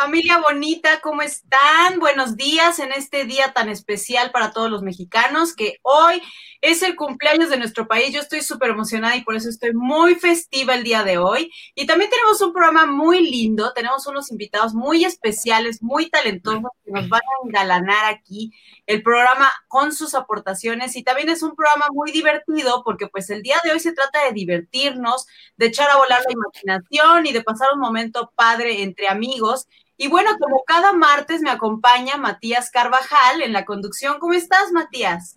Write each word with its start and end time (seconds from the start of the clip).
Familia 0.00 0.38
bonita, 0.38 1.02
¿cómo 1.02 1.20
están? 1.20 1.98
Buenos 1.98 2.34
días 2.34 2.78
en 2.78 2.90
este 2.90 3.26
día 3.26 3.52
tan 3.52 3.68
especial 3.68 4.30
para 4.30 4.50
todos 4.50 4.70
los 4.70 4.80
mexicanos, 4.80 5.54
que 5.54 5.76
hoy 5.82 6.22
es 6.62 6.82
el 6.82 6.96
cumpleaños 6.96 7.50
de 7.50 7.58
nuestro 7.58 7.86
país. 7.86 8.10
Yo 8.10 8.20
estoy 8.20 8.40
súper 8.40 8.70
emocionada 8.70 9.14
y 9.16 9.24
por 9.24 9.34
eso 9.34 9.50
estoy 9.50 9.74
muy 9.74 10.14
festiva 10.14 10.74
el 10.74 10.84
día 10.84 11.04
de 11.04 11.18
hoy. 11.18 11.52
Y 11.74 11.86
también 11.86 12.08
tenemos 12.08 12.40
un 12.40 12.54
programa 12.54 12.86
muy 12.86 13.30
lindo, 13.30 13.74
tenemos 13.74 14.06
unos 14.06 14.30
invitados 14.30 14.72
muy 14.72 15.04
especiales, 15.04 15.82
muy 15.82 16.08
talentosos, 16.08 16.62
que 16.82 16.92
nos 16.92 17.06
van 17.10 17.20
a 17.20 17.46
engalanar 17.46 18.06
aquí 18.06 18.54
el 18.86 19.02
programa 19.02 19.52
con 19.68 19.92
sus 19.92 20.14
aportaciones. 20.14 20.96
Y 20.96 21.02
también 21.02 21.28
es 21.28 21.42
un 21.42 21.54
programa 21.54 21.88
muy 21.92 22.10
divertido 22.10 22.82
porque 22.84 23.06
pues 23.06 23.28
el 23.28 23.42
día 23.42 23.60
de 23.64 23.72
hoy 23.72 23.80
se 23.80 23.92
trata 23.92 24.24
de 24.24 24.32
divertirnos, 24.32 25.26
de 25.58 25.66
echar 25.66 25.90
a 25.90 25.98
volar 25.98 26.22
la 26.26 26.32
imaginación 26.32 27.26
y 27.26 27.32
de 27.32 27.42
pasar 27.42 27.68
un 27.74 27.80
momento 27.80 28.32
padre 28.34 28.82
entre 28.82 29.06
amigos. 29.06 29.66
Y 30.02 30.08
bueno, 30.08 30.30
como 30.40 30.64
cada 30.64 30.94
martes 30.94 31.42
me 31.42 31.50
acompaña 31.50 32.16
Matías 32.16 32.70
Carvajal 32.70 33.42
en 33.42 33.52
la 33.52 33.66
conducción. 33.66 34.18
¿Cómo 34.18 34.32
estás, 34.32 34.72
Matías? 34.72 35.34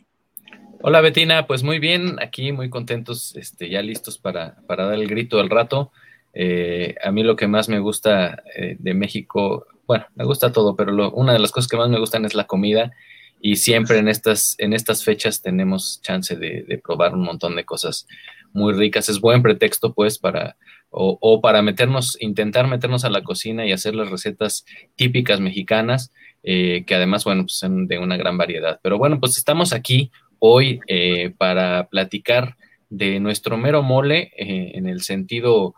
Hola, 0.81 1.01
Betina. 1.01 1.47
Pues 1.47 1.63
muy 1.63 1.79
bien, 1.79 2.15
aquí 2.21 2.53
muy 2.53 2.69
contentos, 2.69 3.35
este, 3.35 3.69
ya 3.69 3.81
listos 3.81 4.17
para, 4.17 4.55
para 4.65 4.85
dar 4.85 4.93
el 4.93 5.09
grito 5.09 5.41
al 5.41 5.49
rato. 5.49 5.91
Eh, 6.33 6.95
a 7.03 7.11
mí 7.11 7.23
lo 7.23 7.35
que 7.35 7.45
más 7.45 7.67
me 7.67 7.79
gusta 7.79 8.41
eh, 8.55 8.77
de 8.79 8.93
México, 8.93 9.67
bueno, 9.85 10.05
me 10.15 10.23
gusta 10.23 10.53
todo, 10.53 10.77
pero 10.77 11.11
una 11.11 11.33
de 11.33 11.39
las 11.39 11.51
cosas 11.51 11.67
que 11.67 11.75
más 11.75 11.89
me 11.89 11.99
gustan 11.99 12.23
es 12.23 12.33
la 12.33 12.47
comida 12.47 12.93
y 13.41 13.57
siempre 13.57 13.97
en 13.97 14.07
estas, 14.07 14.55
en 14.59 14.71
estas 14.71 15.03
fechas 15.03 15.41
tenemos 15.41 15.99
chance 16.01 16.37
de 16.37 16.81
probar 16.81 17.15
un 17.15 17.25
montón 17.25 17.57
de 17.57 17.65
cosas 17.65 18.07
muy 18.53 18.71
ricas. 18.71 19.09
Es 19.09 19.19
buen 19.19 19.41
pretexto, 19.41 19.93
pues, 19.93 20.19
para, 20.19 20.55
o, 20.95 21.41
para 21.41 21.63
meternos, 21.63 22.17
intentar 22.21 22.67
meternos 22.67 23.03
a 23.03 23.09
la 23.09 23.23
cocina 23.23 23.65
y 23.65 23.71
hacer 23.71 23.95
las 23.95 24.11
recetas 24.11 24.63
típicas 24.95 25.39
mexicanas, 25.39 26.13
eh, 26.43 26.83
que 26.85 26.93
además, 26.93 27.23
bueno, 27.23 27.43
pues 27.43 27.53
son 27.53 27.87
de 27.87 27.97
una 27.97 28.15
gran 28.15 28.37
variedad. 28.37 28.79
Pero 28.83 28.99
bueno, 28.99 29.19
pues 29.19 29.37
estamos 29.37 29.73
aquí 29.73 30.11
hoy 30.37 30.79
eh, 30.87 31.33
para 31.37 31.87
platicar 31.87 32.57
de 32.89 33.19
nuestro 33.19 33.57
mero 33.57 33.81
mole 33.81 34.31
eh, 34.37 34.73
en 34.75 34.87
el 34.87 35.01
sentido 35.01 35.75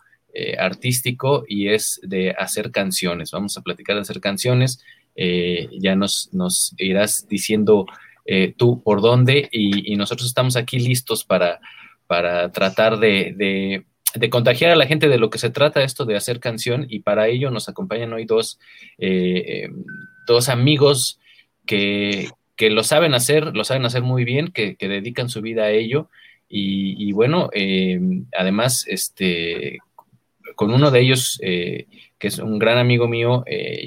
artístico 0.60 1.46
y 1.48 1.70
es 1.70 1.98
de 2.04 2.32
hacer 2.38 2.70
canciones. 2.70 3.32
Vamos 3.32 3.58
a 3.58 3.62
platicar 3.62 3.96
de 3.96 4.02
hacer 4.02 4.20
canciones. 4.20 4.84
ya 5.16 5.96
nos, 5.96 6.28
nos 6.34 6.76
irás 6.78 7.26
diciendo 7.30 7.86
tú 8.58 8.84
por 8.84 9.00
dónde 9.00 9.48
y, 9.50 9.96
nosotros 9.96 10.28
estamos 10.28 10.58
aquí 10.58 10.78
listos 10.78 11.24
para, 11.24 11.62
para 12.06 12.52
tratar 12.52 13.00
de 13.00 13.34
de 13.38 13.86
contagiar 14.30 14.72
a 14.72 14.76
la 14.76 14.88
gente 14.88 15.08
de 15.08 15.18
lo 15.18 15.30
que 15.30 15.38
se 15.38 15.50
trata 15.50 15.84
esto 15.84 16.06
de 16.06 16.16
hacer 16.16 16.40
canción 16.40 16.86
y 16.90 17.00
para 17.00 17.28
ello 17.28 17.52
nos 17.52 17.70
acompañan 17.70 18.14
hoy 18.14 18.26
dos, 18.26 18.60
eh, 18.98 19.70
dos 20.28 20.50
amigos 20.50 21.20
que, 21.66 22.30
lo 22.60 22.84
saben 22.84 23.14
hacer, 23.14 23.56
lo 23.56 23.64
saben 23.64 23.86
hacer 23.86 24.02
muy 24.02 24.24
bien, 24.24 24.48
que, 24.48 24.76
dedican 24.80 25.30
su 25.30 25.42
vida 25.42 25.64
a 25.64 25.72
ello 25.72 26.10
y, 26.48 27.12
bueno, 27.12 27.50
eh, 27.54 28.00
además, 28.38 28.86
este, 28.88 29.80
con 30.56 30.74
uno 30.74 30.90
de 30.90 31.02
ellos, 31.02 31.40
eh, 31.44 31.88
que 32.18 32.28
es 32.30 32.40
un 32.40 32.60
gran 32.60 32.78
amigo 32.78 33.10
mío, 33.10 33.44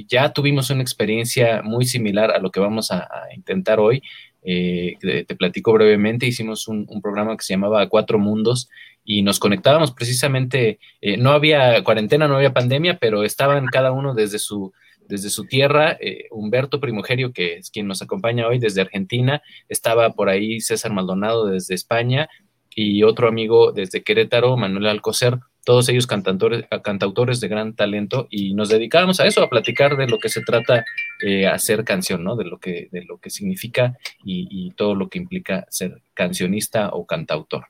ya 0.06 0.32
tuvimos 0.32 0.68
una 0.68 0.82
experiencia 0.82 1.62
muy 1.62 1.86
similar 1.86 2.30
a 2.30 2.40
lo 2.40 2.50
que 2.50 2.60
vamos 2.60 2.90
a, 2.90 3.08
intentar 3.34 3.80
hoy. 3.80 4.02
Te, 4.42 5.36
platico 5.36 5.72
brevemente, 5.72 6.26
hicimos 6.26 6.68
un, 6.68 6.86
un, 6.88 7.02
programa 7.02 7.36
que 7.36 7.44
se 7.44 7.54
llamaba 7.54 7.88
Cuatro 7.88 8.18
Mundos 8.18 8.68
y 9.10 9.22
nos 9.22 9.38
conectábamos 9.38 9.92
precisamente, 9.92 10.78
eh, 11.00 11.16
no 11.16 11.30
había 11.30 11.82
cuarentena, 11.82 12.28
no 12.28 12.36
había 12.36 12.52
pandemia, 12.52 12.98
pero 12.98 13.24
estaban 13.24 13.64
cada 13.64 13.90
uno 13.90 14.12
desde 14.12 14.38
su, 14.38 14.74
desde 15.08 15.30
su 15.30 15.46
tierra, 15.46 15.96
eh, 15.98 16.26
Humberto 16.30 16.78
Primogerio, 16.78 17.32
que 17.32 17.54
es 17.54 17.70
quien 17.70 17.86
nos 17.86 18.02
acompaña 18.02 18.46
hoy 18.46 18.58
desde 18.58 18.82
Argentina, 18.82 19.40
estaba 19.70 20.10
por 20.10 20.28
ahí 20.28 20.60
César 20.60 20.92
Maldonado 20.92 21.46
desde 21.46 21.74
España 21.74 22.28
y 22.74 23.02
otro 23.02 23.28
amigo 23.28 23.72
desde 23.72 24.02
Querétaro, 24.02 24.58
Manuel 24.58 24.86
Alcocer, 24.88 25.38
todos 25.68 25.86
ellos 25.90 26.06
cantautores, 26.06 27.40
de 27.40 27.48
gran 27.48 27.74
talento 27.74 28.26
y 28.30 28.54
nos 28.54 28.70
dedicábamos 28.70 29.20
a 29.20 29.26
eso, 29.26 29.42
a 29.42 29.50
platicar 29.50 29.98
de 29.98 30.08
lo 30.08 30.18
que 30.18 30.30
se 30.30 30.40
trata 30.40 30.86
eh, 31.20 31.46
hacer 31.46 31.84
canción, 31.84 32.24
¿no? 32.24 32.36
De 32.36 32.46
lo 32.46 32.58
que, 32.58 32.88
de 32.90 33.04
lo 33.04 33.18
que 33.18 33.28
significa 33.28 33.98
y 34.24 34.70
todo 34.76 34.94
lo 34.94 35.10
que 35.10 35.18
implica 35.18 35.66
ser 35.68 36.00
cancionista 36.14 36.88
o 36.94 37.06
cantautor. 37.06 37.66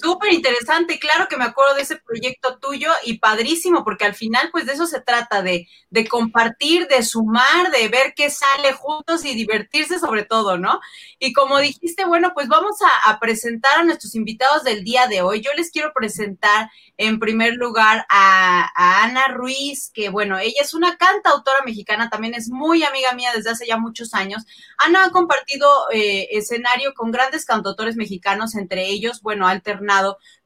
Súper 0.00 0.32
interesante, 0.32 0.98
claro 0.98 1.26
que 1.28 1.36
me 1.36 1.44
acuerdo 1.44 1.74
de 1.74 1.82
ese 1.82 1.96
proyecto 1.96 2.58
tuyo 2.58 2.90
y 3.04 3.18
padrísimo, 3.18 3.84
porque 3.84 4.04
al 4.04 4.14
final, 4.14 4.48
pues 4.52 4.66
de 4.66 4.74
eso 4.74 4.86
se 4.86 5.00
trata, 5.00 5.42
de, 5.42 5.66
de 5.90 6.06
compartir, 6.06 6.86
de 6.86 7.02
sumar, 7.02 7.70
de 7.72 7.88
ver 7.88 8.12
qué 8.14 8.30
sale 8.30 8.72
juntos 8.72 9.24
y 9.24 9.34
divertirse 9.34 9.98
sobre 9.98 10.24
todo, 10.24 10.58
¿no? 10.58 10.80
Y 11.18 11.32
como 11.32 11.58
dijiste, 11.58 12.04
bueno, 12.04 12.32
pues 12.34 12.48
vamos 12.48 12.76
a, 13.04 13.18
presentar 13.18 13.78
a 13.78 13.84
nuestros 13.84 14.14
invitados 14.14 14.64
del 14.64 14.84
día 14.84 15.06
de 15.06 15.22
hoy. 15.22 15.40
Yo 15.40 15.50
les 15.56 15.70
quiero 15.70 15.92
presentar 15.92 16.70
en 16.96 17.18
primer 17.18 17.54
lugar 17.54 18.06
a, 18.08 18.70
Ana 19.04 19.28
Ruiz, 19.28 19.90
que 19.92 20.08
bueno, 20.08 20.38
ella 20.38 20.62
es 20.62 20.74
una 20.74 20.96
cantautora 20.96 21.58
mexicana, 21.64 22.08
también 22.10 22.34
es 22.34 22.48
muy 22.48 22.84
amiga 22.84 23.12
mía 23.12 23.30
desde 23.34 23.50
hace 23.50 23.66
ya 23.66 23.78
muchos 23.78 24.14
años. 24.14 24.44
Ana 24.78 25.06
ha 25.06 25.10
compartido 25.10 25.68
eh, 25.92 26.28
escenario 26.32 26.94
con 26.94 27.10
grandes 27.10 27.44
cantautores 27.44 27.96
mexicanos, 27.96 28.54
entre 28.54 28.86
ellos, 28.86 29.22
bueno, 29.22 29.46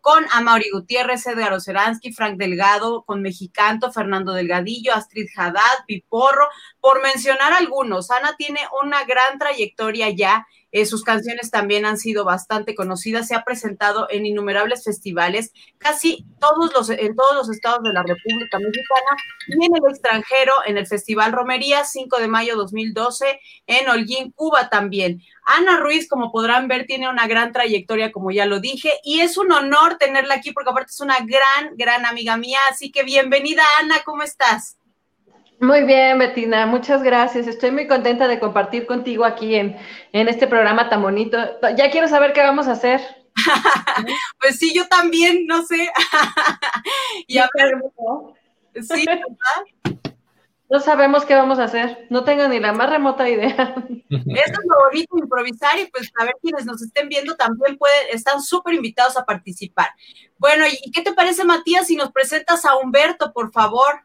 con 0.00 0.24
Amaury 0.32 0.70
Gutiérrez, 0.72 1.26
Edgar 1.26 1.52
Oceransky, 1.52 2.12
Frank 2.12 2.36
Delgado, 2.36 3.04
con 3.04 3.22
Mexicanto, 3.22 3.92
Fernando 3.92 4.32
Delgadillo, 4.32 4.92
Astrid 4.92 5.28
Haddad, 5.36 5.84
Piporro, 5.86 6.48
por 6.80 7.02
mencionar 7.02 7.52
algunos. 7.52 8.10
Ana 8.10 8.34
tiene 8.36 8.60
una 8.82 9.04
gran 9.04 9.38
trayectoria 9.38 10.10
ya 10.10 10.46
eh, 10.72 10.86
sus 10.86 11.04
canciones 11.04 11.50
también 11.50 11.84
han 11.84 11.98
sido 11.98 12.24
bastante 12.24 12.74
conocidas, 12.74 13.28
se 13.28 13.34
ha 13.34 13.44
presentado 13.44 14.08
en 14.10 14.26
innumerables 14.26 14.84
festivales, 14.84 15.52
casi 15.78 16.24
todos 16.40 16.72
los, 16.72 16.90
en 16.90 17.14
todos 17.14 17.36
los 17.36 17.50
estados 17.50 17.82
de 17.82 17.92
la 17.92 18.02
República 18.02 18.58
Mexicana 18.58 19.16
y 19.48 19.66
en 19.66 19.76
el 19.76 19.90
extranjero, 19.90 20.52
en 20.66 20.78
el 20.78 20.86
Festival 20.86 21.32
Romería, 21.32 21.84
5 21.84 22.18
de 22.18 22.28
mayo 22.28 22.56
2012, 22.56 23.38
en 23.66 23.88
Holguín, 23.88 24.32
Cuba 24.32 24.68
también. 24.70 25.22
Ana 25.44 25.78
Ruiz, 25.78 26.08
como 26.08 26.32
podrán 26.32 26.68
ver, 26.68 26.86
tiene 26.86 27.08
una 27.08 27.26
gran 27.26 27.52
trayectoria, 27.52 28.10
como 28.10 28.30
ya 28.30 28.46
lo 28.46 28.60
dije, 28.60 28.92
y 29.04 29.20
es 29.20 29.36
un 29.36 29.52
honor 29.52 29.98
tenerla 29.98 30.34
aquí 30.34 30.52
porque 30.52 30.70
aparte 30.70 30.90
es 30.90 31.00
una 31.00 31.18
gran, 31.18 31.76
gran 31.76 32.06
amiga 32.06 32.36
mía. 32.36 32.58
Así 32.70 32.90
que 32.90 33.02
bienvenida, 33.02 33.62
Ana, 33.80 34.02
¿cómo 34.04 34.22
estás? 34.22 34.78
Muy 35.62 35.84
bien, 35.84 36.18
Betina, 36.18 36.66
muchas 36.66 37.04
gracias. 37.04 37.46
Estoy 37.46 37.70
muy 37.70 37.86
contenta 37.86 38.26
de 38.26 38.40
compartir 38.40 38.84
contigo 38.84 39.24
aquí 39.24 39.54
en, 39.54 39.76
este 40.12 40.48
programa 40.48 40.88
tan 40.88 41.00
bonito. 41.02 41.38
Ya 41.76 41.88
quiero 41.92 42.08
saber 42.08 42.32
qué 42.32 42.40
vamos 42.40 42.66
a 42.66 42.72
hacer. 42.72 43.00
pues 44.40 44.58
sí, 44.58 44.74
yo 44.74 44.88
también, 44.88 45.46
no 45.46 45.64
sé. 45.64 45.88
y 47.28 47.38
a 47.38 47.48
ver, 47.54 47.74
sí, 48.82 49.04
No 50.68 50.80
sabemos 50.80 51.24
qué 51.26 51.34
vamos 51.34 51.60
a 51.60 51.64
hacer, 51.64 52.06
no 52.10 52.24
tengo 52.24 52.48
ni 52.48 52.58
la 52.58 52.72
más 52.72 52.90
remota 52.90 53.28
idea. 53.28 53.74
Eso 54.08 54.24
es 54.26 54.66
lo 54.68 54.84
bonito, 54.88 55.18
improvisar 55.18 55.78
y 55.78 55.86
pues 55.92 56.10
a 56.18 56.24
ver 56.24 56.34
quienes 56.42 56.64
nos 56.64 56.82
estén 56.82 57.08
viendo 57.08 57.36
también 57.36 57.78
pueden, 57.78 58.08
están 58.10 58.42
súper 58.42 58.74
invitados 58.74 59.16
a 59.16 59.24
participar. 59.24 59.90
Bueno, 60.38 60.64
¿y 60.66 60.90
qué 60.90 61.02
te 61.02 61.12
parece, 61.12 61.44
Matías, 61.44 61.86
si 61.86 61.94
nos 61.94 62.10
presentas 62.10 62.64
a 62.64 62.76
Humberto, 62.78 63.32
por 63.32 63.52
favor? 63.52 64.00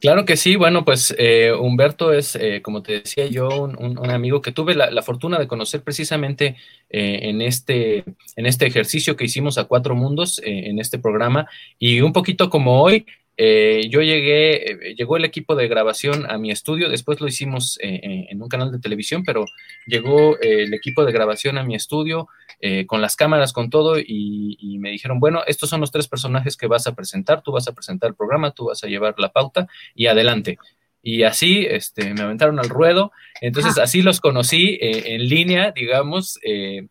Claro 0.00 0.24
que 0.24 0.36
sí, 0.36 0.54
bueno, 0.54 0.84
pues 0.84 1.12
eh, 1.18 1.52
Humberto 1.52 2.12
es, 2.12 2.36
eh, 2.36 2.62
como 2.62 2.82
te 2.82 3.00
decía 3.00 3.26
yo, 3.26 3.48
un, 3.64 4.10
amigo 4.10 4.40
que 4.40 4.52
tuve 4.52 4.76
la, 4.76 5.02
fortuna 5.02 5.40
de 5.40 5.48
conocer 5.48 5.82
precisamente 5.82 6.56
eh, 6.88 7.20
en, 7.22 7.42
este, 7.42 8.04
en 8.36 8.46
este 8.46 8.66
ejercicio 8.66 9.16
que 9.16 9.24
hicimos 9.24 9.58
a 9.58 9.64
Cuatro 9.64 9.96
Mundos, 9.96 10.40
en 10.44 10.78
este 10.78 11.00
programa, 11.00 11.48
y 11.80 12.00
un 12.00 12.12
poquito 12.12 12.48
como 12.48 12.80
hoy, 12.80 13.06
yo 13.38 14.02
llegué, 14.02 14.94
llegó 14.96 15.16
el 15.16 15.24
equipo 15.24 15.54
de 15.54 15.68
grabación 15.68 16.28
a 16.28 16.38
mi 16.38 16.50
estudio, 16.50 16.88
después 16.88 17.20
lo 17.20 17.28
hicimos 17.28 17.78
en 17.80 18.42
un 18.42 18.48
canal 18.48 18.72
de 18.72 18.80
televisión, 18.80 19.22
pero 19.24 19.44
llegó 19.86 20.38
el 20.40 20.74
equipo 20.74 21.04
de 21.04 21.12
grabación 21.12 21.56
a 21.56 21.62
mi 21.62 21.74
estudio, 21.74 22.28
eh, 22.60 22.86
con 22.86 23.00
las 23.00 23.14
cámaras, 23.14 23.52
con 23.52 23.70
todo, 23.70 23.98
y, 24.00 24.78
me 24.80 24.90
dijeron, 24.90 25.20
bueno, 25.20 25.42
estos 25.46 25.70
son 25.70 25.80
los 25.80 25.92
tres 25.92 26.08
personajes 26.08 26.56
que 26.56 26.66
vas 26.66 26.86
a 26.86 26.94
presentar, 26.94 27.42
tú 27.42 27.52
vas 27.52 27.68
a 27.68 27.72
presentar 27.72 28.10
el 28.10 28.16
programa, 28.16 28.50
tú 28.50 28.66
vas 28.66 28.82
a 28.82 28.88
llevar 28.88 29.14
la 29.18 29.32
pauta 29.32 29.68
y 29.94 30.06
adelante. 30.06 30.58
Y 31.02 31.22
así 31.22 31.66
este, 31.68 32.12
me 32.14 32.22
aventaron 32.22 32.58
al 32.58 32.68
ruedo, 32.68 33.12
entonces 33.40 33.78
así 33.78 34.02
los 34.02 34.20
conocí 34.20 34.78
eh, 34.80 35.14
en 35.14 35.28
línea, 35.28 35.72
digamos, 35.72 36.38
eh, 36.42 36.86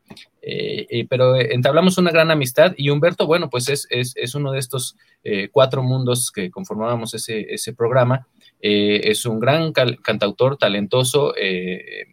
pero 1.09 1.35
entablamos 1.35 1.97
una 1.97 2.09
gran 2.09 2.31
amistad 2.31 2.73
y 2.77 2.89
Humberto, 2.89 3.27
bueno, 3.27 3.49
pues 3.49 3.67
es, 3.67 3.85
es, 3.89 4.33
uno 4.33 4.53
de 4.53 4.59
estos 4.59 4.95
cuatro 5.51 5.83
mundos 5.83 6.31
que 6.31 6.49
conformábamos 6.49 7.13
ese, 7.13 7.53
ese 7.53 7.73
programa. 7.73 8.25
es 8.61 9.25
un 9.25 9.41
gran 9.41 9.73
cantautor 9.73 10.55
talentoso 10.55 11.33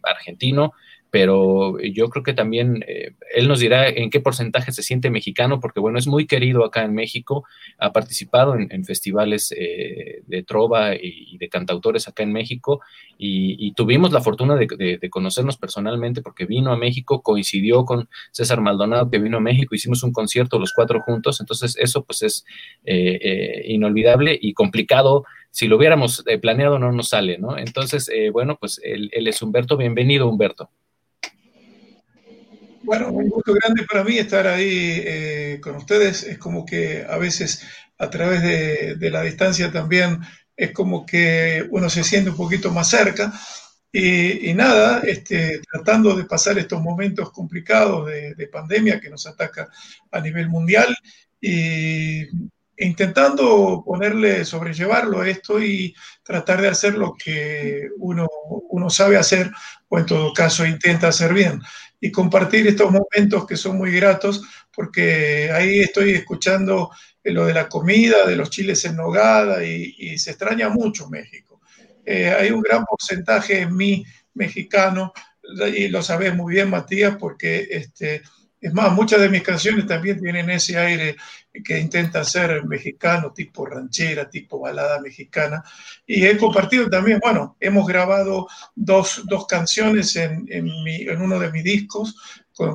argentino, 0.03 0.73
pero 1.15 1.79
yo 1.79 2.09
creo 2.09 2.23
que 2.23 2.33
también 2.33 2.83
eh, 2.89 3.13
él 3.33 3.47
nos 3.47 3.61
dirá 3.61 3.87
en 3.87 4.09
qué 4.09 4.19
porcentaje 4.19 4.73
se 4.73 4.83
siente 4.83 5.09
mexicano, 5.09 5.61
porque 5.61 5.79
bueno, 5.79 5.97
es 5.97 6.07
muy 6.07 6.27
querido 6.27 6.65
acá 6.65 6.83
en 6.83 6.93
México, 6.93 7.45
ha 7.77 7.93
participado 7.93 8.57
en, 8.57 8.83
festivales 8.83 9.55
eh, 9.57 10.23
de 10.27 10.43
trova 10.43 10.93
y, 10.93 11.37
de 11.37 11.47
cantautores 11.47 12.09
acá 12.09 12.23
en 12.23 12.33
México, 12.33 12.81
y, 13.17 13.71
tuvimos 13.77 14.11
la 14.11 14.19
fortuna 14.19 14.57
de, 14.57 15.09
conocernos 15.09 15.55
personalmente 15.55 16.21
porque 16.21 16.43
vino 16.43 16.73
a 16.73 16.77
México, 16.77 17.21
coincidió 17.21 17.85
con 17.85 18.09
César 18.33 18.59
Maldonado 18.59 19.09
que 19.09 19.19
vino 19.19 19.37
a 19.37 19.39
México, 19.39 19.73
hicimos 19.73 20.03
un 20.03 20.11
concierto 20.11 20.59
los 20.59 20.73
cuatro 20.73 20.99
juntos, 20.99 21.39
entonces 21.39 21.77
eso 21.79 22.03
pues 22.03 22.23
es 22.23 22.45
eh, 22.83 23.63
inolvidable 23.67 24.37
y 24.41 24.51
complicado 24.51 25.23
si 25.49 25.69
lo 25.69 25.77
hubiéramos 25.77 26.25
planeado 26.41 26.77
no 26.77 26.91
nos 26.91 27.07
sale, 27.07 27.37
¿no? 27.37 27.57
Entonces, 27.57 28.11
bueno, 28.33 28.57
pues 28.59 28.81
él, 28.83 29.09
es 29.13 29.41
Humberto, 29.41 29.77
bienvenido 29.77 30.27
Humberto. 30.27 30.69
Bueno, 32.85 33.09
un 33.09 33.29
gusto 33.29 33.51
grande 33.53 33.83
para 33.83 34.03
mí 34.03 34.19
estar 34.19 34.45
ahí 34.45 35.01
eh, 35.03 35.59
con 35.59 35.75
ustedes. 35.75 36.21
Es 36.21 36.37
como 36.37 36.63
que 36.65 37.03
a 37.09 37.17
veces 37.17 37.63
a 37.97 38.11
través 38.11 38.43
de, 38.43 39.09
la 39.09 39.23
distancia 39.23 39.71
también 39.71 40.19
es 40.55 40.71
como 40.71 41.03
que 41.03 41.65
uno 41.71 41.89
se 41.89 42.03
siente 42.03 42.29
un 42.29 42.37
poquito 42.37 42.69
más 42.71 42.87
cerca. 42.87 43.33
Y, 43.91 44.53
nada, 44.53 45.01
este, 45.03 45.61
tratando 45.71 46.15
de 46.15 46.25
pasar 46.25 46.59
estos 46.59 46.81
momentos 46.81 47.31
complicados 47.31 48.07
de, 48.07 48.49
pandemia 48.51 48.99
que 48.99 49.09
nos 49.09 49.25
ataca 49.25 49.67
a 50.11 50.19
nivel 50.19 50.49
mundial 50.49 50.95
y 51.41 52.23
intentando 52.77 53.81
ponerle, 53.83 54.45
sobrellevarlo 54.45 55.21
a 55.21 55.29
esto 55.29 55.63
y 55.63 55.95
tratar 56.23 56.61
de 56.61 56.67
hacer 56.67 56.95
lo 56.95 57.15
que 57.15 57.89
uno, 57.97 58.27
uno 58.69 58.89
sabe 58.89 59.17
hacer 59.17 59.49
o 59.87 59.97
en 59.97 60.05
todo 60.05 60.33
caso 60.33 60.65
intenta 60.65 61.07
hacer 61.07 61.33
bien 61.33 61.61
y 61.99 62.11
compartir 62.11 62.67
estos 62.67 62.91
momentos 62.91 63.45
que 63.45 63.57
son 63.57 63.77
muy 63.77 63.91
gratos, 63.91 64.43
porque 64.73 65.49
ahí 65.51 65.79
estoy 65.79 66.11
escuchando 66.11 66.91
lo 67.23 67.45
de 67.45 67.53
la 67.53 67.67
comida, 67.67 68.25
de 68.25 68.35
los 68.35 68.49
chiles 68.49 68.85
en 68.85 68.97
nogada 68.97 69.63
y, 69.63 70.17
se 70.17 70.31
extraña 70.31 70.69
mucho 70.69 71.09
México. 71.09 71.61
Eh, 72.05 72.29
hay 72.29 72.51
un 72.51 72.61
gran 72.61 72.85
porcentaje 72.85 73.61
en 73.61 73.75
mí 73.75 74.05
mexicano 74.33 75.13
y 75.75 75.87
lo 75.87 76.01
sabes 76.01 76.35
muy 76.35 76.55
bien, 76.55 76.69
Matías, 76.69 77.17
porque 77.17 77.67
este, 77.69 78.21
es 78.59 78.73
más, 78.73 78.91
muchas 78.91 79.21
de 79.21 79.29
mis 79.29 79.43
canciones 79.43 79.85
también 79.87 80.19
tienen 80.19 80.49
ese 80.49 80.77
aire 80.77 81.15
que 81.63 81.79
intenta 81.79 82.23
ser 82.23 82.65
mexicano, 82.65 83.31
tipo 83.31 83.65
ranchera, 83.65 84.29
tipo 84.29 84.59
balada 84.59 84.99
mexicana. 84.99 85.63
Y 86.05 86.25
he 86.25 86.37
compartido 86.37 86.89
también, 86.89 87.19
bueno, 87.23 87.55
hemos 87.59 87.87
grabado 87.87 88.47
dos, 88.75 89.23
dos 89.25 89.47
canciones 89.47 90.15
en, 90.15 90.45
en, 90.49 90.69
en, 90.85 91.21
uno 91.21 91.39
de 91.39 91.51
mis 91.51 91.63
discos 91.63 92.15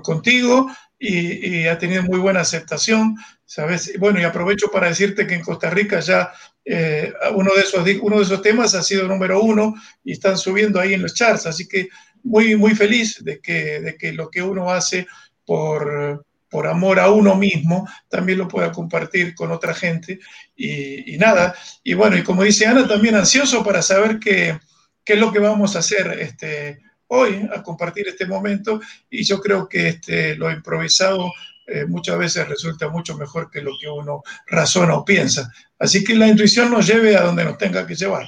contigo 0.02 0.70
y, 0.98 1.66
ha 1.66 1.78
tenido 1.78 2.02
muy 2.02 2.18
buena 2.18 2.40
aceptación, 2.40 3.16
¿sabes? 3.46 3.92
Bueno, 3.98 4.20
y 4.20 4.24
aprovecho 4.24 4.70
para 4.70 4.88
decirte 4.88 5.26
que 5.26 5.34
en 5.34 5.42
Costa 5.42 5.70
Rica 5.70 6.00
ya 6.00 6.32
eh, 6.64 7.12
uno, 7.34 7.54
de 7.54 7.62
esos, 7.62 7.84
uno 8.02 8.16
de 8.18 8.22
esos 8.22 8.42
temas 8.42 8.74
ha 8.74 8.82
sido 8.82 9.08
número 9.08 9.40
uno 9.42 9.74
y 10.04 10.12
están 10.12 10.36
subiendo 10.36 10.78
ahí 10.78 10.92
en 10.92 11.02
los 11.02 11.14
charts, 11.14 11.46
así 11.46 11.66
que 11.66 11.88
muy, 12.22 12.54
muy 12.54 12.74
feliz 12.74 13.24
de 13.24 13.40
que, 13.40 13.80
de 13.80 13.96
que 13.96 14.12
lo 14.12 14.30
que 14.30 14.42
uno 14.42 14.70
hace 14.70 15.06
por, 15.46 16.26
amor 16.66 16.98
a 16.98 17.10
uno 17.10 17.36
mismo, 17.36 17.88
también 18.08 18.38
lo 18.38 18.48
pueda 18.48 18.72
compartir 18.72 19.34
con 19.34 19.52
otra 19.52 19.74
gente. 19.74 20.18
Y, 20.56 21.16
nada, 21.18 21.54
y 21.82 21.94
bueno, 21.94 22.16
y 22.16 22.22
como 22.22 22.42
dice 22.42 22.66
Ana, 22.66 22.86
también 22.86 23.14
ansioso 23.14 23.62
para 23.64 23.82
saber 23.82 24.18
qué, 24.18 24.58
qué 25.04 25.14
es 25.14 25.18
lo 25.18 25.32
que 25.32 25.38
vamos 25.38 25.76
a 25.76 25.78
hacer 25.78 26.18
este, 26.20 26.80
hoy, 27.06 27.48
a 27.54 27.62
compartir 27.62 28.08
este 28.08 28.26
momento. 28.26 28.80
Y 29.08 29.24
yo 29.24 29.40
creo 29.40 29.68
que 29.68 29.88
este, 29.88 30.34
lo 30.36 30.50
improvisado 30.50 31.32
eh, 31.66 31.84
muchas 31.86 32.18
veces 32.18 32.48
resulta 32.48 32.88
mucho 32.88 33.16
mejor 33.16 33.48
que 33.48 33.60
lo 33.60 33.72
que 33.80 33.88
uno 33.88 34.22
razona 34.46 34.94
o 34.94 35.04
piensa. 35.04 35.52
Así 35.78 36.02
que 36.02 36.14
la 36.14 36.26
intuición 36.26 36.70
nos 36.70 36.86
lleve 36.86 37.16
a 37.16 37.22
donde 37.22 37.44
nos 37.44 37.58
tenga 37.58 37.86
que 37.86 37.94
llevar. 37.94 38.26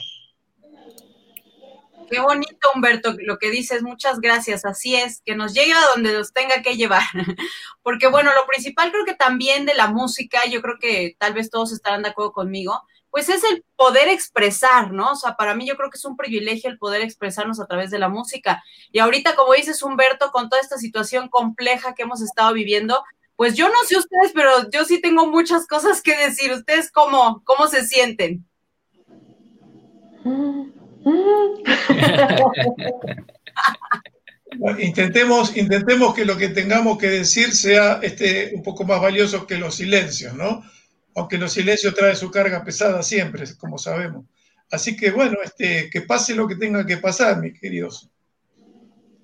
Qué 2.12 2.20
bonito, 2.20 2.68
Humberto, 2.74 3.14
lo 3.20 3.38
que 3.38 3.50
dices. 3.50 3.82
Muchas 3.82 4.20
gracias. 4.20 4.66
Así 4.66 4.94
es, 4.94 5.22
que 5.24 5.34
nos 5.34 5.54
llegue 5.54 5.72
a 5.72 5.86
donde 5.94 6.12
nos 6.12 6.34
tenga 6.34 6.60
que 6.60 6.76
llevar. 6.76 7.04
Porque, 7.82 8.06
bueno, 8.06 8.30
lo 8.34 8.46
principal 8.46 8.92
creo 8.92 9.06
que 9.06 9.14
también 9.14 9.64
de 9.64 9.72
la 9.72 9.86
música, 9.86 10.44
yo 10.44 10.60
creo 10.60 10.76
que 10.78 11.16
tal 11.18 11.32
vez 11.32 11.48
todos 11.48 11.72
estarán 11.72 12.02
de 12.02 12.10
acuerdo 12.10 12.34
conmigo, 12.34 12.82
pues 13.08 13.30
es 13.30 13.42
el 13.44 13.64
poder 13.76 14.08
expresar, 14.08 14.92
¿no? 14.92 15.12
O 15.12 15.16
sea, 15.16 15.36
para 15.36 15.54
mí 15.54 15.66
yo 15.66 15.74
creo 15.74 15.88
que 15.88 15.96
es 15.96 16.04
un 16.04 16.18
privilegio 16.18 16.68
el 16.68 16.76
poder 16.76 17.00
expresarnos 17.00 17.60
a 17.60 17.66
través 17.66 17.90
de 17.90 17.98
la 17.98 18.10
música. 18.10 18.62
Y 18.90 18.98
ahorita, 18.98 19.34
como 19.34 19.54
dices, 19.54 19.82
Humberto, 19.82 20.30
con 20.32 20.50
toda 20.50 20.60
esta 20.60 20.76
situación 20.76 21.30
compleja 21.30 21.94
que 21.94 22.02
hemos 22.02 22.20
estado 22.20 22.52
viviendo, 22.52 23.02
pues 23.36 23.56
yo 23.56 23.70
no 23.70 23.84
sé 23.86 23.96
ustedes, 23.96 24.32
pero 24.34 24.70
yo 24.70 24.84
sí 24.84 25.00
tengo 25.00 25.28
muchas 25.28 25.66
cosas 25.66 26.02
que 26.02 26.14
decir. 26.14 26.52
¿Ustedes 26.52 26.92
cómo, 26.92 27.40
cómo 27.46 27.68
se 27.68 27.86
sienten? 27.86 28.46
Mm 30.24 30.81
intentemos, 34.78 35.56
intentemos 35.56 36.14
que 36.14 36.24
lo 36.24 36.36
que 36.36 36.48
tengamos 36.48 36.98
que 36.98 37.08
decir 37.08 37.52
sea 37.52 38.00
este, 38.02 38.52
un 38.54 38.62
poco 38.62 38.84
más 38.84 39.00
valioso 39.00 39.46
que 39.46 39.58
los 39.58 39.76
silencios, 39.76 40.34
¿no? 40.34 40.64
Aunque 41.14 41.38
los 41.38 41.52
silencios 41.52 41.94
traen 41.94 42.16
su 42.16 42.30
carga 42.30 42.64
pesada 42.64 43.02
siempre, 43.02 43.44
como 43.58 43.78
sabemos. 43.78 44.24
Así 44.70 44.96
que 44.96 45.10
bueno, 45.10 45.36
este, 45.44 45.90
que 45.90 46.02
pase 46.02 46.34
lo 46.34 46.48
que 46.48 46.56
tenga 46.56 46.86
que 46.86 46.96
pasar, 46.96 47.40
mis 47.40 47.60
queridos. 47.60 48.08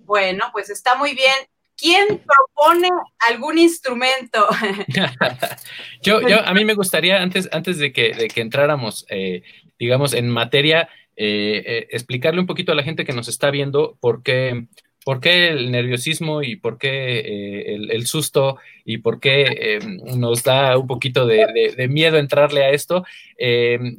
Bueno, 0.04 0.46
pues 0.52 0.70
está 0.70 0.94
muy 0.94 1.14
bien. 1.14 1.34
¿Quién 1.76 2.06
propone 2.08 2.88
algún 3.30 3.56
instrumento? 3.56 4.48
yo, 6.02 6.26
yo, 6.26 6.44
a 6.44 6.52
mí 6.52 6.64
me 6.64 6.74
gustaría, 6.74 7.22
antes, 7.22 7.48
antes 7.52 7.78
de, 7.78 7.92
que, 7.92 8.14
de 8.14 8.28
que 8.28 8.40
entráramos, 8.40 9.06
eh, 9.10 9.42
digamos, 9.78 10.12
en 10.12 10.28
materia, 10.28 10.88
eh, 11.20 11.64
eh, 11.66 11.88
explicarle 11.90 12.40
un 12.40 12.46
poquito 12.46 12.70
a 12.70 12.76
la 12.76 12.84
gente 12.84 13.04
que 13.04 13.12
nos 13.12 13.26
está 13.26 13.50
viendo 13.50 13.98
por 14.00 14.22
qué, 14.22 14.68
por 15.04 15.18
qué 15.18 15.48
el 15.48 15.72
nerviosismo 15.72 16.44
y 16.44 16.54
por 16.54 16.78
qué 16.78 17.18
eh, 17.18 17.74
el, 17.74 18.06
susto 18.06 18.58
y 18.84 18.98
por 18.98 19.18
qué 19.18 19.80
nos 20.16 20.44
da 20.44 20.78
un 20.78 20.86
poquito 20.86 21.26
de, 21.26 21.88
miedo 21.88 22.18
entrarle 22.18 22.62
a 22.62 22.70
esto. 22.70 23.04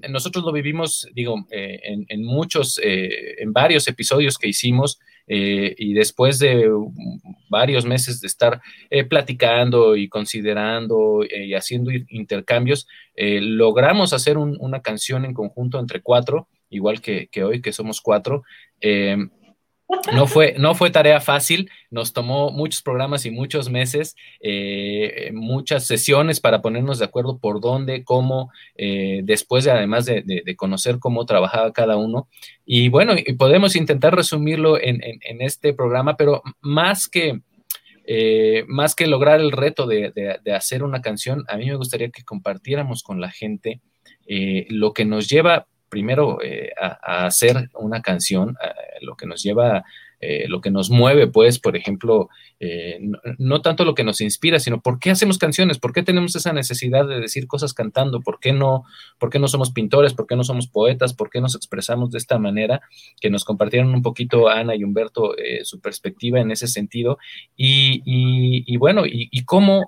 nosotros 0.07 0.45
lo 0.45 0.53
vivimos, 0.53 1.09
digo, 1.13 1.45
en, 1.51 2.05
en, 2.07 2.23
muchos, 2.23 2.79
en 2.81 3.51
varios 3.51 3.89
episodios 3.89 4.37
que 4.37 4.47
hicimos. 4.47 4.97
y 5.27 5.93
después 5.93 6.39
de 6.39 6.71
varios 7.49 7.85
meses 7.85 8.21
de 8.21 8.27
estar 8.27 8.61
platicando 9.09 9.97
y 9.97 10.07
considerando 10.07 11.25
y 11.29 11.53
haciendo 11.53 11.91
intercambios, 11.91 12.87
logramos 13.17 14.13
hacer 14.13 14.37
una 14.37 14.81
canción 14.81 15.25
en 15.25 15.33
conjunto 15.33 15.79
entre 15.79 16.01
cuatro 16.01 16.47
igual 16.69 17.01
que, 17.01 17.29
hoy, 17.43 17.61
que 17.61 17.73
somos 17.73 18.01
cuatro. 18.01 18.43
Eh, 18.81 19.17
no 20.13 20.27
fue, 20.27 20.55
no 20.59 20.75
fue 20.75 20.91
tarea 20.91 21.19
fácil, 21.19 21.71
nos 21.89 22.13
tomó 22.13 22.51
muchos 22.51 22.83
programas 22.83 23.25
y 23.25 23.31
muchos 23.31 23.69
meses, 23.71 24.15
eh, 24.39 25.31
muchas 25.33 25.87
sesiones 25.87 26.39
para 26.39 26.61
ponernos 26.61 26.99
de 26.99 27.05
acuerdo 27.05 27.39
por 27.39 27.59
dónde, 27.59 28.03
cómo, 28.03 28.51
eh, 28.75 29.21
después 29.23 29.63
de 29.63 29.71
además 29.71 30.05
de, 30.05 30.55
conocer 30.55 30.99
cómo 30.99 31.25
trabajaba 31.25 31.73
cada 31.73 31.97
uno. 31.97 32.27
Y 32.65 32.89
bueno, 32.89 33.13
y 33.17 33.33
podemos 33.33 33.75
intentar 33.75 34.15
resumirlo 34.15 34.79
en, 34.79 35.01
este 35.41 35.73
programa, 35.73 36.17
pero 36.17 36.43
más 36.61 37.07
que, 37.07 37.41
más 38.67 38.93
que 38.93 39.07
lograr 39.07 39.39
el 39.39 39.51
reto 39.51 39.87
de, 39.87 40.39
hacer 40.55 40.83
una 40.83 41.01
canción, 41.01 41.45
a 41.47 41.57
mí 41.57 41.65
me 41.65 41.75
gustaría 41.75 42.11
que 42.11 42.23
compartiéramos 42.23 43.01
con 43.01 43.19
la 43.19 43.31
gente 43.31 43.81
lo 44.69 44.93
que 44.93 45.05
nos 45.05 45.27
lleva 45.27 45.65
primero 45.89 46.41
eh, 46.41 46.71
a, 46.79 47.25
hacer 47.25 47.69
una 47.73 48.01
canción, 48.01 48.55
lo 49.01 49.15
que 49.15 49.25
nos 49.25 49.43
lleva, 49.43 49.83
eh, 50.21 50.47
lo 50.49 50.59
que 50.59 50.69
nos 50.69 50.89
mueve, 50.89 51.27
pues, 51.27 51.59
por 51.59 51.77
ejemplo, 51.77 52.29
eh, 52.59 52.99
no, 53.37 53.61
tanto 53.61 53.85
lo 53.85 53.95
que 53.95 54.03
nos 54.03 54.19
inspira, 54.19 54.59
sino 54.59 54.81
por 54.81 54.99
qué 54.99 55.11
hacemos 55.11 55.37
canciones, 55.37 55.79
por 55.79 55.93
qué 55.93 56.03
tenemos 56.03 56.35
esa 56.35 56.51
necesidad 56.51 57.07
de 57.07 57.21
decir 57.21 57.47
cosas 57.47 57.73
cantando, 57.73 58.19
por 58.19 58.39
qué 58.39 58.51
no, 58.51 58.83
por 59.17 59.29
qué 59.29 59.39
no 59.39 59.47
somos 59.47 59.71
pintores, 59.71 60.13
por 60.13 60.27
qué 60.27 60.35
no 60.35 60.43
somos 60.43 60.67
poetas, 60.67 61.13
por 61.13 61.29
qué 61.29 61.39
nos 61.39 61.55
expresamos 61.55 62.11
de 62.11 62.17
esta 62.17 62.37
manera, 62.37 62.81
que 63.21 63.29
nos 63.29 63.45
compartieron 63.45 63.93
un 63.93 64.01
poquito 64.01 64.49
Ana 64.49 64.75
y 64.75 64.83
Humberto 64.83 65.35
su 65.63 65.79
perspectiva 65.79 66.41
en 66.41 66.51
ese 66.51 66.67
sentido, 66.67 67.17
y, 67.55 68.75
bueno, 68.77 69.03
y, 69.05 69.43
cómo 69.45 69.85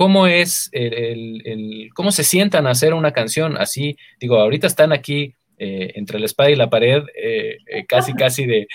cómo 0.00 0.26
es 0.26 0.70
el, 0.72 1.90
cómo 1.94 2.10
se 2.10 2.24
sientan 2.24 2.66
a 2.66 2.70
hacer 2.70 2.94
una 2.94 3.12
canción 3.12 3.58
así. 3.58 3.98
Digo, 4.18 4.36
ahorita 4.36 4.66
están 4.66 4.94
aquí 4.94 5.34
eh, 5.58 5.92
entre 5.96 6.18
la 6.18 6.24
espada 6.24 6.48
y 6.48 6.56
la 6.56 6.70
pared, 6.70 7.02
eh, 7.14 7.58
eh, 7.66 7.84
casi, 7.86 8.14
casi 8.24 8.46
de 8.46 8.66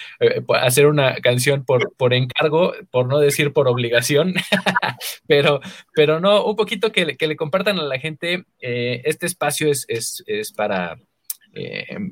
hacer 0.61 0.85
una 0.85 1.15
canción 1.15 1.65
por, 1.65 1.95
por 1.95 2.13
encargo, 2.13 2.73
por 2.91 3.07
no 3.07 3.17
decir 3.17 3.53
por 3.53 3.67
obligación, 3.67 4.35
pero, 5.27 5.61
pero 5.95 6.19
no, 6.19 6.45
un 6.45 6.55
poquito 6.55 6.91
que, 6.91 7.17
le 7.19 7.35
compartan 7.35 7.79
a 7.79 7.83
la 7.85 7.97
gente. 7.97 8.45
este 8.59 9.25
espacio 9.25 9.71
es, 9.71 9.85
es, 9.87 10.23
es 10.27 10.51
para, 10.51 10.99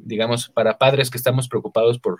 digamos, 0.05 0.50
para 0.50 0.79
padres 0.79 1.12
que 1.12 1.20
estamos 1.20 1.48
preocupados 1.48 2.00
por 2.00 2.17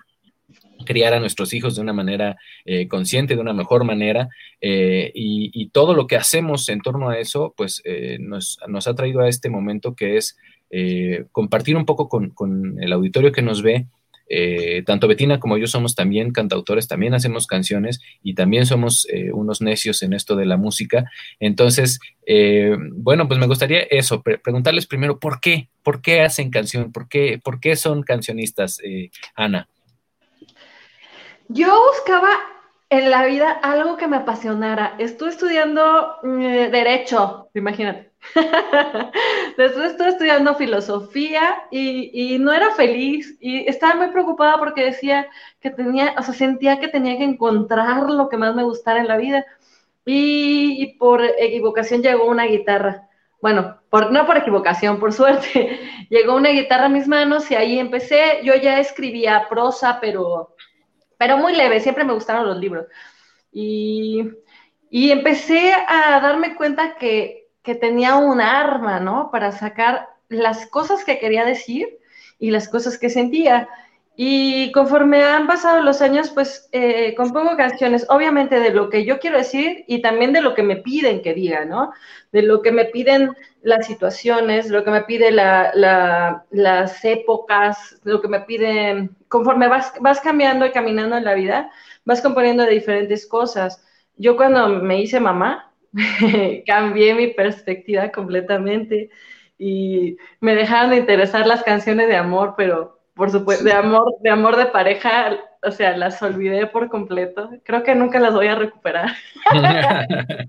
criar 0.84 1.14
a 1.14 1.20
nuestros 1.20 1.54
hijos 1.54 1.76
de 1.76 1.82
una 1.82 1.94
manera 1.94 2.38
eh, 2.66 2.88
consciente, 2.88 3.36
de 3.36 3.42
una 3.42 3.54
mejor 3.54 3.84
manera, 3.84 4.30
eh, 4.62 5.12
y, 5.14 5.70
todo 5.70 5.96
lo 5.96 6.06
que 6.06 6.18
hacemos 6.18 6.70
en 6.70 6.82
torno 6.82 7.10
a 7.10 7.18
eso, 7.18 7.54
pues 7.58 7.82
eh, 7.84 8.18
nos, 8.20 8.60
ha 8.86 8.94
traído 8.94 9.22
a 9.22 9.30
este 9.30 9.50
momento 9.50 9.96
que 9.96 10.18
es 10.18 10.38
compartir 11.32 11.78
un 11.78 11.86
poco 11.86 12.10
con, 12.10 12.32
con, 12.32 12.82
el 12.82 12.94
auditorio 12.94 13.32
que 13.32 13.44
nos 13.44 13.62
ve 13.62 13.86
tanto 14.86 15.08
Betina 15.08 15.40
como 15.40 15.58
yo 15.58 15.68
somos 15.68 15.94
también 15.94 16.32
cantautores, 16.32 16.88
también 16.88 17.14
hacemos 17.14 17.46
canciones 17.46 18.02
y 18.24 18.34
también 18.34 18.66
somos 18.66 19.08
unos 19.34 19.62
necios 19.62 20.02
en 20.02 20.14
esto 20.14 20.36
de 20.36 20.48
la 20.48 20.58
música. 20.58 21.06
Entonces, 21.40 22.00
bueno, 22.96 23.28
pues 23.28 23.40
me 23.40 23.46
gustaría 23.46 23.82
eso, 23.82 24.24
preguntarles 24.24 24.88
primero, 24.88 25.20
¿por 25.20 25.40
qué? 25.40 25.70
¿Por 25.84 26.02
qué 26.02 26.22
hacen 26.22 26.50
canción? 26.50 26.92
¿Por 26.92 27.08
qué, 27.08 27.40
por 27.44 27.60
qué 27.60 27.76
son 27.76 28.02
cancionistas, 28.02 28.80
Ana? 29.36 29.68
Yo 31.54 31.68
buscaba 31.92 32.32
en 32.90 33.12
la 33.12 33.26
vida 33.26 33.52
algo 33.52 33.96
que 33.96 34.08
me 34.08 34.18
apasionara. 34.18 34.96
Estuve 34.98 35.30
estudiando 35.30 36.16
mm, 36.24 36.72
derecho, 36.72 37.50
imagínate. 37.54 38.12
Después 39.58 39.92
estuve 39.92 40.10
estudiando 40.10 40.56
filosofía 40.56 41.64
y, 41.70 42.38
no 42.40 42.52
era 42.52 42.72
feliz 42.72 43.38
y 43.40 43.70
estaba 43.70 43.94
muy 43.96 44.08
preocupada 44.08 44.58
porque 44.58 44.84
decía 44.84 45.28
que 45.60 45.70
tenía, 45.70 46.16
o 46.18 46.24
sea, 46.24 46.34
sentía 46.34 46.80
que 46.80 46.88
tenía 46.88 47.20
que 47.20 47.24
encontrar 47.24 48.10
lo 48.10 48.30
que 48.30 48.38
más 48.38 48.56
me 48.56 48.64
gustara 48.64 49.02
en 49.02 49.08
la 49.08 49.18
vida. 49.18 49.46
Y, 50.06 50.98
por 50.98 51.24
equivocación 51.24 52.02
llegó 52.02 52.26
una 52.26 52.46
guitarra. 52.46 53.10
Bueno, 53.44 53.78
no 54.12 54.26
por 54.26 54.38
equivocación, 54.38 55.00
por 55.00 55.14
suerte. 55.14 55.80
llegó 56.10 56.34
una 56.36 56.50
guitarra 56.50 56.86
a 56.86 56.90
mis 56.90 57.08
manos 57.08 57.52
y 57.52 57.56
ahí 57.56 57.78
empecé. 57.78 58.42
Yo 58.44 58.56
ya 58.56 58.80
escribía 58.80 59.46
prosa, 59.50 60.00
pero, 60.02 60.56
pero 61.18 61.38
muy 61.38 61.56
leve, 61.56 61.80
siempre 61.80 62.04
me 62.04 62.14
gustaron 62.14 62.48
los 62.48 62.58
libros. 62.58 62.88
Y, 63.52 64.30
y 64.90 65.12
empecé 65.12 65.74
a 65.74 66.20
darme 66.20 66.56
cuenta 66.56 66.96
que 66.96 67.44
que 67.64 67.76
tenía 67.76 68.18
un 68.18 68.42
arma, 68.42 69.00
¿no? 69.00 69.32
Para 69.32 69.52
sacar 69.52 70.10
las 70.28 70.68
cosas 70.68 71.04
que 71.06 71.18
quería 71.18 71.46
decir 71.46 71.98
y 72.38 72.52
las 72.52 72.68
cosas 72.68 73.00
que 73.00 73.10
sentía. 73.10 73.70
Y 74.16 74.72
conforme 74.74 75.24
han 75.24 75.48
pasado 75.48 75.82
los 75.82 76.02
años, 76.02 76.30
pues 76.30 76.70
eh, 76.72 77.16
compongo 77.16 77.58
canciones, 77.58 78.06
obviamente 78.10 78.60
de 78.60 78.72
lo 78.72 78.90
que 78.90 79.06
yo 79.06 79.20
quiero 79.20 79.40
decir 79.40 79.86
y 79.88 80.04
también 80.04 80.34
de 80.34 80.42
lo 80.42 80.54
que 80.54 80.62
me 80.62 80.76
piden 80.76 81.24
que 81.24 81.34
diga, 81.34 81.66
¿no? 81.66 81.92
De 82.32 82.44
lo 82.44 82.62
que 82.62 82.72
me 82.72 82.86
piden 82.86 83.36
las 83.64 83.88
situaciones, 83.88 84.70
lo 84.70 84.84
que 84.84 84.92
me 84.92 85.02
pide 85.04 85.32
las 85.32 87.06
épocas, 87.06 88.00
lo 88.04 88.22
que 88.22 88.28
me 88.28 88.42
piden, 88.42 89.18
conforme 89.30 89.68
vas, 89.68 89.94
vas 90.00 90.22
cambiando 90.22 90.68
y 90.68 90.72
caminando 90.72 91.18
en 91.18 91.24
la 91.24 91.34
vida, 91.34 91.72
vas 92.06 92.22
componiendo 92.22 92.64
de 92.64 92.72
diferentes 92.72 93.26
cosas. 93.26 93.84
Yo 94.18 94.36
cuando 94.38 94.68
me 94.70 95.02
hice 95.02 95.20
mamá, 95.20 95.74
cambié 96.68 97.16
mi 97.16 97.28
perspectiva 97.30 98.12
completamente 98.12 99.10
y 99.58 100.18
me 100.40 100.56
dejaron 100.56 100.92
de 100.92 100.98
interesar 100.98 101.48
las 101.48 101.64
canciones 101.64 102.08
de 102.08 102.16
amor, 102.16 102.54
pero 102.58 103.03
por 103.16 103.32
supuesto, 103.32 103.64
de 103.64 103.74
amor, 103.74 104.16
de 104.22 104.30
amor 104.30 104.56
de 104.56 104.66
pareja, 104.66 105.38
o 105.62 105.72
sea, 105.72 105.96
las 105.96 106.22
olvidé 106.22 106.66
por 106.68 106.90
completo. 106.90 107.50
Creo 107.64 107.84
que 107.84 107.94
nunca 107.94 108.20
las 108.20 108.34
voy 108.34 108.48
a 108.48 108.56
recuperar. 108.56 109.12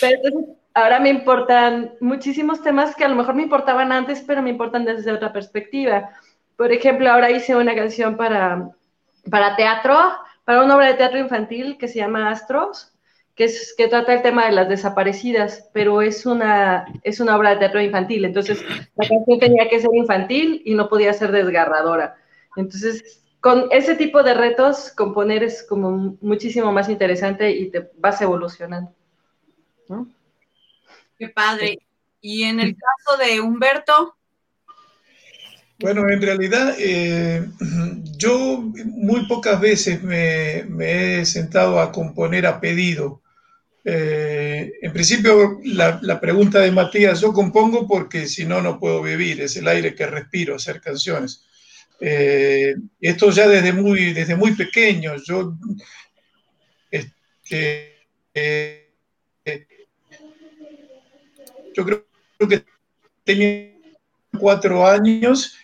pero 0.00 0.56
ahora 0.74 1.00
me 1.00 1.10
importan 1.10 1.94
muchísimos 2.00 2.62
temas 2.62 2.96
que 2.96 3.04
a 3.04 3.08
lo 3.08 3.14
mejor 3.14 3.34
me 3.34 3.42
importaban 3.42 3.92
antes, 3.92 4.22
pero 4.26 4.42
me 4.42 4.50
importan 4.50 4.84
desde 4.84 5.12
otra 5.12 5.32
perspectiva. 5.32 6.10
Por 6.56 6.72
ejemplo, 6.72 7.10
ahora 7.10 7.30
hice 7.30 7.54
una 7.54 7.74
canción 7.74 8.16
para, 8.16 8.70
para 9.30 9.54
teatro, 9.56 9.96
para 10.44 10.64
una 10.64 10.76
obra 10.76 10.86
de 10.86 10.94
teatro 10.94 11.18
infantil 11.18 11.76
que 11.78 11.88
se 11.88 11.98
llama 11.98 12.30
Astros 12.30 12.97
que, 13.38 13.44
es, 13.44 13.72
que 13.78 13.86
trata 13.86 14.12
el 14.14 14.22
tema 14.22 14.46
de 14.46 14.52
las 14.52 14.68
desaparecidas, 14.68 15.70
pero 15.72 16.02
es 16.02 16.26
una, 16.26 16.86
es 17.04 17.20
una 17.20 17.36
obra 17.36 17.50
de 17.50 17.58
teatro 17.58 17.80
infantil, 17.80 18.24
entonces 18.24 18.64
la 18.96 19.08
canción 19.08 19.38
tenía 19.38 19.68
que 19.68 19.80
ser 19.80 19.94
infantil 19.94 20.60
y 20.64 20.74
no 20.74 20.88
podía 20.88 21.12
ser 21.12 21.30
desgarradora. 21.30 22.16
Entonces, 22.56 23.22
con 23.38 23.68
ese 23.70 23.94
tipo 23.94 24.24
de 24.24 24.34
retos, 24.34 24.90
componer 24.90 25.44
es 25.44 25.62
como 25.62 26.18
muchísimo 26.20 26.72
más 26.72 26.88
interesante 26.88 27.52
y 27.52 27.70
te 27.70 27.88
vas 27.98 28.20
evolucionando. 28.20 28.92
Qué 31.16 31.28
padre. 31.28 31.78
Y 32.20 32.42
en 32.42 32.58
el 32.58 32.74
caso 32.74 33.22
de 33.22 33.40
Humberto. 33.40 34.16
Bueno, 35.78 36.08
en 36.08 36.20
realidad 36.20 36.74
eh, 36.76 37.48
yo 38.16 38.64
muy 38.84 39.28
pocas 39.28 39.60
veces 39.60 40.02
me, 40.02 40.64
me, 40.68 41.20
he 41.20 41.24
sentado 41.24 41.78
a 41.78 41.92
componer 41.92 42.44
a 42.46 42.60
pedido. 42.60 43.22
Eh, 43.84 44.72
en 44.82 44.92
principio, 44.92 45.60
la, 45.64 46.20
pregunta 46.20 46.60
de 46.60 46.72
Matías, 46.72 47.20
yo 47.20 47.32
compongo 47.32 47.86
porque 47.86 48.26
si 48.26 48.44
no, 48.44 48.60
no 48.60 48.78
puedo 48.78 49.02
vivir, 49.02 49.40
es 49.40 49.56
el 49.56 49.68
aire 49.68 49.94
que 49.94 50.06
respiro, 50.06 50.56
hacer 50.56 50.80
canciones. 50.80 51.44
Eh, 52.00 52.74
esto 53.00 53.30
ya 53.30 53.48
desde 53.48 53.72
muy, 53.72 54.12
desde 54.12 54.36
muy 54.36 54.54
pequeño, 54.54 55.14
yo 55.24 55.56
este, 56.90 58.06
eh, 58.34 58.88
yo 61.74 61.84
creo 61.84 62.04
que 62.48 62.64
tenía 63.24 63.72
cuatro 64.38 64.86
años, 64.86 65.56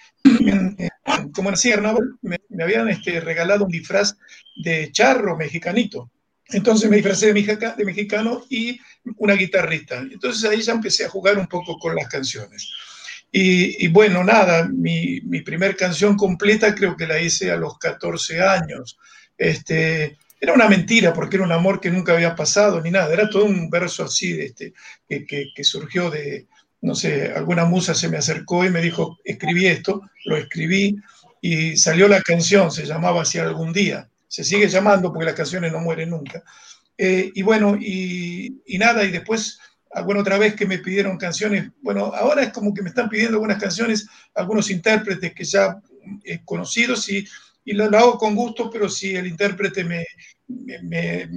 como 1.34 1.50
en 1.50 1.56
Sierra, 1.56 1.94
me, 2.22 2.38
me 2.48 2.64
habían 2.64 2.88
este, 2.88 3.20
regalado 3.20 3.64
un 3.64 3.70
disfraz 3.70 4.16
de 4.56 4.90
charro 4.92 5.36
mexicanito. 5.36 6.10
Entonces 6.50 6.90
me 6.90 6.96
disfrazé 6.96 7.32
de, 7.32 7.84
mexicano 7.84 8.44
y 8.50 8.78
una 9.16 9.34
guitarrista. 9.34 9.98
Entonces 9.98 10.48
ahí 10.48 10.60
ya 10.60 10.72
empecé 10.72 11.04
a 11.04 11.08
jugar 11.08 11.38
un 11.38 11.46
poco 11.46 11.78
con 11.78 11.94
las 11.94 12.08
canciones. 12.08 12.70
Y, 13.36 13.88
bueno, 13.88 14.22
nada, 14.22 14.68
mi, 14.68 15.20
mi, 15.22 15.40
primer 15.40 15.76
canción 15.76 16.16
completa 16.16 16.72
creo 16.72 16.96
que 16.96 17.08
la 17.08 17.20
hice 17.20 17.50
a 17.50 17.56
los 17.56 17.78
14 17.78 18.40
años. 18.40 18.96
Este, 19.36 20.18
era 20.38 20.52
una 20.52 20.68
mentira 20.68 21.12
porque 21.12 21.34
era 21.36 21.44
un 21.44 21.50
amor 21.50 21.80
que 21.80 21.90
nunca 21.90 22.12
había 22.12 22.36
pasado 22.36 22.80
ni 22.80 22.92
nada. 22.92 23.12
Era 23.12 23.28
todo 23.28 23.46
un 23.46 23.68
verso 23.70 24.04
así 24.04 24.34
de 24.34 24.44
este, 24.46 24.74
que, 25.08 25.46
que 25.52 25.64
surgió 25.64 26.10
de, 26.10 26.46
no 26.80 26.94
sé, 26.94 27.32
alguna 27.32 27.64
musa 27.64 27.92
se 27.96 28.08
me 28.08 28.18
acercó 28.18 28.64
y 28.64 28.70
me 28.70 28.80
dijo, 28.80 29.18
escribí 29.24 29.66
esto, 29.66 30.02
lo 30.26 30.36
escribí 30.36 30.96
y 31.40 31.76
salió 31.76 32.06
la 32.06 32.22
canción, 32.22 32.70
se 32.70 32.86
llamaba 32.86 33.22
Hacia 33.22 33.42
algún 33.42 33.72
día 33.72 34.08
se 34.34 34.42
sigue 34.42 34.66
llamando 34.66 35.12
porque 35.12 35.26
las 35.26 35.36
canciones 35.36 35.70
no 35.70 35.78
mueren 35.78 36.10
nunca. 36.10 36.42
Eh, 36.98 37.30
y 37.32 37.42
bueno, 37.42 37.76
y, 37.80 38.60
nada, 38.80 39.04
y 39.04 39.12
después, 39.12 39.60
alguna 39.92 40.22
otra 40.22 40.38
vez 40.38 40.56
que 40.56 40.66
me 40.66 40.78
pidieron 40.78 41.16
canciones, 41.16 41.70
bueno, 41.82 42.06
ahora 42.06 42.42
es 42.42 42.52
como 42.52 42.74
que 42.74 42.82
me 42.82 42.88
están 42.88 43.08
pidiendo 43.08 43.36
algunas 43.36 43.62
canciones, 43.62 44.08
algunos 44.34 44.70
intérpretes 44.70 45.32
que 45.32 45.44
ya 45.44 45.80
he 46.24 46.44
conocidos 46.44 47.08
y, 47.10 47.24
y 47.64 47.74
lo, 47.74 47.84
hago 47.96 48.18
con 48.18 48.34
gusto, 48.34 48.68
pero 48.72 48.88
si 48.88 49.14
el 49.14 49.28
intérprete 49.28 49.84
me, 49.84 50.04
me, 50.48 51.30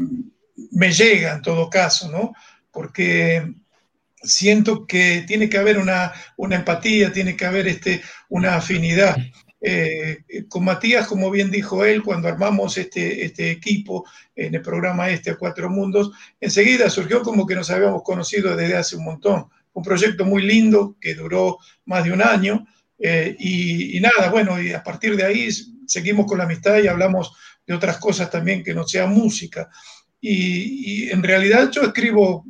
me, 0.71 0.91
llega 0.91 1.33
en 1.33 1.43
todo 1.43 1.69
caso, 1.69 2.09
¿no? 2.09 2.33
Porque 2.71 3.47
siento 4.23 4.87
que 4.87 5.23
tiene 5.27 5.49
que 5.49 5.59
haber 5.59 5.77
una, 5.77 6.13
una 6.35 6.55
empatía, 6.55 7.13
tiene 7.13 7.37
que 7.37 7.45
haber 7.45 7.67
este, 7.67 8.01
una 8.27 8.55
afinidad. 8.55 9.17
Eh, 9.59 10.23
con 10.47 10.63
Matías, 10.63 11.07
como 11.07 11.31
bien 11.31 11.49
dijo 11.49 11.83
él, 11.83 12.03
cuando 12.03 12.27
armamos 12.27 12.77
este, 12.77 13.25
este 13.25 13.49
equipo 13.49 14.05
en 14.35 14.53
el 14.53 14.61
programa 14.61 15.09
este 15.09 15.31
a 15.31 15.35
Cuatro 15.35 15.69
Mundos, 15.69 16.11
enseguida 16.39 16.89
surgió 16.89 17.21
como 17.23 17.45
que 17.45 17.55
nos 17.55 17.69
habíamos 17.71 18.03
conocido 18.03 18.55
desde 18.55 18.77
hace 18.77 18.95
un 18.95 19.05
montón. 19.05 19.47
Un 19.73 19.83
proyecto 19.83 20.25
muy 20.25 20.43
lindo 20.43 20.95
que 20.99 21.15
duró 21.15 21.57
más 21.85 22.03
de 22.03 22.11
un 22.11 22.21
año 22.21 22.65
eh, 22.99 23.35
y, 23.39 23.99
nada, 23.99 24.29
bueno, 24.29 24.61
y 24.61 24.73
a 24.73 24.83
partir 24.83 25.15
de 25.15 25.23
ahí 25.23 25.49
seguimos 25.85 26.25
con 26.25 26.37
la 26.37 26.45
amistad 26.45 26.79
y 26.79 26.87
hablamos 26.87 27.33
de 27.65 27.73
otras 27.73 27.97
cosas 27.97 28.29
también 28.29 28.63
que 28.63 28.73
no 28.73 28.87
sea 28.87 29.07
música. 29.07 29.69
Y, 30.19 31.05
y 31.05 31.09
en 31.11 31.21
realidad 31.21 31.69
yo 31.71 31.83
escribo 31.83 32.45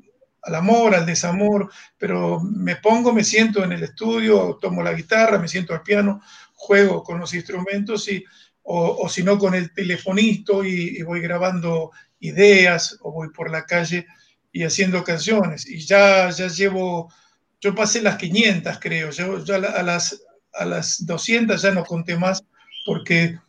al 0.48 0.56
amor, 0.56 0.96
al 0.96 1.06
desamor, 1.06 1.70
pero 1.98 2.40
me 2.40 2.78
pongo, 2.78 3.14
me 3.14 3.24
siento 3.24 3.64
en 3.64 3.74
el 3.74 3.84
estudio, 3.84 4.58
tomo 4.62 4.82
la 4.82 4.94
guitarra, 4.94 5.40
me 5.40 5.48
siento 5.48 5.74
al 5.74 5.82
piano, 5.82 6.22
juego 6.58 7.04
con 7.04 7.20
los 7.20 7.34
instrumentos 7.34 8.10
y, 8.10 8.24
o, 8.64 9.08
si 9.08 9.24
no 9.24 9.38
con 9.38 9.56
el 9.56 9.74
telefonista 9.74 10.54
y, 10.66 11.02
voy 11.04 11.22
grabando 11.22 11.92
ideas 12.20 12.98
o 13.02 13.14
voy 13.14 13.30
por 13.30 13.50
la 13.50 13.66
calle 13.66 14.06
y 14.52 14.64
haciendo 14.64 15.04
canciones. 15.04 15.66
Y 15.70 15.80
ya, 15.80 16.30
ya 16.32 16.48
llevo, 16.48 17.14
yo 17.62 17.74
pasé 17.74 18.02
las 18.02 18.18
500 18.18 18.78
creo, 18.80 19.12
yo, 19.12 19.44
ya 19.46 19.56
a, 19.56 19.84
las, 19.84 20.22
a 20.54 20.66
las 20.66 21.06
200 21.06 21.62
ya 21.62 21.72
no 21.72 21.86
conté 21.86 22.18
más 22.18 22.44
porque 22.86 23.40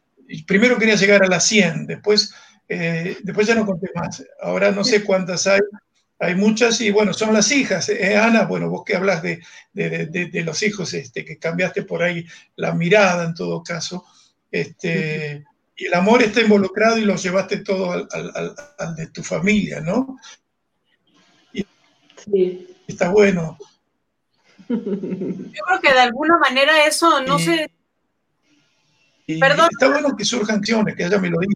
primero 0.46 0.78
quería 0.78 0.94
llegar 0.94 1.24
a 1.24 1.28
las 1.28 1.44
100, 1.46 1.86
después, 1.86 2.32
eh, 2.68 3.16
después 3.22 3.46
ya 3.46 3.54
no 3.54 3.66
conté 3.66 3.88
más. 3.94 4.22
Ahora 4.40 4.70
no 4.70 4.84
sé 4.84 5.02
cuántas 5.02 5.46
hay, 5.46 5.60
hay 6.20 6.34
muchas 6.34 6.80
y 6.80 6.90
bueno, 6.90 7.12
son 7.14 7.32
las 7.32 7.50
hijas. 7.52 7.88
Eh, 7.88 8.16
Ana, 8.16 8.44
bueno, 8.44 8.68
vos 8.68 8.82
que 8.84 8.96
hablas 8.96 9.22
de, 9.22 9.40
de, 9.72 10.42
los 10.44 10.62
hijos, 10.62 10.92
este, 10.94 11.24
que 11.24 11.38
cambiaste 11.38 11.82
por 11.82 12.02
ahí 12.02 12.26
la 12.56 12.74
mirada 12.74 13.24
en 13.24 13.34
todo 13.34 13.62
caso. 13.62 14.04
Este, 14.50 15.44
y 15.76 15.86
el 15.86 15.94
amor 15.94 16.22
está 16.22 16.40
involucrado 16.40 16.98
y 16.98 17.04
lo 17.04 17.14
llevaste 17.14 17.58
todo 17.58 17.92
al, 17.92 18.96
de 18.96 19.06
tu 19.08 19.22
familia, 19.22 19.80
¿no? 19.80 20.18
sí. 22.16 22.74
Está 22.88 23.10
bueno. 23.10 23.58
Yo 24.68 24.76
creo 24.76 25.80
que 25.82 25.92
de 25.92 26.00
alguna 26.00 26.38
manera 26.38 26.84
eso 26.86 27.20
no 27.22 27.38
se... 27.38 27.70
Perdón. 29.38 29.68
Está 29.70 29.88
bueno 29.88 30.16
que 30.16 30.24
surjan 30.24 30.56
canciones, 30.56 30.96
que 30.96 31.04
haya 31.04 31.18
melodías. 31.18 31.52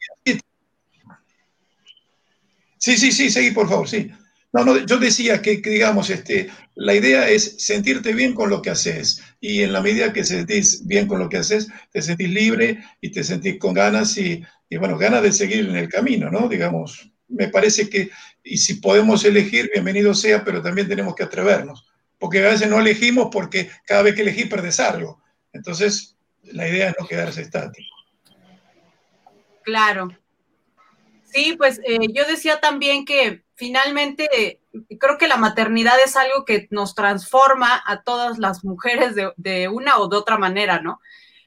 Sí, 2.77 2.97
sí, 2.97 3.13
sí, 3.13 3.31
seguí 3.31 3.51
por 3.53 3.69
favor, 3.69 3.89
sí. 3.89 4.13
No, 4.53 4.65
no, 4.67 4.79
yo 4.85 4.99
decía 4.99 5.41
que, 5.41 5.57
digamos, 5.57 6.11
este, 6.11 6.51
la 6.75 6.95
idea 6.95 7.29
es 7.29 7.57
sentirte 7.59 8.13
bien 8.13 8.35
con 8.35 8.51
lo 8.51 8.61
que 8.61 8.69
haces 8.69 9.23
y 9.41 9.63
en 9.63 9.73
la 9.73 9.81
medida 9.81 10.13
que 10.13 10.25
sentís 10.25 10.87
bien 10.87 11.09
con 11.09 11.19
lo 11.19 11.31
que 11.31 11.39
haces, 11.39 11.69
te 11.91 12.03
sentís 12.03 12.29
libre 12.29 12.85
y 13.01 13.11
te 13.11 13.25
sentís 13.25 13.59
con 13.59 13.73
ganas 13.73 14.19
y, 14.19 14.45
bueno, 14.79 14.99
ganas 14.99 15.23
de 15.23 15.33
seguir 15.33 15.67
en 15.67 15.77
el 15.77 15.89
camino, 15.89 16.31
¿no? 16.31 16.49
Digamos, 16.49 17.11
me 17.29 17.49
parece 17.49 17.89
que, 17.89 18.11
y 18.45 18.59
si 18.59 18.75
podemos 18.75 19.25
elegir, 19.25 19.71
bienvenido 19.73 20.13
sea, 20.13 20.45
pero 20.45 20.61
también 20.61 20.87
tenemos 20.87 21.15
que 21.15 21.23
atrevernos, 21.23 21.91
porque 22.19 22.45
a 22.45 22.51
veces 22.51 22.69
no 22.69 22.79
elegimos 22.79 23.29
porque 23.33 23.71
cada 23.87 24.03
vez 24.03 24.15
que 24.15 24.21
elegís 24.21 24.49
perdés 24.49 24.81
algo. 24.81 25.23
Entonces, 25.55 26.19
la 26.43 26.69
idea 26.69 26.91
es 26.91 26.97
no 27.01 27.07
quedarse 27.07 27.41
estático. 27.41 27.89
Claro. 29.63 30.11
Sí, 31.33 31.55
pues 31.57 31.81
eh, 31.87 32.09
yo 32.13 32.27
decía 32.27 32.61
también 32.61 33.07
que 33.07 33.42
finalmente 33.55 34.61
creo 34.99 35.19
que 35.19 35.29
la 35.29 35.37
maternidad 35.37 35.97
es 36.05 36.17
algo 36.17 36.45
que 36.45 36.69
nos 36.71 36.95
transforma 36.95 37.83
a 37.87 38.03
todas 38.03 38.39
las 38.39 38.65
mujeres 38.65 39.15
de, 39.15 39.69
una 39.69 39.99
o 39.99 40.09
de 40.09 40.17
otra 40.17 40.39
manera, 40.39 40.81
¿no? 40.81 41.01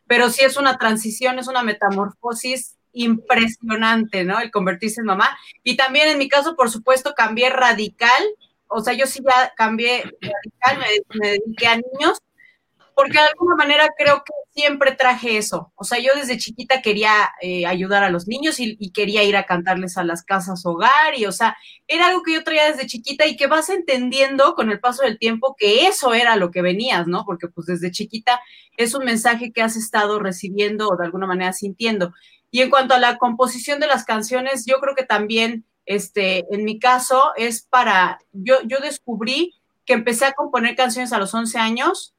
Pero 0.08 0.30
sí 0.30 0.44
es 0.44 0.58
una 0.58 0.78
transición, 0.78 1.40
es 1.40 1.48
una 1.48 1.64
metamorfosis 1.64 2.78
impresionante, 2.94 4.24
¿no? 4.24 4.40
El 4.40 4.52
convertirse 4.52 5.02
en 5.02 5.08
mamá. 5.08 5.38
Y 5.64 5.76
también 5.76 6.08
en 6.08 6.18
mi 6.18 6.30
caso, 6.30 6.56
por 6.56 6.70
supuesto, 6.70 7.14
cambié 7.16 7.50
radical, 7.50 8.24
o 8.68 8.82
sea, 8.82 8.94
yo 8.94 9.08
sí 9.08 9.22
ya 9.24 9.54
cambié 9.56 10.04
radical, 10.22 10.80
me, 10.80 11.30
dediqué 11.30 11.68
a 11.68 11.76
niños, 11.76 12.20
porque 12.96 13.20
de 13.20 13.25
alguna 13.25 13.56
manera 13.58 13.90
creo 13.98 14.24
que 14.25 14.34
siempre 14.54 14.94
traje 14.94 15.38
eso. 15.38 15.74
O 15.75 15.84
sea, 15.84 16.00
yo 16.00 16.12
desde 16.16 16.38
chiquita 16.38 16.82
quería 16.82 17.30
eh, 17.42 17.66
ayudar 17.66 18.06
a 18.06 18.10
los 18.10 18.25
niños 18.25 18.56
y, 18.60 18.78
quería 18.94 19.24
ir 19.24 19.36
a 19.36 19.46
cantarles 19.46 19.98
a 19.98 20.06
las 20.06 20.24
casas 20.24 20.66
hogar 20.66 21.18
y, 21.18 21.25
o 21.25 21.34
sea, 21.34 21.58
era 21.88 22.08
algo 22.08 22.24
que 22.24 22.34
yo 22.34 22.44
traía 22.46 22.72
desde 22.72 22.88
chiquita 22.88 23.28
y 23.28 23.36
que 23.36 23.48
vas 23.48 23.70
entendiendo 23.70 24.56
con 24.56 24.72
el 24.72 24.80
paso 24.80 25.04
del 25.04 25.20
tiempo 25.20 25.58
que 25.60 25.88
eso 25.88 26.14
era 26.14 26.38
lo 26.38 26.52
que 26.52 26.62
venías, 26.62 27.06
¿no? 27.06 27.25
Porque 27.25 27.50
pues 27.50 27.68
desde 27.68 27.92
chiquita 27.92 28.40
es 28.78 28.96
un 28.96 29.04
mensaje 29.04 29.52
que 29.52 29.62
has 29.62 29.75
estado 29.75 30.20
recibiendo 30.20 30.88
o 30.88 30.96
de 30.96 31.04
alguna 31.06 31.28
manera 31.28 31.52
sintiendo. 31.52 32.14
Y 32.50 32.62
en 32.62 32.70
cuanto 32.70 32.94
a 32.94 33.00
la 33.00 33.18
composición 33.18 33.82
de 33.82 33.88
las 33.88 34.06
canciones, 34.06 34.66
yo 34.66 34.80
creo 34.80 34.96
que 34.96 35.04
también, 35.04 35.66
este, 35.86 36.46
en 36.50 36.64
mi 36.64 36.80
caso, 36.80 37.34
es 37.36 37.64
para, 37.64 38.20
yo, 38.32 38.56
yo 38.66 38.78
descubrí 38.80 39.54
que 39.86 39.94
empecé 39.94 40.24
a 40.24 40.32
componer 40.32 40.78
canciones 40.78 41.12
a 41.12 41.20
los 41.20 41.34
11 41.34 41.60
años 41.60 42.15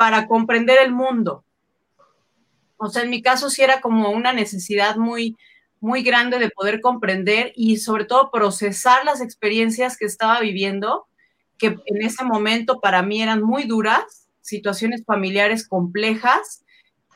para 0.00 0.26
comprender 0.26 0.78
el 0.82 0.92
mundo. 0.92 1.44
O 2.78 2.88
sea, 2.88 3.02
en 3.02 3.10
mi 3.10 3.20
caso 3.20 3.50
sí 3.50 3.60
era 3.60 3.82
como 3.82 4.08
una 4.12 4.32
necesidad 4.32 4.96
muy, 4.96 5.36
muy 5.78 6.02
grande 6.02 6.38
de 6.38 6.48
poder 6.48 6.80
comprender 6.80 7.52
y 7.54 7.76
sobre 7.76 8.06
todo 8.06 8.30
procesar 8.30 9.04
las 9.04 9.20
experiencias 9.20 9.98
que 9.98 10.06
estaba 10.06 10.40
viviendo, 10.40 11.06
que 11.58 11.76
en 11.84 12.00
ese 12.00 12.24
momento 12.24 12.80
para 12.80 13.02
mí 13.02 13.20
eran 13.20 13.42
muy 13.42 13.64
duras, 13.64 14.30
situaciones 14.40 15.04
familiares 15.04 15.68
complejas, 15.68 16.64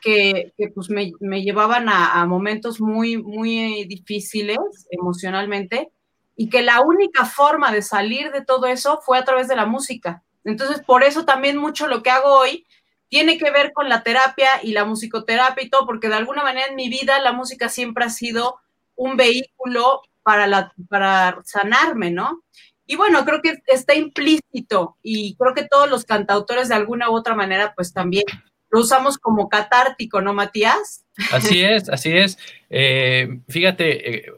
que, 0.03 0.53
pues 0.75 0.91
me, 0.91 1.43
llevaban 1.43 1.88
a, 1.88 2.21
a, 2.21 2.26
momentos 2.26 2.83
muy, 2.83 3.17
muy 3.17 3.87
difíciles 3.87 4.59
emocionalmente 4.91 5.88
y 6.37 6.50
que 6.50 6.61
la 6.61 6.83
única 6.83 7.25
forma 7.25 7.73
de 7.73 7.81
salir 7.81 8.31
de 8.31 8.45
todo 8.45 8.67
eso 8.67 9.00
fue 9.00 9.17
a 9.17 9.25
través 9.25 9.49
de 9.49 9.57
la 9.57 9.64
música. 9.64 10.23
Entonces, 10.45 10.83
por 10.85 11.03
eso 11.03 11.25
también 11.25 11.57
mucho 11.57 11.87
lo 11.88 12.03
que 12.03 12.11
hago 12.11 12.29
hoy 12.29 12.67
tiene 13.08 13.38
que 13.38 13.50
ver 13.50 13.73
con 13.73 13.88
la 13.88 14.02
terapia 14.02 14.49
y 14.62 14.73
la 14.73 14.84
musicoterapia 14.84 15.64
y 15.64 15.70
todo, 15.70 15.87
porque 15.87 16.08
de 16.08 16.14
alguna 16.14 16.42
manera 16.42 16.66
en 16.68 16.76
mi 16.76 16.88
vida 16.88 17.18
la 17.20 17.32
música 17.32 17.68
siempre 17.68 18.04
ha 18.04 18.11
sido 18.11 18.59
un 18.96 19.16
vehículo 19.16 20.02
para, 20.22 20.46
la, 20.46 20.72
para 20.88 21.40
sanarme, 21.44 22.11
¿no? 22.11 22.42
Y 22.87 22.96
bueno, 22.96 23.24
creo 23.24 23.40
que 23.40 23.55
está 23.66 23.94
implícito 23.94 24.98
y 25.02 25.37
creo 25.37 25.55
que 25.55 25.66
todos 25.66 25.88
los 25.88 26.05
cantautores 26.05 26.68
de 26.68 26.74
alguna 26.74 27.11
u 27.11 27.14
otra 27.14 27.35
manera 27.35 27.72
pues 27.74 27.92
también 27.92 28.24
lo 28.70 28.81
usamos 28.81 29.18
como 29.18 29.48
catártico, 29.48 30.20
¿no, 30.20 30.35
Matías? 30.35 31.05
Así 31.31 31.62
es, 31.62 31.88
así 31.88 32.12
es. 32.16 32.38
Eh, 32.70 33.38
fíjate, 33.48 34.26
eh, 34.26 34.33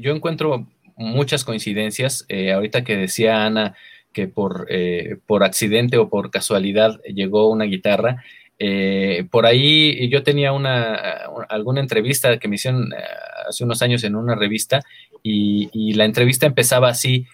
yo 0.00 0.12
encuentro 0.12 0.68
muchas 0.96 1.44
coincidencias. 1.44 2.26
Eh, 2.28 2.52
ahorita 2.52 2.84
que 2.84 2.96
decía 2.96 3.46
Ana, 3.46 3.74
que 4.18 4.26
por, 4.26 4.66
eh, 4.68 5.16
por 5.26 5.44
accidente 5.44 5.96
o 5.96 6.08
por 6.08 6.32
casualidad 6.32 7.00
llegó 7.02 7.48
una 7.48 7.66
guitarra. 7.66 8.24
Eh, 8.58 9.28
por 9.30 9.46
ahí 9.46 10.08
yo 10.10 10.24
tenía 10.24 10.52
una, 10.52 10.96
alguna 11.48 11.78
entrevista 11.80 12.40
que 12.40 12.48
me 12.48 12.56
hicieron 12.56 12.92
eh, 12.92 12.96
hace 13.48 13.62
unos 13.62 13.80
años 13.80 14.02
en 14.02 14.16
una 14.16 14.34
revista 14.34 14.82
y, 15.22 15.92
la 15.92 16.04
entrevista 16.04 16.46
empezaba 16.46 16.88
así, 16.88 17.26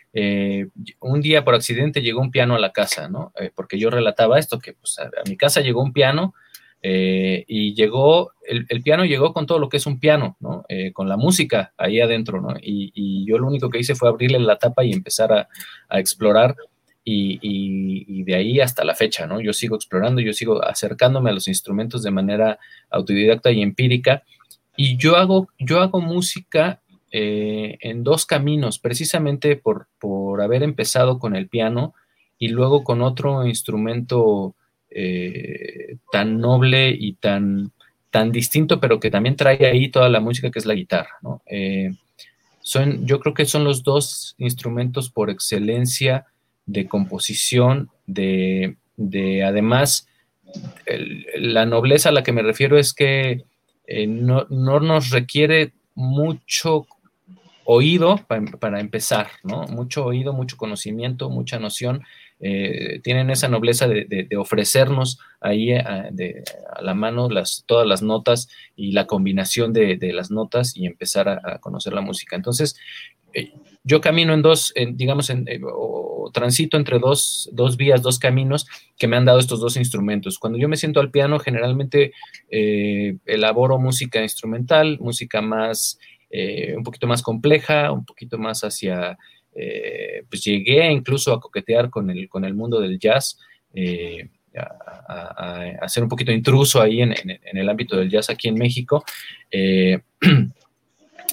un 1.01 1.20
día 1.23 1.42
por 1.42 1.55
accidente 1.55 2.03
llegó 2.03 2.20
un 2.20 2.31
piano 2.31 2.55
a 2.55 2.59
la 2.59 2.73
casa, 2.73 3.09
¿no? 3.09 3.33
porque 3.55 3.79
yo 3.79 3.88
relataba 3.88 4.38
esto, 4.38 4.59
que 4.59 4.75
pues, 4.75 4.99
a, 4.99 5.11
mi 5.29 5.37
casa 5.37 5.61
llegó 5.61 5.83
un 5.83 5.92
piano 5.92 6.35
y 6.83 7.75
llegó, 7.75 8.33
el, 8.47 8.83
piano 8.83 9.05
llegó 9.05 9.33
con 9.33 9.47
todo 9.47 9.59
lo 9.59 9.68
que 9.68 9.77
es 9.77 9.87
un 9.87 10.01
piano, 10.01 10.37
¿no? 10.40 10.64
con 10.92 11.09
la 11.09 11.16
música 11.16 11.73
ahí 11.77 12.01
adentro, 12.01 12.40
¿no? 12.40 12.55
Y, 12.61 13.25
yo 13.27 13.38
lo 13.38 13.47
único 13.47 13.70
que 13.70 13.79
hice 13.79 13.94
fue 13.94 14.09
abrirle 14.09 14.38
la 14.38 14.59
tapa 14.59 14.85
y 14.85 14.92
empezar 14.92 15.33
a, 15.33 15.49
a 15.88 15.99
explorar 15.99 16.57
y, 17.04 18.22
de 18.24 18.34
ahí 18.34 18.60
hasta 18.60 18.84
la 18.84 18.94
fecha, 18.94 19.26
¿no? 19.26 19.40
Yo 19.40 19.52
sigo 19.52 19.76
explorando, 19.76 20.20
yo 20.20 20.32
sigo 20.32 20.64
acercándome 20.64 21.30
a 21.30 21.34
los 21.34 21.48
instrumentos 21.48 22.02
de 22.02 22.10
manera 22.10 22.58
autodidacta 22.90 23.50
y 23.50 23.62
empírica. 23.62 24.22
Y 24.76 24.96
yo 24.96 25.16
hago, 25.16 25.48
yo 25.58 25.80
hago 25.80 26.00
música 26.00 26.80
eh, 27.12 27.76
en 27.80 28.02
dos 28.02 28.26
caminos, 28.26 28.78
precisamente 28.78 29.56
por, 29.56 29.88
por, 29.98 30.40
haber 30.42 30.62
empezado 30.62 31.18
con 31.18 31.36
el 31.36 31.48
piano 31.48 31.94
y 32.38 32.48
luego 32.48 32.82
con 32.82 33.02
otro 33.02 33.46
instrumento 33.46 34.54
eh, 34.90 35.96
tan 36.10 36.40
noble 36.40 36.90
y 36.90 37.14
tan, 37.14 37.72
tan 38.10 38.32
distinto, 38.32 38.80
pero 38.80 38.98
que 38.98 39.10
también 39.10 39.36
trae 39.36 39.64
ahí 39.66 39.90
toda 39.90 40.08
la 40.08 40.20
música 40.20 40.50
que 40.50 40.58
es 40.58 40.66
la 40.66 40.74
guitarra, 40.74 41.18
¿no? 41.22 41.42
Eh, 41.46 41.92
son, 42.60 43.06
yo 43.06 43.20
creo 43.20 43.34
que 43.34 43.44
son 43.44 43.62
los 43.62 43.82
dos 43.82 44.34
instrumentos 44.38 45.10
por 45.10 45.28
excelencia 45.28 46.26
de 46.66 46.88
composición, 46.88 47.90
de, 48.07 48.77
además, 49.44 50.09
la 51.37 51.66
nobleza 51.66 52.09
a 52.09 52.12
la 52.12 52.22
que 52.22 52.33
me 52.33 52.42
refiero 52.42 52.79
es 52.79 52.92
que 52.92 53.44
eh, 53.87 54.07
no, 54.07 54.46
nos 54.48 55.11
requiere 55.11 55.72
mucho 55.94 56.87
oído 57.64 58.20
para, 58.61 58.81
empezar, 58.81 59.29
¿no? 59.42 59.62
Mucho 59.64 60.05
oído, 60.05 60.33
mucho 60.33 60.57
conocimiento, 60.57 61.31
mucha 61.31 61.59
noción. 61.59 62.03
Eh, 62.40 63.00
tienen 63.03 63.31
esa 63.31 63.48
nobleza 63.48 63.88
de, 63.88 64.29
ofrecernos 64.37 65.18
ahí 65.40 65.72
eh, 65.72 65.79
a, 65.79 66.83
la 66.83 66.94
mano 66.94 67.31
las, 67.31 67.64
todas 67.66 67.87
las 67.87 68.03
notas 68.03 68.48
y 68.77 68.92
la 68.92 69.07
combinación 69.07 69.72
de, 69.72 69.98
las 70.12 70.31
notas 70.31 70.77
y 70.77 70.87
empezar 70.87 71.29
a, 71.29 71.59
conocer 71.59 71.92
la 71.94 72.03
música. 72.03 72.37
Entonces, 72.37 72.77
yo 73.85 74.01
camino 74.01 74.33
en 74.33 74.40
dos, 74.40 74.73
digamos, 74.92 75.29
en, 75.29 75.47
eh, 75.47 75.61
o 75.62 76.31
transito 76.33 76.79
entre 76.79 76.99
dos, 76.99 77.51
vías, 77.77 78.03
dos 78.03 78.18
caminos 78.18 78.66
que 78.99 79.07
me 79.07 79.16
han 79.16 79.27
dado 79.27 79.38
estos 79.38 79.61
dos 79.61 79.77
instrumentos. 79.77 80.38
Cuando 80.38 80.59
yo 80.59 80.68
me 80.70 80.79
siento 80.79 81.01
al 81.01 81.11
piano, 81.11 81.38
generalmente 81.38 82.12
eh, 82.51 83.18
elaboro 83.27 83.79
música 83.79 84.23
instrumental, 84.23 84.99
música 85.01 85.42
más, 85.42 85.99
eh, 86.31 86.75
un 86.75 86.83
poquito 86.83 87.07
más 87.07 87.23
compleja, 87.23 87.92
un 87.92 88.07
poquito 88.07 88.38
más 88.38 88.64
hacia, 88.64 89.18
pues 89.53 90.42
llegué 90.42 90.90
incluso 90.90 91.33
a 91.33 91.40
coquetear 91.40 91.90
con 91.90 92.11
el, 92.11 92.29
con 92.29 92.44
el 92.44 92.55
mundo 92.55 92.81
del 92.81 92.99
jazz. 92.99 93.38
A, 94.57 95.88
ser 95.88 96.03
un 96.03 96.09
poquito 96.09 96.33
intruso 96.33 96.81
ahí 96.81 97.03
en, 97.03 97.14
el 97.42 97.68
ámbito 97.68 97.97
del 97.97 98.09
jazz 98.09 98.31
aquí 98.31 98.49
en 98.49 98.55
México. 98.55 99.05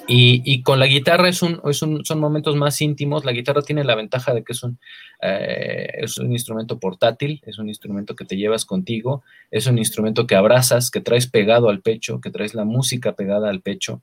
Y, 0.08 0.62
con 0.64 0.80
la 0.80 0.88
guitarra 0.88 1.30
es 1.30 1.42
un, 1.42 1.62
son 1.74 2.20
momentos 2.20 2.56
más 2.56 2.82
íntimos. 2.82 3.24
La 3.24 3.32
guitarra 3.32 3.62
tiene 3.62 3.84
la 3.84 3.96
ventaja 3.96 4.34
de 4.34 4.44
que 4.44 4.54
es 4.54 4.64
un, 4.64 4.78
eh, 5.22 5.88
es 6.00 6.18
un 6.18 6.32
instrumento 6.32 6.80
portátil, 6.80 7.42
es 7.46 7.60
un 7.60 7.70
instrumento 7.70 8.16
que 8.16 8.26
te 8.26 8.36
llevas 8.36 8.66
contigo, 8.66 9.24
es 9.52 9.68
un 9.68 9.78
instrumento 9.78 10.28
que 10.28 10.36
abrazas, 10.36 10.92
que 10.92 11.02
traes 11.02 11.28
pegado 11.28 11.70
al 11.70 11.82
pecho, 11.82 12.20
que 12.20 12.32
traes 12.32 12.56
la 12.56 12.66
música 12.66 13.16
pegada 13.16 13.50
al 13.50 13.62
pecho 13.62 14.02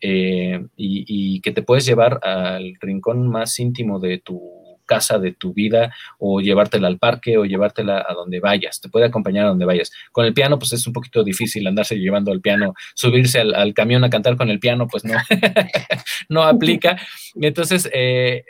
eh, 0.00 0.64
y, 0.76 1.40
que 1.42 1.52
te 1.52 1.62
puedes 1.62 1.84
llevar 1.84 2.20
al 2.22 2.74
rincón 2.80 3.28
más 3.28 3.58
íntimo 3.58 3.98
de 4.00 4.18
tu 4.18 4.69
casa 4.90 5.20
de 5.20 5.30
tu 5.30 5.54
vida 5.54 5.94
o 6.18 6.40
llevártela 6.40 6.88
al 6.88 6.98
parque 6.98 7.38
o 7.38 7.44
llevártela 7.44 8.04
a 8.08 8.12
donde 8.12 8.40
vayas, 8.40 8.80
te 8.80 8.88
puede 8.88 9.06
acompañar 9.06 9.44
a 9.46 9.50
donde 9.50 9.64
vayas. 9.64 9.92
Con 10.10 10.26
el 10.26 10.34
piano, 10.34 10.58
pues 10.58 10.72
es 10.72 10.84
un 10.88 10.92
poquito 10.92 11.22
difícil 11.22 11.64
andarse 11.64 11.96
llevando 11.96 12.32
al 12.32 12.40
piano, 12.40 12.74
subirse 12.94 13.38
al, 13.38 13.72
camión 13.72 14.02
a 14.02 14.10
cantar 14.10 14.36
con 14.36 14.50
el 14.50 14.58
piano, 14.58 14.88
pues 14.88 15.04
no, 15.04 15.14
no 16.28 16.42
aplica. 16.42 16.98
Entonces, 17.40 17.88
eh, 17.92 18.44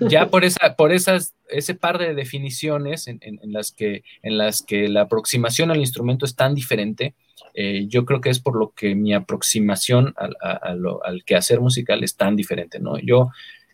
ya 0.00 0.28
por 0.28 0.44
esa, 0.44 0.76
por 0.76 0.92
esas, 0.92 1.34
ese 1.48 1.74
par 1.74 1.96
de 1.98 2.14
definiciones 2.14 3.08
en, 3.08 3.20
las 3.44 3.72
que, 3.72 4.02
en 4.22 4.36
las 4.36 4.60
que 4.62 4.88
la 4.88 5.02
aproximación 5.02 5.70
al 5.70 5.78
instrumento 5.78 6.26
es 6.26 6.36
tan 6.36 6.54
diferente, 6.54 7.14
eh, 7.54 7.86
yo 7.88 8.04
creo 8.04 8.20
que 8.20 8.28
es 8.28 8.38
por 8.38 8.54
lo 8.58 8.72
que 8.76 8.94
mi 8.94 9.14
aproximación 9.14 10.14
al, 10.16 10.36
al 11.02 11.24
quehacer 11.24 11.60
musical 11.60 12.04
es 12.04 12.16
tan 12.16 12.36
diferente, 12.36 12.80
¿no? 12.80 12.98
Yo 12.98 13.30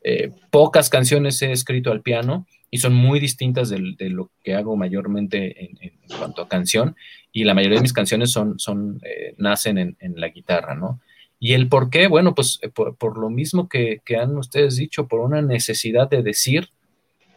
eh, 0.09 0.31
pocas 0.53 0.89
canciones 0.89 1.43
he 1.43 1.51
escrito 1.51 1.91
al 1.91 2.01
piano 2.01 2.47
y 2.71 2.79
son 2.79 2.95
muy 2.95 3.19
distintas 3.19 3.71
de, 3.71 3.81
lo 4.09 4.31
que 4.45 4.55
hago 4.55 4.77
mayormente 4.77 5.65
en, 5.65 5.99
cuanto 6.17 6.43
a 6.43 6.49
canción 6.49 6.95
y 7.33 7.43
la 7.43 7.55
mayoría 7.55 7.79
de 7.79 7.83
mis 7.83 7.93
canciones 7.93 8.31
son, 8.31 9.01
eh, 9.03 9.35
nacen 9.37 9.97
en, 9.99 10.15
la 10.15 10.29
guitarra, 10.29 10.77
¿no? 10.77 11.01
Y 11.41 11.55
el 11.55 11.69
por 11.69 11.91
qué, 11.91 12.07
bueno, 12.07 12.37
pues 12.37 12.61
por, 12.73 13.19
lo 13.19 13.31
mismo 13.31 13.69
que, 13.69 14.01
han 14.17 14.39
ustedes 14.39 14.77
dicho, 14.77 15.09
por 15.09 15.19
una 15.19 15.43
necesidad 15.43 16.09
de 16.09 16.23
decir, 16.23 16.69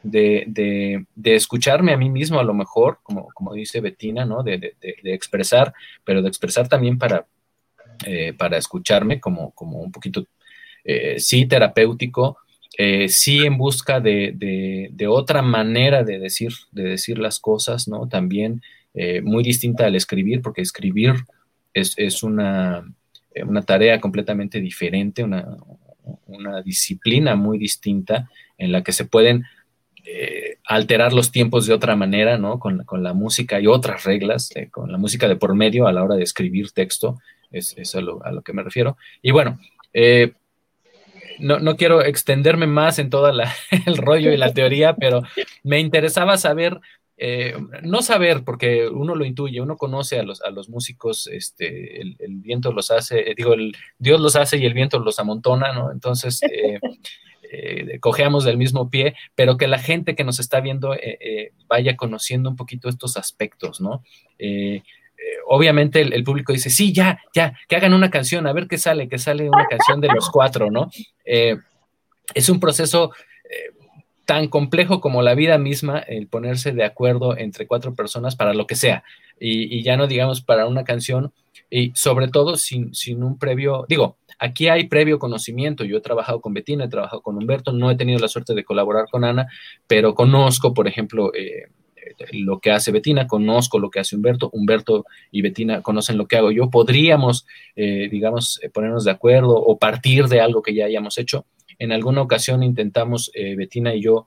de, 0.03 1.07
escucharme 1.23 1.93
a 1.93 1.97
mí 1.97 2.11
mismo 2.11 2.39
a 2.39 2.43
lo 2.43 2.53
mejor, 2.53 2.99
como, 3.01 3.29
como 3.33 3.55
dice 3.55 3.81
Betina, 3.81 4.25
¿no? 4.25 4.43
De, 4.43 4.75
expresar, 5.05 5.73
pero 6.03 6.21
de 6.21 6.27
expresar 6.27 6.67
también 6.67 6.99
para, 6.99 7.25
eh, 8.05 8.33
para 8.33 8.57
escucharme 8.57 9.19
como, 9.19 9.55
como 9.55 9.79
un 9.79 9.91
poquito, 9.91 10.23
eh, 10.83 11.19
sí, 11.19 11.47
terapéutico, 11.47 12.37
eh, 12.77 13.09
sí 13.09 13.45
en 13.45 13.57
busca 13.57 13.99
de, 13.99 15.07
otra 15.07 15.41
manera 15.41 16.03
de 16.03 16.19
decir, 16.19 16.53
de 16.71 16.83
decir 16.83 17.19
las 17.19 17.39
cosas, 17.39 17.87
¿no? 17.87 18.07
También 18.07 18.61
muy 19.23 19.43
distinta 19.43 19.85
al 19.85 19.95
escribir, 19.95 20.41
porque 20.41 20.61
escribir 20.61 21.13
es, 21.73 22.23
una, 22.23 22.83
una, 23.45 23.61
tarea 23.61 24.01
completamente 24.01 24.59
diferente, 24.59 25.23
una, 25.23 25.57
una 26.25 26.61
disciplina 26.61 27.35
muy 27.35 27.57
distinta 27.57 28.29
en 28.57 28.71
la 28.71 28.83
que 28.83 28.91
se 28.91 29.05
pueden 29.05 29.45
eh, 30.05 30.57
alterar 30.65 31.13
los 31.13 31.31
tiempos 31.31 31.67
de 31.67 31.73
otra 31.73 31.95
manera, 31.95 32.37
¿no? 32.37 32.59
Con, 32.59 32.83
la 32.91 33.13
música 33.13 33.59
y 33.59 33.67
otras 33.67 34.05
reglas, 34.05 34.49
eh, 34.55 34.69
con 34.69 34.91
la 34.91 34.97
música 34.97 35.27
de 35.27 35.35
por 35.35 35.55
medio 35.55 35.87
a 35.87 35.93
la 35.93 36.03
hora 36.03 36.15
de 36.15 36.23
escribir 36.23 36.71
texto, 36.71 37.19
es, 37.51 37.95
a, 37.95 38.01
lo, 38.01 38.41
que 38.43 38.53
me 38.53 38.63
refiero. 38.63 38.97
Y 39.21 39.31
bueno, 39.31 39.59
eh, 39.93 40.33
no, 41.39 41.75
quiero 41.75 42.03
extenderme 42.03 42.67
más 42.67 42.99
en 42.99 43.09
todo 43.09 43.29
el 43.85 43.97
rollo 43.97 44.31
y 44.31 44.37
la 44.37 44.53
teoría, 44.53 44.95
pero 44.95 45.21
me 45.63 45.79
interesaba 45.79 46.37
saber, 46.37 46.79
no 47.83 48.01
saber, 48.01 48.43
porque 48.45 48.87
uno 48.87 49.15
lo 49.15 49.25
intuye, 49.25 49.59
uno 49.59 49.75
conoce 49.75 50.19
a 50.19 50.23
los, 50.23 50.41
a 50.41 50.51
los 50.51 50.69
músicos, 50.69 51.27
este, 51.27 52.01
el, 52.01 52.15
viento 52.35 52.71
los 52.71 52.91
hace, 52.91 53.33
digo, 53.35 53.53
el, 53.53 53.75
Dios 53.97 54.21
los 54.21 54.35
hace 54.35 54.57
y 54.57 54.65
el 54.65 54.73
viento 54.73 54.99
los 54.99 55.19
amontona, 55.19 55.73
¿no? 55.73 55.91
Entonces, 55.91 56.39
eh, 57.51 57.99
cojeamos 57.99 58.45
del 58.45 58.57
mismo 58.57 58.89
pie, 58.89 59.15
pero 59.35 59.57
que 59.57 59.67
la 59.67 59.79
gente 59.79 60.15
que 60.15 60.23
nos 60.23 60.39
está 60.39 60.61
viendo 60.61 60.93
eh, 60.93 61.17
eh, 61.19 61.51
vaya 61.67 61.97
conociendo 61.97 62.49
un 62.49 62.55
poquito 62.55 62.89
estos 62.89 63.17
aspectos, 63.17 63.81
¿no? 63.81 64.03
Obviamente 65.47 66.01
el, 66.01 66.23
público 66.23 66.53
dice, 66.53 66.69
sí, 66.69 66.93
ya, 66.93 67.19
ya, 67.33 67.53
que 67.67 67.75
hagan 67.75 67.93
una 67.93 68.09
canción, 68.09 68.47
a 68.47 68.53
ver 68.53 68.67
qué 68.67 68.77
sale, 68.77 69.07
que 69.07 69.17
sale 69.17 69.49
una 69.49 69.65
canción 69.65 70.01
de 70.01 70.09
los 70.09 70.29
cuatro, 70.29 70.69
¿no? 70.71 70.89
es 71.25 72.47
un 72.49 72.59
proceso 72.59 73.11
tan 74.25 74.47
complejo 74.47 75.01
como 75.01 75.23
la 75.23 75.33
vida 75.33 75.57
misma, 75.57 75.99
el 75.99 76.27
ponerse 76.27 76.71
de 76.71 76.83
acuerdo 76.83 77.35
entre 77.35 77.65
cuatro 77.65 77.95
personas 77.95 78.35
para 78.35 78.53
lo 78.53 78.67
que 78.67 78.75
sea, 78.75 79.03
y, 79.39 79.81
ya 79.83 79.97
no 79.97 80.07
digamos 80.07 80.41
para 80.41 80.67
una 80.67 80.83
canción, 80.83 81.33
y 81.69 81.91
sobre 81.95 82.27
todo 82.27 82.55
sin, 82.55 82.93
sin 82.93 83.23
un 83.23 83.39
previo, 83.39 83.85
digo, 83.89 84.17
Aquí 84.39 84.69
hay 84.69 84.87
previo 84.87 85.19
conocimiento. 85.19 85.83
Yo 85.83 85.97
he 85.97 86.01
trabajado 86.01 86.39
con 86.39 86.53
Betina, 86.53 86.85
he 86.85 86.89
trabajado 86.89 87.21
con 87.21 87.37
Humberto, 87.37 87.73
no 87.73 87.91
he 87.91 87.97
tenido 87.97 88.19
la 88.19 88.29
suerte 88.29 88.55
de 88.55 88.63
colaborar 88.63 89.07
con 89.11 89.25
Ana, 89.25 89.47
pero 89.85 90.15
conozco, 90.15 90.73
por 90.73 90.87
ejemplo, 90.87 91.33
eh, 91.35 91.67
lo 92.31 92.59
que 92.59 92.71
hace 92.71 92.91
Betina, 92.91 93.27
conozco 93.27 93.79
lo 93.79 93.89
que 93.89 93.99
hace 93.99 94.15
Humberto, 94.15 94.49
Humberto 94.51 95.05
y 95.31 95.41
Betina 95.41 95.81
conocen 95.81 96.17
lo 96.17 96.27
que 96.27 96.37
hago 96.37 96.51
yo. 96.51 96.69
Podríamos, 96.69 97.45
eh, 97.75 98.07
digamos, 98.09 98.59
eh, 98.63 98.69
ponernos 98.69 99.03
de 99.05 99.11
acuerdo 99.11 99.55
o 99.55 99.77
partir 99.77 100.27
de 100.27 100.41
algo 100.41 100.61
que 100.61 100.73
ya 100.73 100.85
hayamos 100.85 101.17
hecho. 101.17 101.45
En 101.77 101.91
alguna 101.91 102.21
ocasión 102.21 102.61
intentamos, 102.61 103.31
Betina 103.33 103.95
y 103.95 104.01
yo, 104.01 104.25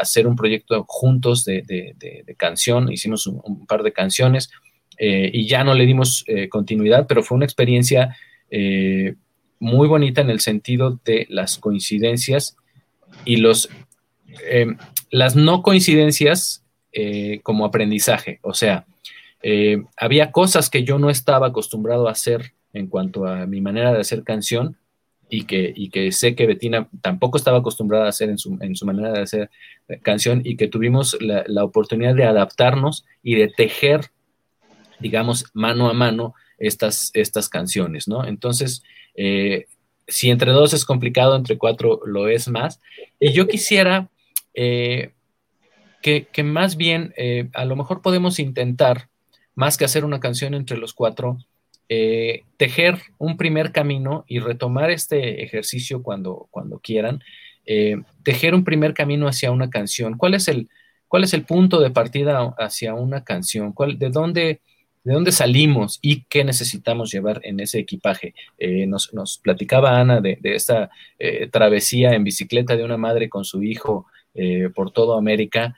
hacer 0.00 0.26
un 0.26 0.34
proyecto 0.34 0.84
juntos 0.88 1.44
de, 1.44 2.34
canción, 2.36 2.90
hicimos 2.92 3.28
un, 3.28 3.66
par 3.68 3.84
de 3.84 3.92
canciones 3.92 4.50
y 4.98 5.46
ya 5.46 5.62
no 5.62 5.74
le 5.74 5.86
dimos 5.86 6.24
continuidad, 6.50 7.06
pero 7.06 7.22
fue 7.22 7.36
una 7.36 7.44
experiencia 7.44 8.16
eh, 8.56 9.16
muy 9.58 9.88
bonita 9.88 10.20
en 10.20 10.30
el 10.30 10.38
sentido 10.38 11.00
de 11.04 11.26
las 11.28 11.58
coincidencias 11.58 12.56
y 13.24 13.38
los, 13.38 13.68
eh, 14.48 14.66
las 15.14 15.36
no 15.36 15.62
coincidencias 15.62 16.64
eh, 16.92 17.40
como 17.44 17.64
aprendizaje. 17.64 18.40
O 18.42 18.52
sea, 18.52 18.86
había 19.98 20.32
cosas 20.32 20.70
que 20.70 20.84
yo 20.84 20.98
no 20.98 21.10
estaba 21.10 21.48
acostumbrado 21.48 22.08
a 22.08 22.12
hacer 22.12 22.54
en 22.72 22.88
cuanto 22.88 23.26
a 23.26 23.46
mi 23.46 23.60
manera 23.60 23.92
de 23.92 24.00
hacer 24.00 24.24
canción 24.24 24.76
y 25.28 25.44
que, 25.44 25.72
y 25.74 25.90
que 25.90 26.10
sé 26.10 26.34
que 26.34 26.46
Betina 26.46 26.88
tampoco 27.00 27.38
estaba 27.38 27.58
acostumbrada 27.58 28.06
a 28.06 28.08
hacer 28.08 28.28
en 28.28 28.38
su, 28.38 28.58
en 28.60 28.74
su 28.74 28.86
manera 28.86 29.12
de 29.12 29.20
hacer 29.20 29.50
canción 30.02 30.42
y 30.44 30.56
que 30.56 30.66
tuvimos 30.66 31.16
la, 31.20 31.64
oportunidad 31.64 32.14
de 32.14 32.24
adaptarnos 32.24 33.04
y 33.22 33.36
de 33.36 33.48
tejer, 33.48 34.10
digamos, 34.98 35.46
mano 35.52 35.88
a 35.88 35.92
mano 35.92 36.34
estas, 36.58 37.10
estas 37.14 37.48
canciones, 37.48 38.08
¿no? 38.08 38.24
Entonces, 38.26 38.82
eh, 39.14 39.66
si 40.08 40.30
entre 40.30 40.52
dos 40.52 40.72
es 40.74 40.84
complicado, 40.84 41.36
entre 41.36 41.58
cuatro 41.58 42.00
lo 42.04 42.28
es 42.28 42.48
más. 42.48 42.80
Y 43.20 43.32
yo 43.32 43.46
quisiera 43.46 44.10
eh, 44.54 45.12
que, 46.02 46.42
más 46.42 46.76
bien, 46.76 47.14
eh, 47.16 47.48
a 47.54 47.64
lo 47.64 47.76
mejor 47.76 48.02
podemos 48.02 48.38
intentar, 48.38 49.08
más 49.54 49.76
que 49.76 49.84
hacer 49.84 50.04
una 50.04 50.20
canción 50.20 50.54
entre 50.54 50.76
los 50.76 50.92
cuatro, 50.92 51.38
tejer 52.56 52.98
un 53.18 53.36
primer 53.36 53.70
camino 53.70 54.24
y 54.26 54.40
retomar 54.40 54.90
este 54.90 55.44
ejercicio 55.44 56.02
cuando, 56.02 56.48
cuando 56.50 56.80
quieran, 56.80 57.22
tejer 58.24 58.54
un 58.54 58.64
primer 58.64 58.94
camino 58.94 59.28
hacia 59.28 59.52
una 59.52 59.70
canción. 59.70 60.16
¿Cuál 60.16 60.34
es 60.34 60.48
el, 60.48 60.68
cuál 61.06 61.22
es 61.22 61.34
el 61.34 61.44
punto 61.44 61.80
de 61.80 61.90
partida 61.90 62.54
hacia 62.58 62.94
una 62.94 63.22
canción? 63.22 63.72
¿Cuál, 63.72 63.98
¿De 63.98 64.10
dónde 64.10 64.60
de 65.04 65.12
dónde 65.12 65.32
salimos 65.32 65.98
y 66.02 66.24
qué 66.24 66.44
necesitamos 66.44 67.12
llevar 67.12 67.40
en 67.44 67.60
ese 67.60 67.78
equipaje. 67.78 68.34
Eh, 68.58 68.86
nos, 68.86 69.38
platicaba 69.42 70.00
Ana 70.00 70.20
de, 70.20 70.38
esta 70.42 70.90
eh, 71.18 71.46
travesía 71.48 72.14
en 72.14 72.24
bicicleta 72.24 72.74
de 72.74 72.84
una 72.84 72.96
madre 72.96 73.28
con 73.28 73.44
su 73.44 73.62
hijo 73.62 74.06
eh, 74.34 74.70
por 74.74 74.90
toda 74.90 75.18
América. 75.18 75.76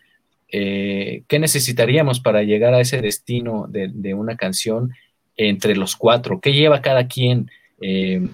¿Qué 0.49 1.39
necesitaríamos 1.39 2.21
para 2.21 2.43
llegar 2.43 2.73
a 2.73 2.81
ese 2.81 3.03
destino 3.03 3.67
de, 3.69 4.15
una 4.15 4.37
canción 4.37 4.93
entre 5.37 5.77
los 5.77 5.97
cuatro? 5.97 6.41
¿Qué 6.41 6.53
lleva 6.53 6.81
cada 6.81 7.09
quien? 7.09 7.51
¿Qué 7.79 8.31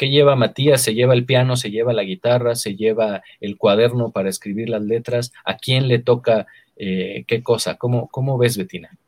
lleva 0.00 0.34
Matías? 0.34 0.80
¿Se 0.80 0.94
lleva 0.94 1.14
el 1.14 1.24
piano? 1.24 1.56
¿Se 1.56 1.70
lleva 1.70 1.92
la 1.92 2.02
guitarra? 2.02 2.56
¿Se 2.56 2.74
lleva 2.74 3.22
el 3.40 3.58
cuaderno 3.58 4.10
para 4.10 4.30
escribir 4.30 4.70
las 4.70 4.82
letras? 4.82 5.32
¿A 5.44 5.56
quién 5.58 5.88
le 5.88 5.98
toca 5.98 6.46
qué 6.76 7.40
cosa? 7.44 7.76
¿Cómo, 7.76 8.08
cómo 8.08 8.38
ves, 8.38 8.56
Betina? 8.56 8.98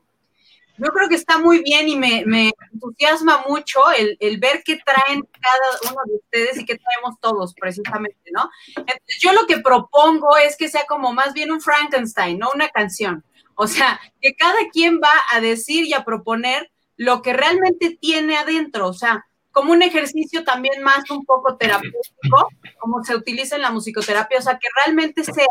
Yo 0.79 0.89
creo 0.93 1.09
que 1.09 1.15
está 1.15 1.39
muy 1.39 1.63
bien 1.63 1.89
y 1.89 1.97
me, 1.97 2.53
entusiasma 2.73 3.45
mucho 3.49 3.81
el, 3.93 4.39
ver 4.39 4.63
qué 4.65 4.79
traen 4.85 5.23
cada 5.41 5.93
uno 5.93 6.01
de 6.07 6.17
ustedes 6.17 6.59
y 6.59 6.67
qué 6.67 6.79
traemos 6.79 7.19
todos, 7.21 7.55
precisamente, 7.55 8.31
¿no? 8.33 8.51
Entonces, 8.77 9.19
yo 9.21 9.33
lo 9.33 9.47
que 9.47 9.59
propongo 9.59 10.37
es 10.37 10.57
que 10.57 10.69
sea 10.69 10.85
como 10.87 11.13
más 11.13 11.33
bien 11.33 11.51
un 11.51 11.61
Frankenstein, 11.61 12.39
no 12.39 12.51
una 12.55 12.69
canción. 12.69 13.25
O 13.55 13.67
sea, 13.67 14.01
que 14.21 14.35
cada 14.35 14.59
quien 14.71 15.01
va 15.03 15.13
a 15.33 15.41
decir 15.41 15.87
y 15.87 15.95
a 15.95 16.05
proponer 16.05 16.71
lo 16.97 17.23
que 17.23 17.33
realmente 17.33 17.97
tiene 18.01 18.37
adentro, 18.37 18.89
o 18.89 18.93
sea, 18.93 19.27
como 19.53 19.73
un 19.73 19.83
ejercicio 19.83 20.45
también 20.45 20.83
más 20.83 21.11
un 21.11 21.25
poco 21.25 21.57
terapéutico, 21.57 22.49
como 22.79 23.03
se 23.03 23.17
utiliza 23.17 23.57
en 23.57 23.63
la 23.63 23.71
musicoterapia, 23.71 24.39
o 24.39 24.43
sea, 24.43 24.59
que 24.59 24.69
realmente 24.85 25.25
sea 25.25 25.47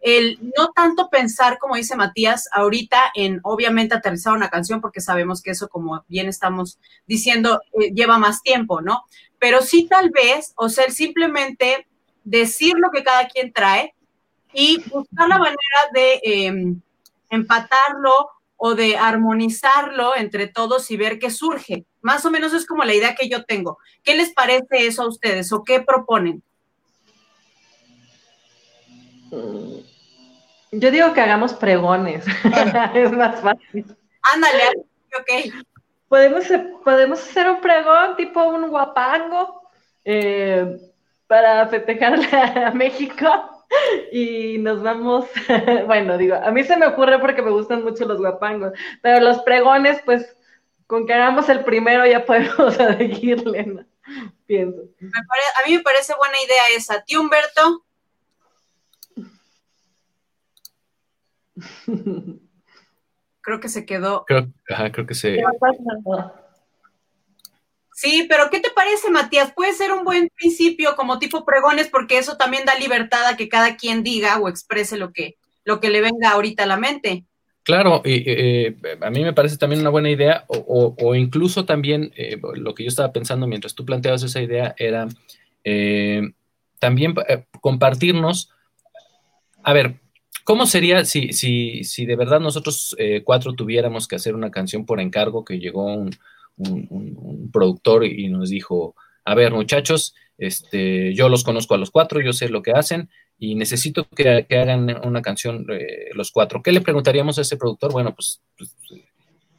el 0.00 0.38
no 0.56 0.72
tanto 0.74 1.08
pensar, 1.10 1.58
como 1.58 1.76
dice 1.76 1.96
Matías, 1.96 2.48
ahorita 2.52 3.12
en 3.14 3.40
obviamente 3.42 3.94
aterrizar 3.94 4.34
una 4.34 4.48
canción, 4.48 4.80
porque 4.80 5.00
sabemos 5.00 5.42
que 5.42 5.50
eso, 5.50 5.68
como 5.68 6.04
bien 6.08 6.28
estamos 6.28 6.78
diciendo, 7.06 7.60
eh, 7.80 7.92
lleva 7.94 8.18
más 8.18 8.42
tiempo, 8.42 8.80
¿no? 8.80 9.04
Pero 9.38 9.62
sí 9.62 9.86
tal 9.88 10.10
vez, 10.10 10.52
o 10.56 10.68
sea, 10.68 10.84
el 10.84 10.92
simplemente 10.92 11.86
decir 12.24 12.74
lo 12.78 12.90
que 12.90 13.02
cada 13.04 13.28
quien 13.28 13.52
trae 13.52 13.94
y 14.52 14.82
buscar 14.90 15.28
la 15.28 15.38
manera 15.38 15.58
de 15.92 16.20
em, 16.22 16.80
empatarlo 17.28 18.30
o 18.56 18.74
de 18.74 18.96
armonizarlo 18.96 20.16
entre 20.16 20.46
todos 20.46 20.90
y 20.90 20.96
ver 20.96 21.18
qué 21.18 21.30
surge. 21.30 21.86
Más 22.02 22.24
o 22.24 22.30
menos 22.30 22.52
es 22.52 22.66
como 22.66 22.84
la 22.84 22.94
idea 22.94 23.14
que 23.14 23.28
yo 23.28 23.44
tengo. 23.44 23.78
¿Qué 24.02 24.14
les 24.14 24.32
parece 24.32 24.86
eso 24.86 25.02
a 25.02 25.08
ustedes 25.08 25.52
o 25.52 25.62
qué 25.62 25.80
proponen? 25.80 26.42
Yo 30.72 30.90
digo 30.90 31.12
que 31.12 31.20
hagamos 31.20 31.54
pregones. 31.54 32.24
es 32.94 33.12
más 33.12 33.40
fácil. 33.40 33.96
Ándale, 34.34 34.84
ok. 35.18 35.54
Podemos, 36.08 36.44
podemos 36.84 37.20
hacer 37.20 37.48
un 37.48 37.60
pregón 37.60 38.16
tipo 38.16 38.42
un 38.44 38.68
guapango 38.68 39.62
eh, 40.04 40.76
para 41.26 41.66
festejar 41.68 42.18
a 42.64 42.70
México 42.72 43.26
y 44.10 44.58
nos 44.58 44.82
vamos, 44.82 45.26
bueno, 45.86 46.18
digo, 46.18 46.34
a 46.34 46.50
mí 46.50 46.64
se 46.64 46.76
me 46.76 46.86
ocurre 46.86 47.18
porque 47.20 47.42
me 47.42 47.50
gustan 47.50 47.84
mucho 47.84 48.04
los 48.04 48.18
guapangos, 48.18 48.72
pero 49.02 49.20
los 49.20 49.38
pregones, 49.42 50.00
pues, 50.04 50.36
con 50.86 51.06
que 51.06 51.14
hagamos 51.14 51.48
el 51.48 51.62
primero 51.62 52.04
ya 52.04 52.24
podemos 52.24 52.74
seguirle, 52.74 53.64
¿no? 53.64 53.84
Pienso. 54.46 54.80
a 55.00 55.68
mí 55.68 55.76
me 55.76 55.82
parece 55.82 56.14
buena 56.16 56.36
idea 56.42 56.68
esa. 56.76 57.00
¿Tío 57.04 57.20
Humberto? 57.20 57.84
Creo 63.42 63.60
que 63.60 63.68
se 63.68 63.86
quedó. 63.86 64.24
Creo, 64.26 64.48
ajá, 64.68 64.92
creo 64.92 65.06
que 65.06 65.14
se. 65.14 65.40
Sí, 67.94 68.26
pero 68.28 68.48
¿qué 68.50 68.60
te 68.60 68.70
parece, 68.70 69.10
Matías? 69.10 69.52
Puede 69.52 69.72
ser 69.74 69.92
un 69.92 70.04
buen 70.04 70.30
principio 70.36 70.96
como 70.96 71.18
tipo 71.18 71.44
pregones, 71.44 71.88
porque 71.88 72.18
eso 72.18 72.36
también 72.36 72.64
da 72.64 72.74
libertad 72.78 73.26
a 73.26 73.36
que 73.36 73.48
cada 73.48 73.76
quien 73.76 74.02
diga 74.02 74.38
o 74.38 74.48
exprese 74.48 74.96
lo 74.96 75.12
que, 75.12 75.36
lo 75.64 75.80
que 75.80 75.90
le 75.90 76.00
venga 76.00 76.30
ahorita 76.30 76.62
a 76.62 76.66
la 76.66 76.76
mente. 76.76 77.24
Claro, 77.62 78.00
y, 78.04 78.24
eh, 78.26 78.76
a 79.02 79.10
mí 79.10 79.22
me 79.22 79.34
parece 79.34 79.58
también 79.58 79.82
una 79.82 79.90
buena 79.90 80.10
idea, 80.10 80.44
o, 80.48 81.14
incluso 81.14 81.66
también 81.66 82.10
eh, 82.16 82.40
lo 82.54 82.74
que 82.74 82.84
yo 82.84 82.88
estaba 82.88 83.12
pensando 83.12 83.46
mientras 83.46 83.74
tú 83.74 83.84
planteabas 83.84 84.22
esa 84.22 84.40
idea 84.40 84.74
era 84.78 85.06
eh, 85.62 86.22
también 86.78 87.14
compartirnos, 87.60 88.50
a 89.62 89.74
ver, 89.74 90.00
¿Cómo 90.50 90.66
sería 90.66 91.04
si, 91.04 91.32
si, 91.32 91.84
si 91.84 92.06
de 92.06 92.16
verdad 92.16 92.40
nosotros 92.40 92.96
eh, 92.98 93.22
cuatro 93.22 93.52
tuviéramos 93.52 94.08
que 94.08 94.16
hacer 94.16 94.34
una 94.34 94.50
canción 94.50 94.84
por 94.84 94.98
encargo 94.98 95.44
que 95.44 95.60
llegó 95.60 95.84
un, 95.84 96.10
productor 97.52 98.04
y 98.04 98.28
nos 98.28 98.50
dijo, 98.50 98.96
a 99.24 99.36
ver 99.36 99.52
muchachos, 99.52 100.12
este, 100.38 101.14
yo 101.14 101.28
los 101.28 101.44
conozco 101.44 101.74
a 101.74 101.78
los 101.78 101.92
cuatro, 101.92 102.20
yo 102.20 102.32
sé 102.32 102.48
lo 102.48 102.62
que 102.62 102.72
hacen 102.72 103.10
y 103.38 103.54
necesito 103.54 104.08
que, 104.08 104.44
hagan 104.50 105.06
una 105.06 105.22
canción 105.22 105.66
eh, 105.70 106.10
los 106.14 106.32
cuatro. 106.32 106.64
¿Qué 106.64 106.72
le 106.72 106.80
preguntaríamos 106.80 107.38
a 107.38 107.42
ese 107.42 107.56
productor? 107.56 107.92
Bueno, 107.92 108.12
pues, 108.12 108.42
pues 108.58 108.76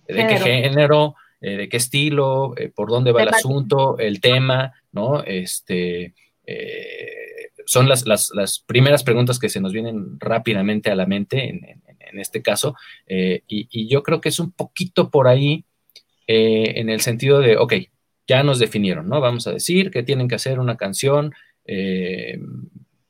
de 0.09 0.27
qué 0.27 0.39
género, 0.39 1.15
eh, 1.39 1.55
de 1.55 1.69
qué 1.69 1.77
estilo, 1.77 2.53
por 2.75 2.89
dónde 2.89 3.13
va 3.13 3.23
el 3.23 3.29
asunto, 3.29 3.97
el 3.97 4.19
tema, 4.19 4.73
¿no? 4.91 5.23
Este, 5.23 6.13
son 7.71 7.87
las, 7.87 8.65
primeras 8.67 9.01
preguntas 9.01 9.39
que 9.39 9.47
se 9.47 9.61
nos 9.61 9.71
vienen 9.71 10.19
rápidamente 10.19 10.91
a 10.91 10.95
la 10.95 11.05
mente 11.05 11.47
en, 11.47 12.19
este 12.19 12.41
caso. 12.41 12.75
Eh, 13.07 13.43
y, 13.47 13.87
yo 13.87 14.03
creo 14.03 14.19
que 14.19 14.27
es 14.27 14.39
un 14.39 14.51
poquito 14.51 15.09
por 15.09 15.29
ahí 15.29 15.63
eh, 16.27 16.73
en 16.75 16.89
el 16.89 16.99
sentido 16.99 17.39
de, 17.39 17.55
ok, 17.55 17.75
ya 18.27 18.43
nos 18.43 18.59
definieron, 18.59 19.07
¿no? 19.07 19.21
Vamos 19.21 19.47
a 19.47 19.53
decir 19.53 19.89
que 19.89 20.03
tienen 20.03 20.27
que 20.27 20.35
hacer 20.35 20.59
una 20.59 20.75
canción 20.75 21.33
eh, 21.63 22.41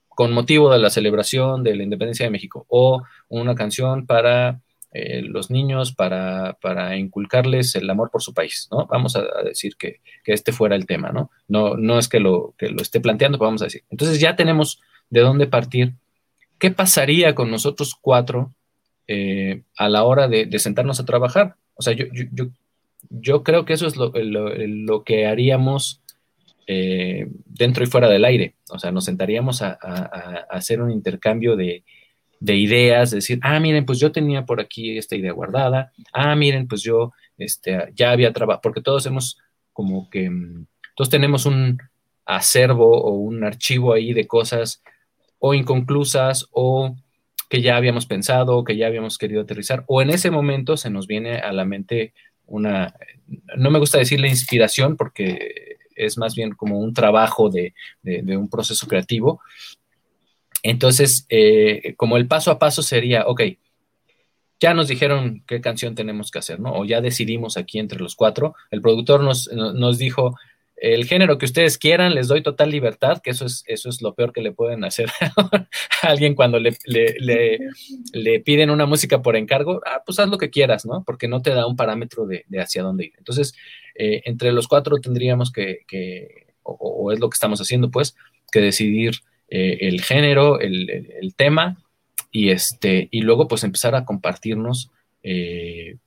con 0.10 0.32
motivo 0.32 0.72
de 0.72 0.78
la 0.78 0.92
celebración 0.92 1.64
de 1.64 1.76
la 1.76 1.82
independencia 1.82 2.28
de 2.28 2.32
México 2.32 2.68
o 2.70 3.02
una 3.30 3.56
canción 3.56 4.06
para 4.06 4.62
eh, 4.94 5.22
los 5.22 5.50
niños 5.50 5.94
para, 5.94 6.58
inculcarles 6.98 7.76
el 7.76 7.90
amor 7.90 8.12
por 8.12 8.22
su 8.22 8.34
país, 8.34 8.68
¿no? 8.72 8.88
Vamos 8.88 9.16
a, 9.16 9.24
decir 9.46 9.78
que, 9.78 10.02
este 10.26 10.52
fuera 10.52 10.76
el 10.76 10.86
tema, 10.86 11.12
¿no? 11.14 11.32
No, 11.48 11.78
no 11.78 11.98
es 11.98 12.10
que 12.10 12.20
lo, 12.20 12.56
que 12.58 12.68
lo 12.68 12.82
esté 12.82 13.00
planteando, 13.00 13.38
pero 13.38 13.48
vamos 13.48 13.62
a 13.62 13.66
decir. 13.66 13.84
Entonces 13.90 14.20
ya 14.20 14.36
tenemos 14.36 14.82
de 15.10 15.22
dónde 15.22 15.48
partir. 15.48 15.94
¿Qué 16.60 16.72
pasaría 16.72 17.34
con 17.36 17.50
nosotros 17.50 17.96
cuatro 18.00 18.54
eh, 19.08 19.62
a 19.78 19.88
la 19.88 20.04
hora 20.04 20.28
de, 20.28 20.60
sentarnos 20.60 21.00
a 21.00 21.06
trabajar? 21.06 21.56
O 21.76 21.82
sea, 21.82 21.94
yo, 21.94 22.08
yo, 22.12 22.48
yo, 23.10 23.44
creo 23.44 23.64
que 23.64 23.74
eso 23.74 23.88
es 23.88 23.96
lo, 23.96 24.12
lo, 24.14 25.04
que 25.06 25.26
haríamos 25.26 26.02
eh, 26.68 27.28
dentro 27.46 27.86
y 27.86 27.88
fuera 27.88 28.10
del 28.10 28.26
aire. 28.26 28.56
O 28.70 28.78
sea, 28.78 28.92
nos 28.92 29.06
sentaríamos 29.06 29.62
a 29.62 29.72
hacer 30.50 30.82
un 30.82 30.92
intercambio 30.92 31.56
de, 31.56 31.86
de 32.42 32.56
ideas, 32.56 33.12
decir, 33.12 33.40
ah, 33.44 33.60
miren, 33.60 33.86
pues 33.86 34.00
yo 34.00 34.12
tenía 34.12 34.46
por 34.46 34.60
aquí 34.60 34.98
esta 34.98 35.16
idea 35.16 35.32
guardada, 35.32 35.92
ah, 36.12 36.36
miren, 36.36 36.68
pues 36.68 36.82
yo 36.82 37.14
este, 37.38 37.78
ya 37.94 38.12
había 38.12 38.34
trabajado, 38.34 38.62
porque 38.64 38.82
todos 38.82 39.06
hemos 39.06 39.38
como 39.72 40.10
que, 40.10 40.28
mm, 40.30 40.66
todos 40.96 41.10
tenemos 41.10 41.46
un 41.46 41.80
acervo 42.26 43.00
o 43.00 43.12
un 43.12 43.44
archivo 43.44 43.94
ahí 43.94 44.14
de 44.14 44.26
cosas 44.26 44.82
o 45.38 45.54
inconclusas 45.54 46.48
o 46.52 46.96
que 47.48 47.62
ya 47.62 47.78
habíamos 47.78 48.08
pensado, 48.08 48.58
o 48.58 48.64
que 48.64 48.76
ya 48.76 48.88
habíamos 48.88 49.20
querido 49.20 49.42
aterrizar, 49.44 49.84
o 49.88 50.02
en 50.02 50.10
ese 50.10 50.32
momento 50.32 50.78
se 50.78 50.90
nos 50.90 51.06
viene 51.06 51.38
a 51.38 51.52
la 51.54 51.66
mente 51.66 52.14
una, 52.48 52.96
no 53.56 53.70
me 53.70 53.80
gusta 53.80 54.00
decir 54.00 54.20
la 54.20 54.28
inspiración 54.28 54.98
porque 54.98 55.78
es 55.96 56.18
más 56.18 56.34
bien 56.34 56.54
como 56.54 56.80
un 56.80 56.94
trabajo 56.94 57.50
de, 57.50 57.76
de 58.02 58.36
un 58.38 58.50
proceso 58.50 58.88
creativo, 58.88 59.42
entonces, 60.64 61.26
eh, 61.30 61.96
como 61.98 62.18
el 62.18 62.28
paso 62.28 62.52
a 62.52 62.60
paso 62.60 62.82
sería, 62.82 63.26
ok, 63.28 63.42
ya 64.60 64.74
nos 64.74 64.88
dijeron 64.88 65.44
qué 65.48 65.60
canción 65.60 65.96
tenemos 65.96 66.30
que 66.30 66.40
hacer, 66.40 66.60
¿no? 66.60 66.74
O 66.74 66.86
ya 66.86 67.02
decidimos 67.02 67.58
aquí 67.58 67.80
entre 67.80 68.00
los 68.00 68.16
cuatro. 68.16 68.54
El 68.70 68.82
productor 68.82 69.24
nos, 69.24 69.52
nos 69.52 69.98
dijo, 69.98 70.36
el 70.82 71.06
género 71.06 71.38
que 71.38 71.46
ustedes 71.46 71.78
quieran, 71.78 72.16
les 72.16 72.28
doy 72.28 72.42
total 72.42 72.72
libertad, 72.72 73.22
que 73.22 73.30
eso 73.30 73.46
es, 73.46 73.64
eso 73.68 73.88
es 73.88 74.02
lo 74.02 74.16
peor 74.16 74.34
que 74.34 74.42
le 74.42 74.52
pueden 74.52 74.84
hacer 74.84 75.12
a 76.02 76.08
alguien 76.08 76.34
cuando 76.34 76.60
le, 76.60 76.76
le, 76.86 78.40
piden 78.40 78.72
una 78.72 78.88
música 78.88 79.22
por 79.22 79.36
encargo, 79.36 79.80
ah, 79.86 80.02
pues 80.04 80.18
haz 80.18 80.28
lo 80.28 80.40
que 80.40 80.50
quieras, 80.50 80.88
¿no? 80.88 81.04
Porque 81.04 81.28
no 81.28 81.44
te 81.44 81.52
da 81.52 81.68
un 81.68 81.76
parámetro 81.76 82.26
de, 82.26 82.46
hacia 82.60 82.82
dónde 82.82 83.06
ir. 83.06 83.14
Entonces, 83.20 83.54
eh, 83.94 84.24
entre 84.26 84.52
los 84.52 84.68
cuatro 84.68 84.98
tendríamos 85.00 85.52
que, 85.52 85.82
que 85.88 86.48
o, 86.64 87.12
es 87.12 87.20
lo 87.20 87.30
que 87.30 87.36
estamos 87.36 87.62
haciendo, 87.62 87.92
pues, 87.92 88.16
que 88.52 88.60
decidir 88.60 89.14
eh, 89.54 89.90
el 89.90 90.02
género, 90.02 90.62
el, 90.62 91.34
tema, 91.36 91.76
y, 92.32 92.52
este, 92.52 93.10
y 93.12 93.20
luego 93.20 93.50
pues 93.50 93.66
empezar 93.66 93.96
a 93.96 94.06
compartirnos 94.06 94.90
eh, 95.24 95.98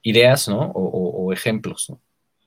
ideas, 0.00 0.48
¿no? 0.48 0.72
O, 0.74 1.30
ejemplos, 1.34 1.92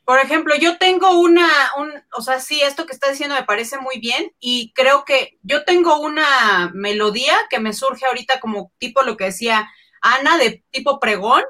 Por 0.04 0.20
ejemplo, 0.20 0.56
yo 0.56 0.78
tengo 0.78 1.20
una, 1.20 1.48
un, 1.78 1.92
o 2.18 2.22
sea, 2.22 2.40
sí, 2.40 2.60
esto 2.62 2.88
que 2.88 2.94
está 2.94 3.10
diciendo 3.10 3.36
me 3.36 3.44
parece 3.44 3.78
muy 3.78 4.00
bien 4.00 4.32
y 4.40 4.74
creo 4.74 5.06
que 5.06 5.38
yo 5.44 5.64
tengo 5.64 6.00
una 6.00 6.72
melodía 6.74 7.36
que 7.52 7.60
me 7.60 7.74
surge 7.74 8.08
ahorita 8.08 8.40
como 8.40 8.72
tipo 8.80 9.04
lo 9.04 9.18
que 9.18 9.26
decía 9.26 9.70
Ana, 10.02 10.38
de 10.38 10.64
tipo 10.72 11.00
pregón. 11.00 11.44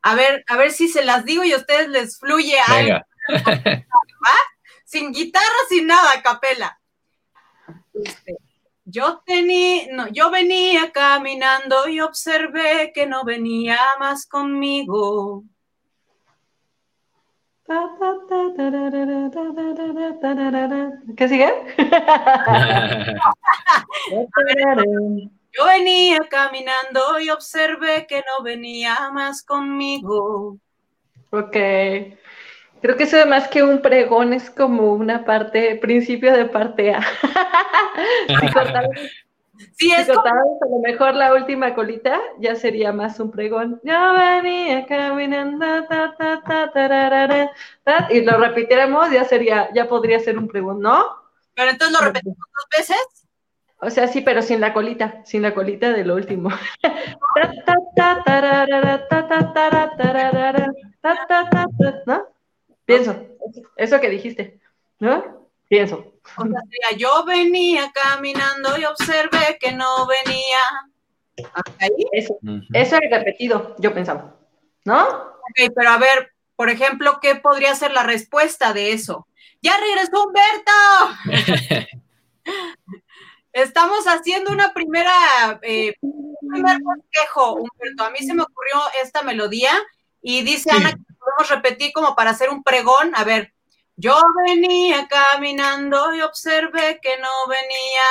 A 0.00 0.14
ver, 0.14 0.44
a 0.48 0.56
ver 0.56 0.72
si 0.72 0.88
se 0.88 1.04
las 1.04 1.26
digo 1.26 1.44
y 1.44 1.52
a 1.52 1.58
ustedes 1.58 1.88
les 1.88 2.18
fluye 2.18 2.56
algo. 2.66 3.00
Sin 4.84 5.12
guitarra, 5.12 5.44
sin 5.68 5.86
nada, 5.86 6.22
capela. 6.22 6.78
Este, 7.94 8.36
yo 8.84 9.22
tenía, 9.24 9.86
no, 9.92 10.08
yo 10.08 10.30
venía 10.30 10.92
caminando 10.92 11.88
y 11.88 12.00
observé 12.00 12.92
que 12.94 13.06
no 13.06 13.24
venía 13.24 13.78
más 13.98 14.26
conmigo. 14.26 15.44
¿Qué 21.16 21.28
sigue? 21.28 21.50
yo 25.52 25.64
venía 25.64 26.18
caminando 26.28 27.20
y 27.20 27.30
observé 27.30 28.06
que 28.06 28.18
no 28.18 28.42
venía 28.42 29.10
más 29.12 29.42
conmigo. 29.42 30.58
Ok. 31.30 31.56
Creo 32.84 32.98
que 32.98 33.04
eso 33.04 33.26
más 33.26 33.48
que 33.48 33.62
un 33.62 33.80
pregón 33.80 34.34
es 34.34 34.50
como 34.50 34.92
una 34.92 35.24
parte, 35.24 35.76
principio 35.76 36.34
de 36.34 36.44
parte 36.44 36.92
A. 36.92 37.00
si 39.72 39.90
es 39.90 40.10
a 40.10 40.12
lo 40.12 40.80
mejor 40.82 41.14
la 41.14 41.32
última 41.32 41.74
colita, 41.74 42.20
ya 42.40 42.54
sería 42.56 42.92
más 42.92 43.18
un 43.20 43.30
pregón. 43.30 43.80
Yo 43.84 44.12
venía 44.12 44.84
caminando, 44.84 45.64
y 48.10 48.20
lo 48.20 48.36
repitiéramos, 48.36 49.10
ya 49.10 49.24
sería, 49.24 49.70
ya 49.72 49.88
podría 49.88 50.20
ser 50.20 50.36
un 50.36 50.46
pregón, 50.46 50.80
¿no? 50.80 51.06
Pero 51.54 51.70
entonces 51.70 51.98
lo 51.98 52.04
repetimos 52.04 52.36
dos 52.36 52.78
veces. 52.78 52.98
O 53.80 53.88
sea, 53.88 54.08
sí, 54.08 54.20
pero 54.20 54.42
sin 54.42 54.60
la 54.60 54.74
colita, 54.74 55.22
sin 55.24 55.40
la 55.40 55.54
colita 55.54 55.90
de 55.90 56.04
lo 56.04 56.16
último. 56.16 56.50
¿No? 62.06 62.33
Pienso, 62.84 63.16
eso 63.76 64.00
que 64.00 64.10
dijiste, 64.10 64.60
¿no? 64.98 65.48
Pienso. 65.68 66.14
O 66.36 66.44
sea, 66.44 66.96
yo 66.96 67.24
venía 67.24 67.90
caminando 67.92 68.78
y 68.78 68.84
observé 68.84 69.58
que 69.60 69.72
no 69.72 70.06
venía. 70.06 70.58
¿Ahí? 71.80 72.06
Eso, 72.12 72.38
eso 72.72 72.96
es 72.96 73.10
repetido, 73.10 73.74
yo 73.78 73.92
pensaba, 73.92 74.36
¿no? 74.84 75.08
Ok, 75.08 75.72
pero 75.74 75.90
a 75.90 75.98
ver, 75.98 76.32
por 76.56 76.70
ejemplo, 76.70 77.18
¿qué 77.20 77.34
podría 77.34 77.74
ser 77.74 77.92
la 77.92 78.02
respuesta 78.02 78.72
de 78.72 78.92
eso? 78.92 79.26
¡Ya 79.62 79.76
regresó 79.78 80.24
Humberto! 80.24 80.72
Estamos 83.52 84.04
haciendo 84.06 84.52
una 84.52 84.72
primera, 84.74 85.58
eh, 85.62 85.94
un 86.00 86.36
primer 86.50 86.78
bosquejo, 86.82 87.54
Humberto. 87.54 88.04
A 88.04 88.10
mí 88.10 88.18
se 88.18 88.34
me 88.34 88.42
ocurrió 88.42 88.80
esta 89.02 89.22
melodía 89.22 89.72
y 90.20 90.42
dice 90.42 90.70
Ana 90.70 90.92
que 90.92 91.13
podemos 91.36 91.50
repetir 91.50 91.92
como 91.92 92.14
para 92.14 92.30
hacer 92.30 92.50
un 92.50 92.62
pregón. 92.62 93.12
A 93.14 93.24
ver, 93.24 93.52
yo 93.96 94.20
venía 94.46 95.06
caminando 95.08 96.14
y 96.14 96.20
observé 96.22 96.98
que 97.00 97.16
no 97.18 97.30
venía. 97.48 98.04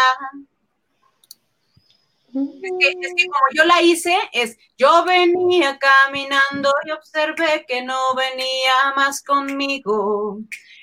Es 2.63 2.71
que, 2.79 3.27
como 3.27 3.45
yo 3.53 3.63
la 3.65 3.81
hice, 3.81 4.17
es 4.31 4.57
yo 4.77 5.03
venía 5.03 5.77
caminando 5.77 6.73
y 6.85 6.91
observé 6.91 7.65
que 7.67 7.83
no 7.83 8.15
venía 8.15 8.93
más 8.95 9.21
conmigo. 9.21 10.39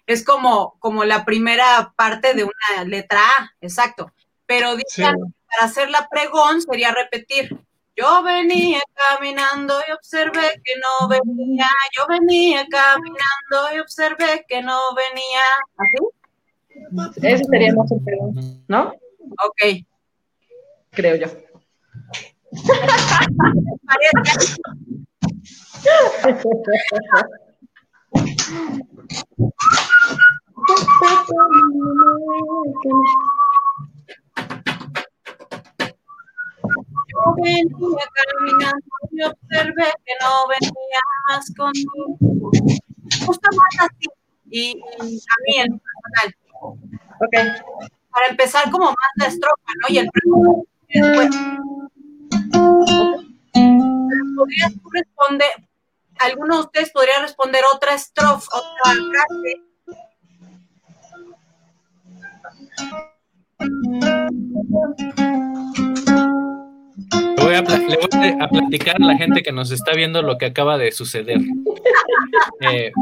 Es 0.07 0.25
como, 0.25 0.77
como 0.79 1.05
la 1.05 1.25
primera 1.25 1.93
parte 1.97 2.35
de 2.35 2.45
una 2.45 2.85
letra 2.85 3.21
A, 3.21 3.51
exacto. 3.61 4.13
Pero 4.47 4.77
para 4.97 5.65
hacer 5.65 5.91
la 5.91 6.09
pregón 6.09 6.63
sería 6.63 6.93
repetir. 6.93 7.57
Yo 7.97 8.23
venía 8.23 8.81
caminando 8.95 9.75
y 9.87 9.93
observé 9.93 10.63
que 10.65 10.73
no 10.77 11.09
venía. 11.09 11.69
Yo 11.97 12.07
venía 12.09 12.67
caminando 12.71 13.75
y 13.75 13.81
observé 13.81 14.45
que 14.49 14.63
no 14.63 14.95
venía. 14.95 15.43
¿Así? 15.77 15.99
Eso 17.27 17.45
sería 17.51 17.75
más 17.75 17.91
un 17.91 18.65
¿no? 18.69 18.95
Ok. 19.45 19.85
Creo 20.91 21.17
yo. 21.17 21.27
Yo 37.21 37.35
venía 37.43 38.07
caminando 38.15 38.87
y 39.11 39.23
observé 39.23 39.93
que 40.05 40.13
no 40.21 40.49
venía 40.49 41.01
más 41.29 41.53
conmigo. 41.55 42.51
Justo 43.27 43.49
más 43.57 43.89
así. 43.89 44.07
Y, 44.51 44.83
y 45.03 45.19
a 45.19 45.35
mí 45.45 45.57
en 45.59 45.79
personal. 45.79 46.35
Ok. 47.21 47.35
Para 48.11 48.27
empezar 48.29 48.71
como 48.71 48.87
más 48.87 49.13
la 49.17 49.27
estrofa, 49.27 49.73
¿no? 49.81 49.95
Y 49.95 49.99
el 49.99 50.09
después. 50.89 51.31
¿Podrías 54.37 54.73
tú 54.73 54.91
responder? 54.91 55.51
¿Alguno 56.21 56.57
de 56.57 56.63
ustedes 56.63 56.91
podría 56.91 57.21
responder 57.21 57.63
otra 57.75 57.95
estrofa, 57.95 58.49
otra 58.53 58.95
frase? 59.11 59.71
Le 63.61 65.50
voy, 67.51 67.75
a, 67.75 67.79
le 67.79 67.97
voy 67.97 68.37
a 68.41 68.49
platicar 68.49 68.97
a 69.01 69.05
la 69.05 69.17
gente 69.17 69.43
que 69.43 69.53
nos 69.53 69.71
está 69.71 69.93
viendo 69.93 70.23
lo 70.23 70.39
que 70.39 70.47
acaba 70.47 70.79
de 70.79 70.93
suceder. 70.93 71.39
Eh, 72.63 72.93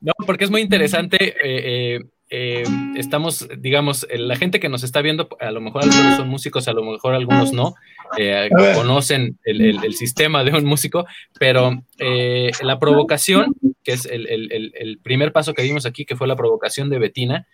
no, 0.00 0.12
porque 0.26 0.44
es 0.44 0.50
muy 0.50 0.60
interesante. 0.60 1.34
Eh, 1.42 2.00
eh, 2.30 2.62
estamos, 2.96 3.48
digamos, 3.58 4.06
la 4.10 4.36
gente 4.36 4.60
que 4.60 4.68
nos 4.68 4.82
está 4.82 5.00
viendo, 5.00 5.28
a 5.40 5.50
lo 5.50 5.62
mejor 5.62 5.84
algunos 5.84 6.16
son 6.16 6.28
músicos, 6.28 6.68
a 6.68 6.74
lo 6.74 6.84
mejor 6.84 7.14
algunos 7.14 7.52
no, 7.54 7.74
eh, 8.18 8.50
conocen 8.74 9.38
el, 9.44 9.94
sistema 9.94 10.44
de 10.44 10.52
un 10.52 10.64
músico, 10.64 11.06
pero 11.38 11.82
eh, 11.98 12.50
la 12.62 12.78
provocación, 12.78 13.54
que 13.82 13.92
es 13.92 14.04
el, 14.04 15.00
primer 15.02 15.32
paso 15.32 15.54
que 15.54 15.62
vimos 15.62 15.86
aquí, 15.86 16.04
que 16.04 16.16
fue 16.16 16.28
la 16.28 16.36
provocación 16.36 16.90
de 16.90 16.98
Betina, 16.98 17.46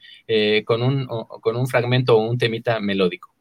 con, 0.65 0.83
un, 0.83 1.07
con 1.07 1.57
un 1.57 1.67
fragmento 1.69 2.17
o 2.17 2.29
un 2.29 2.37
temita 2.37 2.81
melódico. 2.81 3.33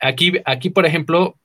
Aquí, 0.00 0.32
aquí, 0.44 0.70
por 0.70 0.86
ejemplo, 0.86 1.36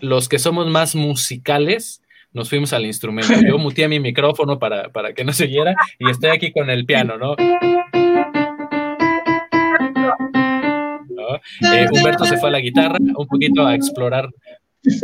los 0.00 0.28
que 0.28 0.38
somos 0.38 0.66
más 0.68 0.94
musicales, 0.94 2.02
nos 2.36 2.50
fuimos 2.50 2.72
al 2.72 2.84
instrumento. 2.84 3.32
Yo 3.48 3.58
muteé 3.58 3.88
mi 3.88 3.98
micrófono 3.98 4.58
para, 4.58 4.90
que 5.14 5.24
no 5.24 5.32
se 5.32 5.44
oyera 5.44 5.74
y 5.98 6.10
estoy 6.10 6.30
aquí 6.30 6.52
con 6.52 6.68
el 6.70 6.84
piano, 6.84 7.16
¿no? 7.18 7.34
Eh, 11.74 11.86
Humberto 11.90 12.24
se 12.24 12.36
fue 12.38 12.50
a 12.50 12.52
la 12.52 12.60
guitarra, 12.60 12.98
un 13.00 13.26
poquito 13.26 13.66
a 13.66 13.74
explorar 13.74 14.28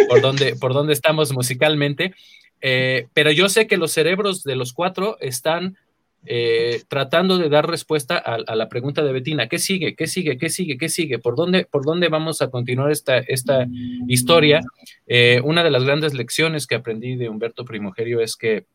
por 0.09 0.21
dónde, 0.21 0.55
por 0.57 0.73
dónde 0.73 0.93
estamos 0.93 1.33
musicalmente. 1.33 2.15
Eh, 2.61 3.09
pero 3.13 3.33
yo 3.33 3.49
sé 3.49 3.67
que 3.67 3.77
los 3.77 3.93
cerebros 3.93 4.45
de 4.45 4.55
los 4.55 4.73
cuatro 4.73 5.17
están 5.21 5.77
eh, 6.25 6.83
tratando 6.87 7.37
de 7.37 7.49
dar 7.49 7.69
respuesta 7.69 8.17
a, 8.17 8.55
la 8.55 8.69
pregunta 8.69 9.03
de 9.03 9.13
Betina, 9.13 9.49
¿qué 9.49 9.59
sigue? 9.59 9.97
¿Qué 9.97 10.07
sigue? 10.07 10.39
¿Qué 10.39 10.51
sigue? 10.51 10.79
¿Qué 10.79 10.89
sigue? 10.89 11.19
¿Por 11.19 11.35
dónde, 11.35 11.65
por 11.65 11.85
dónde 11.85 12.09
vamos 12.09 12.43
a 12.43 12.49
continuar 12.49 12.93
esta, 12.93 13.19
esta 13.19 13.67
historia? 14.07 14.61
Eh, 15.09 15.41
una 15.43 15.65
de 15.65 15.71
las 15.71 15.83
grandes 15.83 16.15
lecciones 16.15 16.69
que 16.69 16.77
aprendí 16.77 17.17
de 17.17 17.29
Humberto 17.29 17.65
Primogerio 17.65 18.21
es 18.21 18.37
que 18.37 18.67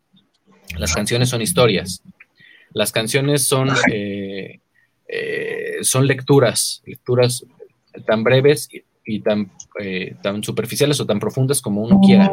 las 0.77 0.93
canciones 0.93 1.29
son 1.29 1.41
historias. 1.41 2.03
Las 2.73 2.91
canciones 2.91 3.43
son, 3.43 3.69
eh, 3.93 4.59
son 5.83 6.05
lecturas, 6.05 6.83
lecturas 6.85 7.45
tan 8.05 8.25
breves 8.25 8.67
y, 9.05 9.21
tan, 9.21 9.49
tan 10.21 10.43
superficiales 10.43 10.99
o 10.99 11.05
tan 11.05 11.21
profundas 11.21 11.61
como 11.61 11.81
uno 11.81 12.01
quiera. 12.01 12.29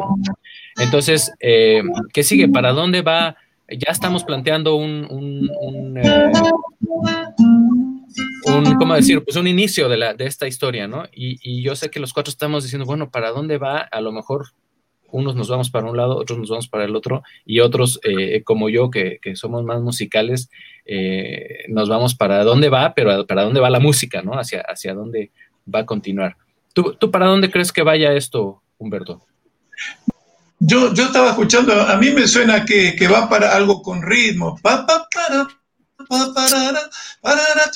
Entonces, 0.77 1.31
¿qué 1.39 2.23
sigue? 2.23 2.49
¿Para 2.49 2.73
dónde 2.73 3.01
va? 3.01 3.37
Ya 3.69 3.91
estamos 3.91 4.23
planteando 4.23 4.75
un, 4.75 5.07
un, 5.09 5.49
un, 5.59 5.97
eh, 5.97 6.31
¿cómo 8.77 8.93
decir? 8.93 9.23
Pues 9.23 9.35
un 9.37 9.47
inicio 9.47 9.89
de, 9.89 9.97
la, 9.97 10.13
de 10.13 10.25
esta 10.25 10.47
historia, 10.47 10.87
¿no? 10.87 11.05
Y, 11.11 11.39
y, 11.41 11.61
yo 11.63 11.75
sé 11.75 11.89
que 11.89 11.99
los 11.99 12.13
cuatro 12.13 12.29
estamos 12.29 12.63
diciendo, 12.63 12.85
bueno, 12.85 13.09
¿para 13.09 13.31
dónde 13.31 13.57
va? 13.57 13.79
A 13.79 14.01
lo 14.01 14.11
mejor 14.11 14.47
unos 15.11 15.35
nos 15.35 15.49
vamos 15.49 15.69
para 15.69 15.89
un 15.89 15.95
lado, 15.95 16.17
otros 16.17 16.37
nos 16.37 16.49
vamos 16.49 16.67
para 16.67 16.83
el 16.83 16.95
otro, 16.95 17.23
y 17.45 17.61
otros, 17.61 17.99
eh, 18.03 18.43
como 18.43 18.69
yo, 18.69 18.89
que, 18.89 19.19
que, 19.21 19.35
somos 19.35 19.63
más 19.63 19.81
musicales, 19.81 20.49
eh, 20.85 21.65
nos 21.69 21.87
vamos 21.89 22.15
para 22.15 22.43
dónde 22.43 22.69
va, 22.69 22.93
pero 22.93 23.25
para 23.25 23.43
dónde 23.43 23.61
va 23.61 23.69
la 23.69 23.79
música, 23.79 24.21
¿no? 24.21 24.33
Hacia, 24.33 24.61
hacia 24.61 24.93
dónde 24.93 25.31
va 25.73 25.79
a 25.79 25.85
continuar. 25.85 26.35
¿Tú, 26.73 26.95
¿Tú 26.99 27.11
para 27.11 27.27
dónde 27.27 27.49
crees 27.49 27.71
que 27.71 27.83
vaya 27.83 28.13
esto, 28.13 28.61
Humberto? 28.77 29.21
Yo, 30.59 30.93
yo 30.93 31.05
estaba 31.05 31.29
escuchando, 31.29 31.73
a 31.73 31.97
mí 31.97 32.11
me 32.11 32.27
suena 32.27 32.63
que, 32.65 32.95
que 32.95 33.07
va 33.07 33.27
para 33.29 33.55
algo 33.55 33.81
con 33.81 34.01
ritmo. 34.01 34.57
Pa, 34.61 34.85
pa, 34.85 35.07
para, 35.13 35.47
pa, 36.07 36.33
para, 36.33 36.89
para, 37.21 37.71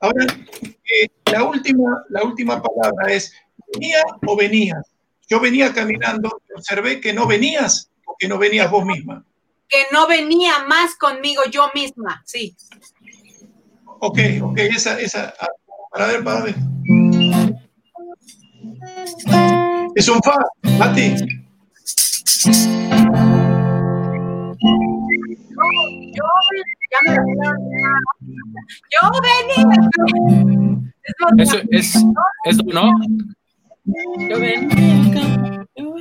Ahora, 0.00 0.26
eh, 0.62 1.08
la, 1.32 1.44
última, 1.44 2.04
la 2.10 2.24
última 2.24 2.62
palabra 2.62 3.12
es, 3.12 3.32
¿venía 3.72 4.02
o 4.26 4.36
venías? 4.36 4.84
Yo 5.28 5.40
venía 5.40 5.72
caminando, 5.72 6.42
observé 6.54 7.00
que 7.00 7.12
no 7.12 7.26
venías 7.26 7.90
o 8.04 8.14
que 8.18 8.28
no 8.28 8.38
venías 8.38 8.70
vos 8.70 8.84
misma. 8.84 9.24
Que 9.68 9.86
no 9.92 10.06
venía 10.06 10.64
más 10.66 10.94
conmigo 10.96 11.42
yo 11.50 11.70
misma, 11.74 12.22
sí. 12.26 12.54
Ok, 14.06 14.18
ok, 14.42 14.58
esa, 14.58 15.00
esa, 15.00 15.32
para 15.90 16.08
ver, 16.08 16.22
para 16.22 16.42
ver. 16.42 16.54
Es 19.94 20.08
un 20.10 20.20
fa, 20.20 20.36
Mati. 20.78 21.14
Yo, 26.12 26.24
yo 28.92 29.02
venía. 29.22 29.88
Eso 31.38 31.56
es, 31.70 31.96
es, 32.44 32.62
¿no? 32.66 32.92
Yo 34.28 34.38
venía. 34.38 35.64
Yo 35.76 35.94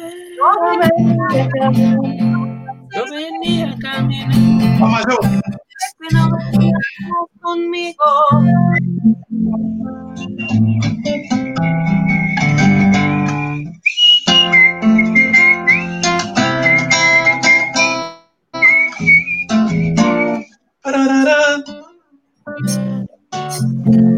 venía. 0.77 1.27
Yo 2.93 3.03
venía 3.09 3.77
caminando. 3.81 4.65
Vamos 4.81 5.03
yo. 5.09 5.62
Que 6.03 6.15
no 6.15 6.29
conmigo. 7.41 8.03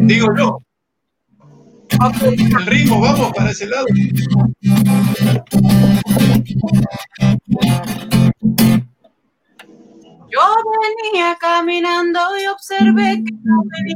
Digo 0.08 0.28
yo. 0.38 0.62
El 2.32 2.66
ritmo, 2.66 3.00
vamos 3.00 3.32
para 3.34 3.52
ese 3.52 3.68
lado. 3.68 3.86
Yo 10.36 10.42
venía 10.82 11.38
caminando 11.40 12.20
y 12.38 12.46
observé 12.48 13.24
que 13.24 13.34
no 13.44 13.64
venía 13.72 13.96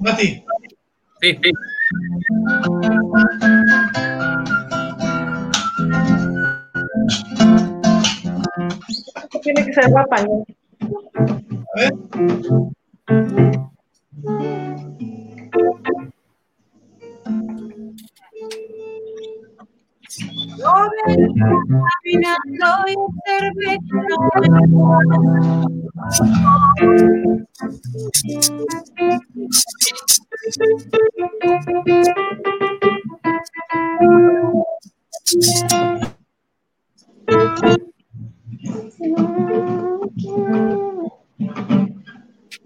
Mati. 0.00 0.44
Sí, 1.20 1.38
sí. 1.40 1.52
Tiene 9.42 9.64
que 9.66 9.72
ser 9.72 9.88
guapa. 9.90 10.16
¿no? 10.24 10.44
A 11.74 11.80
ver. 11.80 11.92
Yo 14.16 14.22
venía 21.06 21.52
caminando 21.68 22.88
y 22.88 22.94
observé 22.96 23.76
que 23.84 23.92
no 23.92 24.08
está 24.08 24.40
bien. 24.40 24.56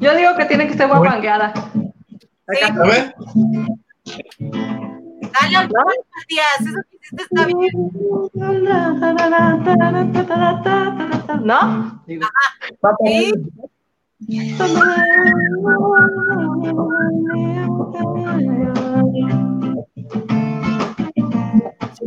Yo 0.00 0.16
digo 0.16 0.34
que 0.36 0.44
tiene 0.46 0.66
que 0.66 0.74
ser 0.74 0.88
guapangueada. 0.88 1.52
Sí, 1.54 2.58
A 2.62 2.72
ver. 2.84 3.14
dale 5.32 5.68
Matías. 5.68 6.60
Eso 6.60 6.80
está 7.12 7.46
bien. 7.46 7.90
¿No? 11.44 12.02
Digo. 12.06 12.26
Sí. 13.04 13.32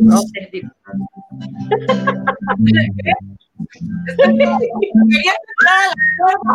No 0.00 0.22
sé, 3.66 4.28
digo. 4.38 4.58
Quería 5.08 5.34
entrar 5.48 5.78
a 5.78 5.86
la 5.88 5.94
forma. 6.16 6.54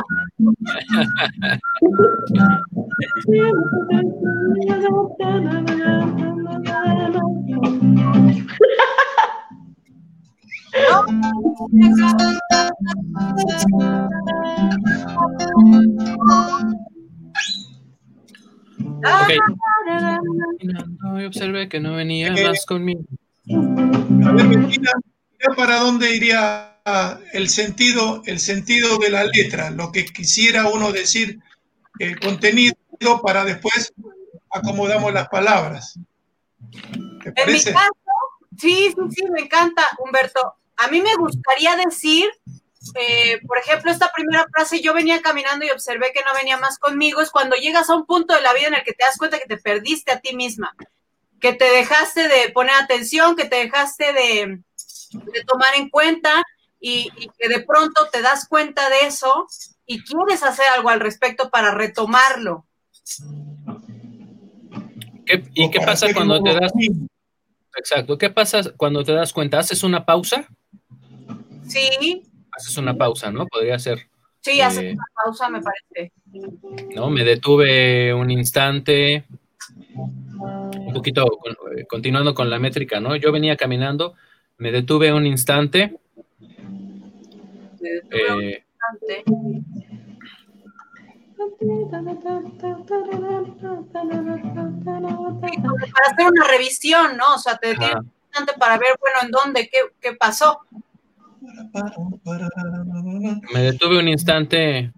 Ok. 19.06 19.32
Caminando 20.60 21.22
y 21.22 21.26
observé 21.26 21.70
que 21.70 21.80
no 21.80 21.96
venía 21.96 22.32
más 22.32 22.66
conmigo. 22.66 23.04
A 24.26 24.32
ver, 24.32 24.70
para 25.56 25.80
dónde 25.80 26.16
iría 26.16 26.73
el 26.86 27.50
sentido, 27.50 28.22
el 28.26 28.40
sentido 28.40 28.98
de 28.98 29.10
la 29.10 29.24
letra, 29.24 29.70
lo 29.72 29.92
que 29.92 30.06
quisiera 30.06 30.68
uno 30.68 30.92
decir, 30.92 31.40
el 32.00 32.20
contenido 32.20 32.76
para 33.22 33.46
después 33.46 33.94
acomodamos 34.52 35.14
las 35.14 35.30
palabras. 35.30 35.98
¿Te 37.24 37.34
En 37.36 37.54
mi 37.54 37.64
caso, 37.64 37.90
sí, 38.58 38.94
sí, 38.94 39.02
sí, 39.16 39.26
me 39.32 39.42
encanta, 39.42 39.84
Humberto. 40.00 40.56
A 40.78 40.88
mí 40.88 41.02
me 41.02 41.16
gustaría 41.16 41.76
decir, 41.78 42.30
eh, 42.96 43.40
por 43.48 43.58
ejemplo, 43.58 43.92
esta 43.92 44.12
primera 44.12 44.46
frase, 44.52 44.82
yo 44.82 44.94
venía 44.94 45.22
caminando 45.22 45.66
y 45.66 45.70
observé 45.70 46.12
que 46.14 46.24
no 46.26 46.34
venía 46.38 46.58
más 46.58 46.80
conmigo, 46.80 47.22
es 47.22 47.30
cuando 47.30 47.56
llegas 47.56 47.90
a 47.90 47.96
un 47.96 48.06
punto 48.06 48.34
de 48.34 48.42
la 48.42 48.54
vida 48.54 48.68
en 48.68 48.76
el 48.76 48.84
que 48.84 48.94
te 48.94 49.06
das 49.06 49.18
cuenta 49.18 49.40
que 49.40 49.46
te 49.46 49.58
perdiste 49.58 50.12
a 50.12 50.20
ti 50.20 50.36
misma, 50.36 50.76
que 51.40 51.54
te 51.54 51.66
dejaste 51.66 52.28
de 52.28 52.50
poner 52.50 52.76
atención, 52.76 53.36
que 53.36 53.46
te 53.46 53.58
dejaste 53.58 54.12
de, 54.14 54.60
de 55.14 55.44
tomar 55.46 55.76
en 55.76 55.90
cuenta 55.90 56.44
y, 56.86 57.10
y 57.18 57.30
que 57.40 57.48
de 57.48 57.62
pronto 57.62 58.10
te 58.12 58.22
das 58.22 58.46
cuenta 58.50 58.90
de 58.90 59.08
eso 59.08 59.48
y 59.86 60.04
quieres 60.04 60.44
hacer 60.44 60.66
algo 60.76 60.90
al 60.90 61.00
respecto 61.00 61.50
para 61.50 61.74
retomarlo. 61.74 62.66
¿Qué- 65.26 65.44
¿Y 65.54 65.72
qué 65.72 65.80
pasa 65.80 66.14
cuando 66.14 66.42
te 66.44 66.54
das. 66.54 66.72
Exacto. 67.78 68.18
¿Qué 68.18 68.30
pasa 68.30 68.62
cuando 68.76 69.04
te 69.04 69.14
das 69.14 69.32
cuenta? 69.34 69.60
¿Haces 69.60 69.84
una 69.84 70.06
pausa? 70.06 70.48
Sí, 71.68 72.24
Haces 72.52 72.78
una 72.78 72.96
pausa, 72.96 73.32
¿no? 73.32 73.48
Podría 73.48 73.80
ser, 73.80 74.08
sí, 74.42 74.62
hace 74.62 74.90
Eh. 74.90 74.94
una 74.94 75.06
pausa, 75.24 75.50
me 75.50 75.60
parece. 75.62 76.12
¿no? 76.96 77.10
Me 77.10 77.24
detuve 77.24 78.14
un 78.14 78.30
instante, 78.30 79.24
un 79.96 80.94
poquito 80.94 81.26
eh, 81.78 81.86
continuando 81.90 82.36
con 82.36 82.50
la 82.50 82.60
métrica, 82.60 83.00
¿no? 83.00 83.16
Yo 83.16 83.32
venía 83.32 83.56
caminando, 83.56 84.14
me 84.58 84.72
detuve 84.72 85.12
un 85.14 85.26
instante, 85.26 85.98
eh, 87.90 88.64
Bastante. 88.80 89.24
para 95.92 96.12
hacer 96.12 96.28
una 96.28 96.48
revisión, 96.48 97.18
¿no? 97.18 97.36
O 97.36 97.38
sea, 97.38 97.58
te 97.58 97.72
un 97.72 98.12
instante 98.26 98.54
para 98.60 98.78
ver, 98.78 98.96
bueno, 99.00 99.18
en 99.24 99.32
dónde, 99.32 99.70
qué, 99.70 99.80
qué 100.00 100.14
pasó. 100.14 100.60
me 103.54 103.62
detuve 103.62 104.00
un 104.00 104.08
instante, 104.08 104.92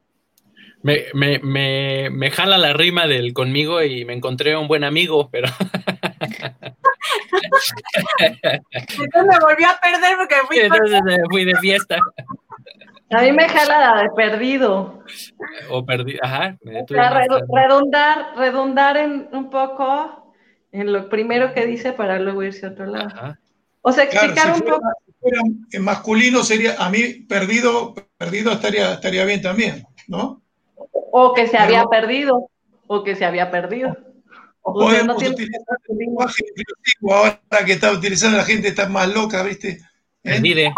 me, 0.83 1.05
me, 1.13 1.39
me, 1.39 2.09
me 2.11 2.31
jala 2.31 2.57
la 2.57 2.73
rima 2.73 3.07
del 3.07 3.33
conmigo 3.33 3.81
y 3.83 4.05
me 4.05 4.13
encontré 4.13 4.55
un 4.55 4.67
buen 4.67 4.83
amigo, 4.83 5.29
pero 5.31 5.47
Entonces 8.51 9.23
me 9.25 9.39
volví 9.39 9.63
a 9.63 9.79
perder 9.81 10.17
porque 10.17 10.35
fui 10.47 10.57
entonces 10.59 11.01
eh, 11.09 11.21
fui 11.29 11.45
de 11.45 11.55
fiesta 11.57 11.97
A 13.11 13.21
mí 13.21 13.31
me 13.31 13.47
jala 13.47 13.79
la 13.95 14.01
de 14.03 14.09
perdido. 14.11 15.03
o 15.69 15.85
perdí, 15.85 16.17
ajá, 16.21 16.57
O 16.65 16.85
sea, 16.87 17.09
redundar, 17.53 18.35
redundar 18.35 18.97
en 18.97 19.29
un 19.31 19.49
poco 19.49 20.33
en 20.71 20.91
lo 20.91 21.07
primero 21.09 21.53
que 21.53 21.65
dice 21.65 21.93
para 21.93 22.19
luego 22.19 22.43
irse 22.43 22.65
a 22.65 22.69
otro 22.69 22.85
lado. 22.87 23.07
Ajá. 23.07 23.39
O 23.81 23.91
sea, 23.91 24.09
Claro, 24.09 24.27
explicar 24.27 24.55
si 24.55 24.61
un 24.61 24.67
fuera, 24.67 24.77
poco. 24.77 24.89
fuera 25.21 25.39
en 25.71 25.83
masculino 25.83 26.43
sería, 26.43 26.75
a 26.79 26.89
mí 26.89 27.03
perdido, 27.29 27.93
perdido 28.17 28.51
estaría, 28.51 28.93
estaría 28.93 29.23
bien 29.25 29.41
también, 29.41 29.85
¿no? 30.07 30.41
O 31.11 31.33
que 31.33 31.47
se 31.47 31.57
había 31.57 31.85
perdido. 31.85 32.49
O 32.87 33.03
que 33.03 33.15
se 33.15 33.25
había 33.25 33.49
perdido. 33.51 33.95
O 34.67 34.73
O 34.73 34.89
sea, 34.89 35.03
no 35.03 35.13
podemos 35.13 35.33
utilizar 35.35 35.77
el 35.89 35.97
lenguaje 35.97 36.43
inclusivo 36.55 37.13
ahora 37.13 37.65
que 37.65 37.73
está 37.73 37.91
utilizando 37.91 38.37
la 38.37 38.43
gente 38.43 38.69
está 38.69 38.89
más 38.89 39.07
loca, 39.13 39.43
¿viste? 39.43 39.69
¿Eh? 39.69 39.79
Perdide. 40.23 40.73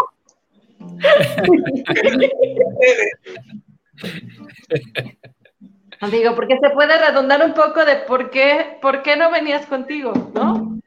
Digo, 6.10 6.34
porque 6.36 6.58
se 6.60 6.68
puede 6.70 6.98
redundar 6.98 7.42
un 7.42 7.54
poco 7.54 7.86
de 7.86 7.96
por 7.96 8.30
qué, 8.30 8.76
por 8.82 9.02
qué 9.02 9.16
no 9.16 9.30
venías 9.30 9.64
contigo, 9.64 10.12
¿no? 10.34 10.78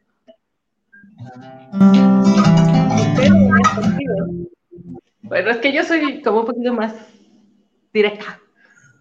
¿Por 1.71 3.13
qué 3.19 3.29
no 3.31 3.49
venías 3.49 3.69
contigo? 3.73 4.13
Bueno, 5.23 5.49
es 5.49 5.57
que 5.57 5.73
yo 5.73 5.83
soy 5.83 6.21
como 6.21 6.41
un 6.41 6.45
poquito 6.45 6.71
más 6.71 6.93
directa. 7.91 8.39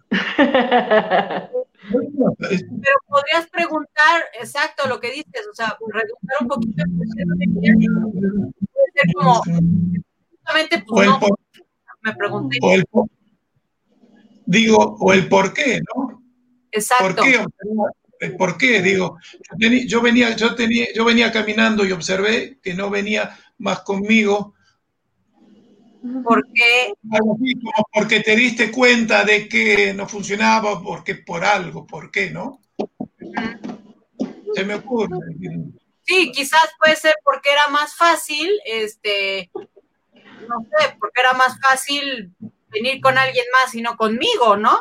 Pero 1.89 2.95
podrías 3.07 3.47
preguntar, 3.51 4.23
exacto, 4.39 4.87
lo 4.87 4.99
que 4.99 5.11
dices, 5.11 5.47
o 5.49 5.53
sea, 5.53 5.77
redundar 5.87 6.37
un 6.41 6.47
poquito. 6.47 6.83
por 6.83 7.61
venías. 7.61 7.91
Puede 8.13 8.91
ser 8.93 9.13
como, 9.13 9.41
justamente, 10.31 10.83
pues 10.87 11.07
el 11.07 11.13
no, 11.13 11.19
por- 11.19 11.39
me 12.03 12.15
pregunté, 12.15 12.57
o 12.61 12.71
el 12.73 12.85
por- 12.85 13.09
digo, 14.45 14.97
o 14.99 15.13
el 15.13 15.27
por 15.27 15.53
qué, 15.53 15.81
¿no? 15.95 16.03
¿Por 16.05 16.21
exacto. 16.71 17.23
qué? 17.23 17.45
El 18.19 18.37
por 18.37 18.57
qué, 18.57 18.81
digo, 18.81 19.17
yo, 19.87 20.01
venía, 20.01 20.35
yo 20.35 20.53
tenía, 20.53 20.85
yo 20.93 21.03
venía 21.03 21.31
caminando 21.31 21.83
y 21.83 21.91
observé 21.91 22.59
que 22.61 22.75
no 22.75 22.89
venía 22.91 23.35
más 23.57 23.81
conmigo, 23.81 24.53
Porque, 26.23 26.93
porque 27.93 28.21
te 28.21 28.35
diste 28.35 28.71
cuenta 28.71 29.23
de 29.23 29.47
que 29.47 29.93
no 29.93 30.07
funcionaba, 30.07 30.81
porque 30.81 31.15
por 31.15 31.45
algo, 31.45 31.85
¿por 31.85 32.09
qué, 32.09 32.31
no? 32.31 32.59
Se 34.55 34.65
me 34.65 34.75
ocurre. 34.75 35.17
sí, 36.03 36.31
quizás 36.31 36.69
puede 36.79 36.95
ser 36.95 37.13
porque 37.23 37.51
era 37.51 37.67
más 37.67 37.95
fácil, 37.95 38.49
este, 38.65 39.51
no 39.53 40.61
sé, 40.61 40.95
porque 40.99 41.21
era 41.21 41.33
más 41.33 41.59
fácil 41.61 42.33
venir 42.69 42.99
con 42.99 43.17
alguien 43.17 43.45
más, 43.53 43.71
sino 43.71 43.95
conmigo, 43.95 44.57
¿no? 44.57 44.79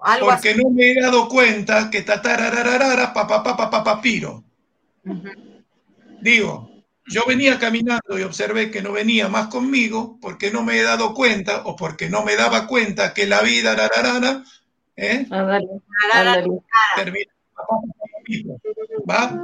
Algo 0.00 0.28
Porque 0.28 0.54
no 0.54 0.70
me 0.70 0.90
he 0.90 1.00
dado 1.00 1.28
cuenta 1.28 1.90
que 1.90 2.02
tatarararara 2.02 3.12
papapapapapiro. 3.12 4.44
Digo, 6.20 6.67
yo 7.08 7.22
venía 7.26 7.58
caminando 7.58 8.18
y 8.18 8.22
observé 8.22 8.70
que 8.70 8.82
no 8.82 8.92
venía 8.92 9.28
más 9.28 9.48
conmigo 9.48 10.18
porque 10.20 10.50
no 10.50 10.62
me 10.62 10.78
he 10.78 10.82
dado 10.82 11.14
cuenta 11.14 11.62
o 11.64 11.74
porque 11.76 12.10
no 12.10 12.22
me 12.22 12.36
daba 12.36 12.66
cuenta 12.66 13.14
que 13.14 13.26
la 13.26 13.40
vida 13.40 13.74
rararara, 13.74 14.44
¿eh? 14.96 15.26
termina. 16.96 17.32
¿Va? 19.10 19.42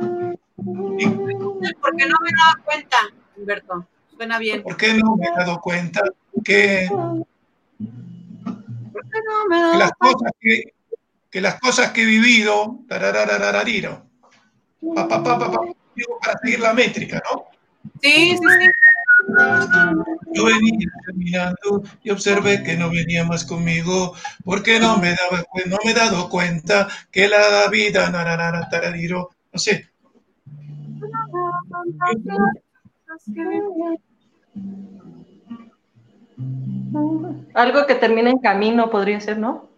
Porque 1.81 2.07
no 2.07 2.19
me 2.21 2.31
daba 2.31 2.63
cuenta, 2.65 2.97
Humberto. 3.37 3.87
Suena 4.15 4.39
bien. 4.39 4.63
¿Por 4.63 4.77
qué 4.77 4.95
no 4.95 5.17
me 5.17 5.27
he 5.27 5.33
dado 5.33 5.61
cuenta 5.61 6.03
que, 6.45 6.87
no 6.91 7.27
me 9.49 9.73
que 9.73 9.79
las 9.79 9.93
cosas 9.93 10.33
que, 10.39 10.75
que, 11.31 11.41
las 11.41 11.59
cosas 11.59 11.91
que 11.91 12.03
he 12.03 12.07
vivido, 12.07 12.81
tararararariro, 12.89 14.07
pa, 14.95 15.09
pa, 15.09 15.23
pa, 15.23 15.39
para 16.21 16.39
seguir 16.43 16.61
la 16.61 16.75
métrica, 16.75 17.23
¿no? 17.33 17.54
Sí, 18.03 18.37
sí, 18.37 18.39
sí. 18.39 18.69
Yo 20.35 20.45
venía 20.45 20.89
caminando 21.07 21.83
y 22.03 22.11
observé 22.11 22.63
que 22.63 22.77
no 22.77 22.91
venía 22.91 23.25
más 23.25 23.45
conmigo 23.45 24.15
porque 24.45 24.79
no 24.79 24.99
me 24.99 25.11
daba 25.11 25.45
no 25.67 25.79
me 25.85 25.91
he 25.91 25.95
dado 25.95 26.29
cuenta 26.29 26.89
que 27.11 27.29
la 27.29 27.69
vida 27.71 28.11
taradiro, 28.69 29.31
no 29.53 29.59
sé. 29.59 29.89
Algo 37.55 37.87
que 37.87 37.95
termine 37.95 38.31
en 38.31 38.39
camino 38.39 38.91
podría 38.91 39.21
ser, 39.21 39.39
¿no? 39.39 39.69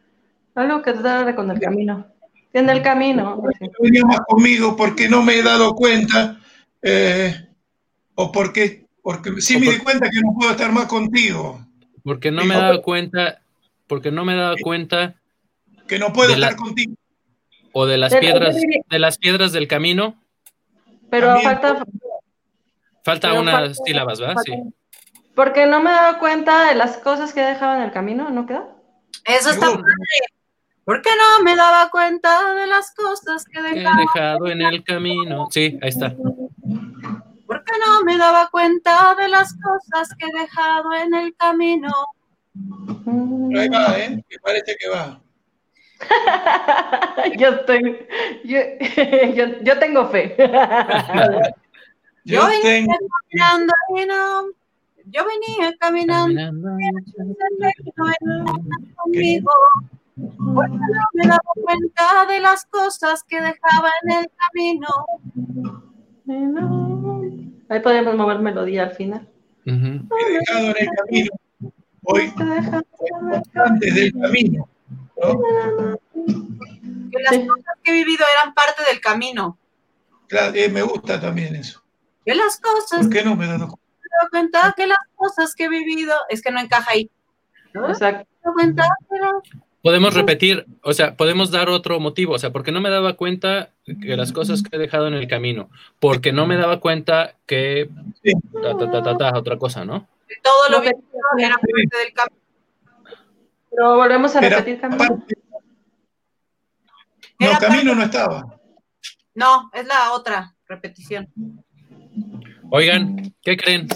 Algo 0.54 0.82
que 0.82 0.92
te 0.92 1.34
con 1.34 1.50
el 1.50 1.60
camino. 1.60 2.06
En 2.52 2.70
el 2.70 2.82
camino. 2.82 3.42
No 3.60 3.68
venía 3.80 4.04
más 4.04 4.20
conmigo 4.20 4.74
porque 4.74 5.08
no 5.08 5.22
me 5.22 5.34
he 5.34 5.42
dado 5.42 5.74
cuenta 5.74 6.38
eh, 6.80 7.45
o 8.16 8.32
porque, 8.32 8.86
porque 9.02 9.40
sí 9.40 9.58
me 9.58 9.70
di 9.70 9.78
cuenta 9.78 10.10
que 10.10 10.20
no 10.20 10.34
puedo 10.34 10.50
estar 10.50 10.72
más 10.72 10.86
contigo. 10.86 11.64
Porque 12.02 12.30
no 12.30 12.44
me 12.44 12.54
he 12.54 12.58
dado 12.58 12.82
cuenta, 12.82 13.40
porque 13.86 14.10
no 14.10 14.24
me 14.24 14.32
he 14.32 14.36
dado 14.36 14.56
cuenta 14.60 15.14
que 15.86 15.98
no 15.98 16.12
puedo 16.12 16.32
estar 16.32 16.56
contigo. 16.56 16.94
O 17.72 17.86
de 17.86 17.98
las 17.98 18.14
piedras, 18.14 18.56
de 18.56 18.98
las 18.98 19.18
piedras 19.18 19.52
del 19.52 19.68
camino. 19.68 20.16
Pero 21.10 21.38
falta. 21.40 21.84
Falta 23.04 23.34
unas 23.34 23.78
sílabas, 23.84 24.18
¿verdad? 24.18 24.42
Sí. 24.44 24.52
Porque 25.34 25.66
no 25.66 25.82
me 25.82 25.90
he 25.90 25.92
dado 25.92 26.18
cuenta 26.18 26.66
de 26.68 26.74
las 26.74 26.96
cosas 26.96 27.34
que 27.34 27.42
he 27.42 27.46
dejado 27.46 27.76
en 27.76 27.82
el 27.82 27.92
camino, 27.92 28.30
¿no 28.30 28.46
queda? 28.46 28.66
Eso 29.26 29.50
está 29.50 29.66
padre. 29.66 29.84
Porque 30.84 31.10
no 31.10 31.44
me 31.44 31.54
daba 31.54 31.90
cuenta 31.90 32.54
de 32.54 32.66
las 32.66 32.94
cosas 32.94 33.44
que, 33.44 33.58
he 33.58 33.62
dejado 33.62 34.46
en 34.46 34.62
el 34.62 34.82
camino. 34.82 35.48
Sí, 35.50 35.78
ahí 35.82 35.90
está 35.90 36.16
porque 37.46 37.72
no 37.84 38.02
me 38.04 38.18
daba 38.18 38.48
cuenta 38.50 39.14
de 39.14 39.28
las 39.28 39.54
cosas 39.54 40.14
que 40.18 40.26
he 40.26 40.40
dejado 40.40 40.92
en 40.94 41.14
el 41.14 41.34
camino. 41.36 41.88
ahí 43.56 43.68
va, 43.68 43.98
¿eh? 43.98 44.24
Me 44.28 44.38
parece 44.42 44.76
que 44.76 44.88
va. 44.88 45.20
yo, 47.38 47.48
estoy, 47.48 48.06
yo, 49.64 49.78
tengo 49.78 50.08
fe. 50.08 50.36
yo, 52.24 52.46
venía 52.46 52.86
caminando 53.30 53.72
y 53.96 54.04
no, 54.04 54.46
yo 55.06 55.24
venía 55.24 55.74
caminando, 55.78 56.52
conmigo, 58.96 59.50
porque 60.54 60.76
no 60.76 61.04
me 61.14 61.26
daba 61.26 61.40
cuenta 61.64 62.26
de 62.26 62.40
las 62.40 62.66
cosas 62.66 63.22
que 63.22 63.40
dejaba 63.40 63.90
en 64.02 64.12
el 64.12 64.30
camino. 64.36 64.88
Ahí 67.68 67.80
podemos 67.80 68.16
mover 68.16 68.38
melodía 68.40 68.84
al 68.84 68.94
final. 68.94 69.28
He 69.64 69.70
dejado 69.70 70.68
en 70.68 70.76
el 70.78 70.88
camino. 70.96 71.30
Hoy, 72.02 72.32
antes 73.54 73.94
del 73.94 74.12
camino. 74.12 74.68
Que 77.10 77.22
las 77.22 77.38
cosas 77.38 77.74
que 77.82 77.90
he 77.90 77.94
vivido 77.94 78.24
eran 78.32 78.54
parte 78.54 78.82
del 78.88 79.00
camino. 79.00 79.58
Claro, 80.28 80.52
eh, 80.54 80.68
me 80.68 80.82
gusta 80.82 81.20
también 81.20 81.56
eso. 81.56 81.82
Que 82.24 82.34
las 82.34 82.60
cosas. 82.60 83.00
¿Por 83.00 83.10
qué 83.10 83.24
no 83.24 83.36
me 83.36 83.44
he 83.44 83.48
dado 83.48 83.78
cuenta? 84.30 84.74
que 84.76 84.86
las 84.86 84.98
cosas 85.14 85.54
que 85.54 85.64
he 85.64 85.68
vivido. 85.68 86.14
Es 86.28 86.42
que 86.42 86.50
no 86.50 86.60
encaja 86.60 86.92
ahí. 86.92 87.10
Exacto. 87.74 88.28
Podemos 89.86 90.14
repetir, 90.14 90.66
o 90.82 90.92
sea, 90.92 91.14
podemos 91.14 91.52
dar 91.52 91.68
otro 91.68 92.00
motivo, 92.00 92.34
o 92.34 92.38
sea, 92.40 92.50
porque 92.50 92.72
no 92.72 92.80
me 92.80 92.90
daba 92.90 93.12
cuenta 93.12 93.70
que 93.84 94.16
las 94.16 94.32
cosas 94.32 94.64
que 94.64 94.74
he 94.74 94.80
dejado 94.80 95.06
en 95.06 95.14
el 95.14 95.28
camino, 95.28 95.70
porque 96.00 96.32
no 96.32 96.44
me 96.44 96.56
daba 96.56 96.80
cuenta 96.80 97.36
que 97.46 97.88
ta, 98.64 98.76
ta, 98.76 98.90
ta, 98.90 99.16
ta, 99.16 99.38
otra 99.38 99.58
cosa, 99.58 99.84
¿no? 99.84 100.08
Todo 100.42 100.70
lo 100.70 100.82
que 100.82 100.88
era 101.38 101.54
parte 101.54 101.98
del 101.98 102.12
camino. 102.12 102.42
Pero 103.70 103.94
volvemos 103.94 104.34
a 104.34 104.40
repetir 104.40 104.80
camino. 104.80 105.24
No, 107.38 107.58
camino 107.60 107.94
no 107.94 108.02
estaba. 108.02 108.58
No, 109.36 109.70
es 109.72 109.86
la 109.86 110.10
otra 110.14 110.52
repetición. 110.66 111.28
Oigan, 112.72 113.36
¿qué 113.40 113.56
creen? 113.56 113.86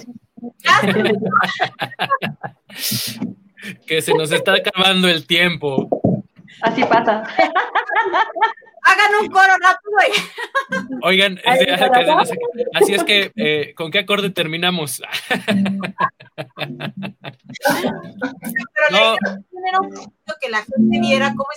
que 3.86 4.02
se 4.02 4.12
nos 4.14 4.32
está 4.32 4.54
acabando 4.54 5.08
el 5.08 5.26
tiempo. 5.26 5.88
Así 6.62 6.82
pasa. 6.84 7.22
Hagan 8.82 9.10
un 9.22 9.28
coro 9.28 9.52
rápido. 9.60 9.98
Oigan, 11.02 11.38
así 12.74 12.94
es 12.94 13.04
que, 13.04 13.30
eh, 13.36 13.74
¿con 13.74 13.90
qué 13.90 13.98
acorde 14.00 14.30
terminamos? 14.30 15.02
no. 18.90 19.16
que 20.40 20.48
la 20.48 20.62
gente 20.62 21.00
viera 21.00 21.34
cómo 21.34 21.48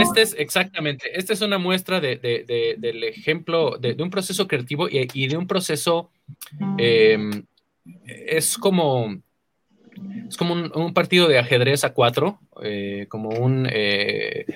Este 0.00 0.22
es 0.22 0.36
exactamente, 0.38 1.18
esta 1.18 1.32
es 1.32 1.40
una 1.40 1.58
muestra 1.58 1.98
de, 2.00 2.76
del 2.78 3.02
ejemplo 3.04 3.78
de, 3.78 4.00
un 4.00 4.10
proceso 4.10 4.46
creativo 4.46 4.88
y, 4.88 5.26
de 5.26 5.36
un 5.36 5.48
proceso, 5.48 6.12
em, 6.78 7.44
es 8.04 8.56
como 8.56 9.20
es 10.28 10.36
como 10.36 10.54
un, 10.54 10.94
partido 10.94 11.28
de 11.28 11.38
ajedrez 11.38 11.84
a 11.84 11.92
cuatro, 11.92 12.40
eh, 12.62 13.06
como 13.08 13.30
un 13.30 13.68
eh, 13.70 14.46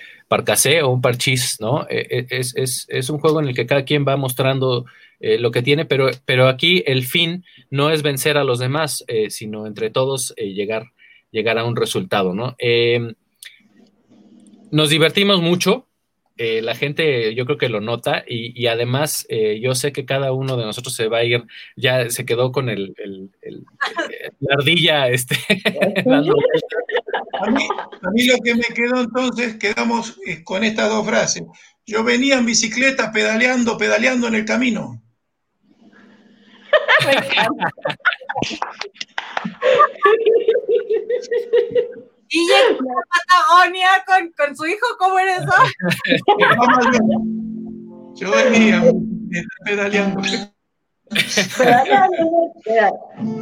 o 0.82 0.88
un 0.88 1.00
parchís, 1.00 1.58
¿no? 1.60 1.86
Eh, 1.88 2.26
es, 2.30 3.10
un 3.10 3.18
juego 3.18 3.40
en 3.40 3.48
el 3.48 3.54
que 3.54 3.66
cada 3.66 3.84
quien 3.84 4.04
va 4.06 4.16
mostrando 4.16 4.86
lo 5.20 5.50
que 5.50 5.62
tiene, 5.62 5.86
pero, 5.86 6.10
pero 6.26 6.48
aquí 6.48 6.82
el 6.86 7.06
fin 7.06 7.44
no 7.70 7.90
es 7.90 8.02
vencer 8.02 8.36
a 8.36 8.44
los 8.44 8.58
demás, 8.58 9.04
sino 9.30 9.66
entre 9.66 9.88
todos 9.88 10.34
llegar, 10.36 10.84
llegar 11.30 11.56
a 11.58 11.64
un 11.64 11.76
resultado, 11.76 12.34
¿no? 12.34 12.56
nos 14.70 14.90
divertimos 14.90 15.40
mucho, 15.40 15.86
eh, 16.36 16.62
la 16.62 16.74
gente 16.74 17.32
yo 17.34 17.46
creo 17.46 17.58
que 17.58 17.68
lo 17.68 17.80
nota 17.80 18.24
y, 18.26 18.66
además 18.66 19.24
eh, 19.28 19.60
yo 19.60 19.76
sé 19.76 19.92
que 19.92 20.04
cada 20.04 20.32
uno 20.32 20.56
de 20.56 20.64
nosotros 20.64 20.92
se 20.94 21.06
va 21.06 21.18
a 21.18 21.24
ir, 21.24 21.44
ya 21.76 22.10
se 22.10 22.26
quedó 22.26 22.50
con 22.50 22.68
el, 22.68 22.92
la 24.40 24.54
ardilla 24.54 25.06
este, 25.08 25.36
a, 26.10 26.20
mí, 27.50 27.68
a, 28.02 28.10
mí, 28.10 28.26
lo 28.26 28.38
que 28.38 28.56
me 28.56 28.66
quedó 28.74 29.02
entonces, 29.02 29.54
quedamos 29.56 30.18
eh, 30.26 30.42
con 30.42 30.64
estas 30.64 30.88
dos 30.88 31.06
frases. 31.06 31.44
Yo 31.86 32.02
venía 32.02 32.38
en 32.38 32.46
bicicleta 32.46 33.12
pedaleando, 33.12 33.78
pedaleando 33.78 34.26
en 34.26 34.34
el 34.34 34.44
camino. 34.44 35.00
Y 42.28 42.40
en 42.40 42.76
la 42.76 42.94
Patagonia 43.10 43.88
con, 44.06 44.32
con, 44.36 44.56
su 44.56 44.66
hijo, 44.66 44.86
¿cómo 44.98 45.18
era 45.18 45.36
eso? 45.36 45.52
Yo 48.14 48.30
venía 48.30 48.82
pedaleando. 49.64 50.22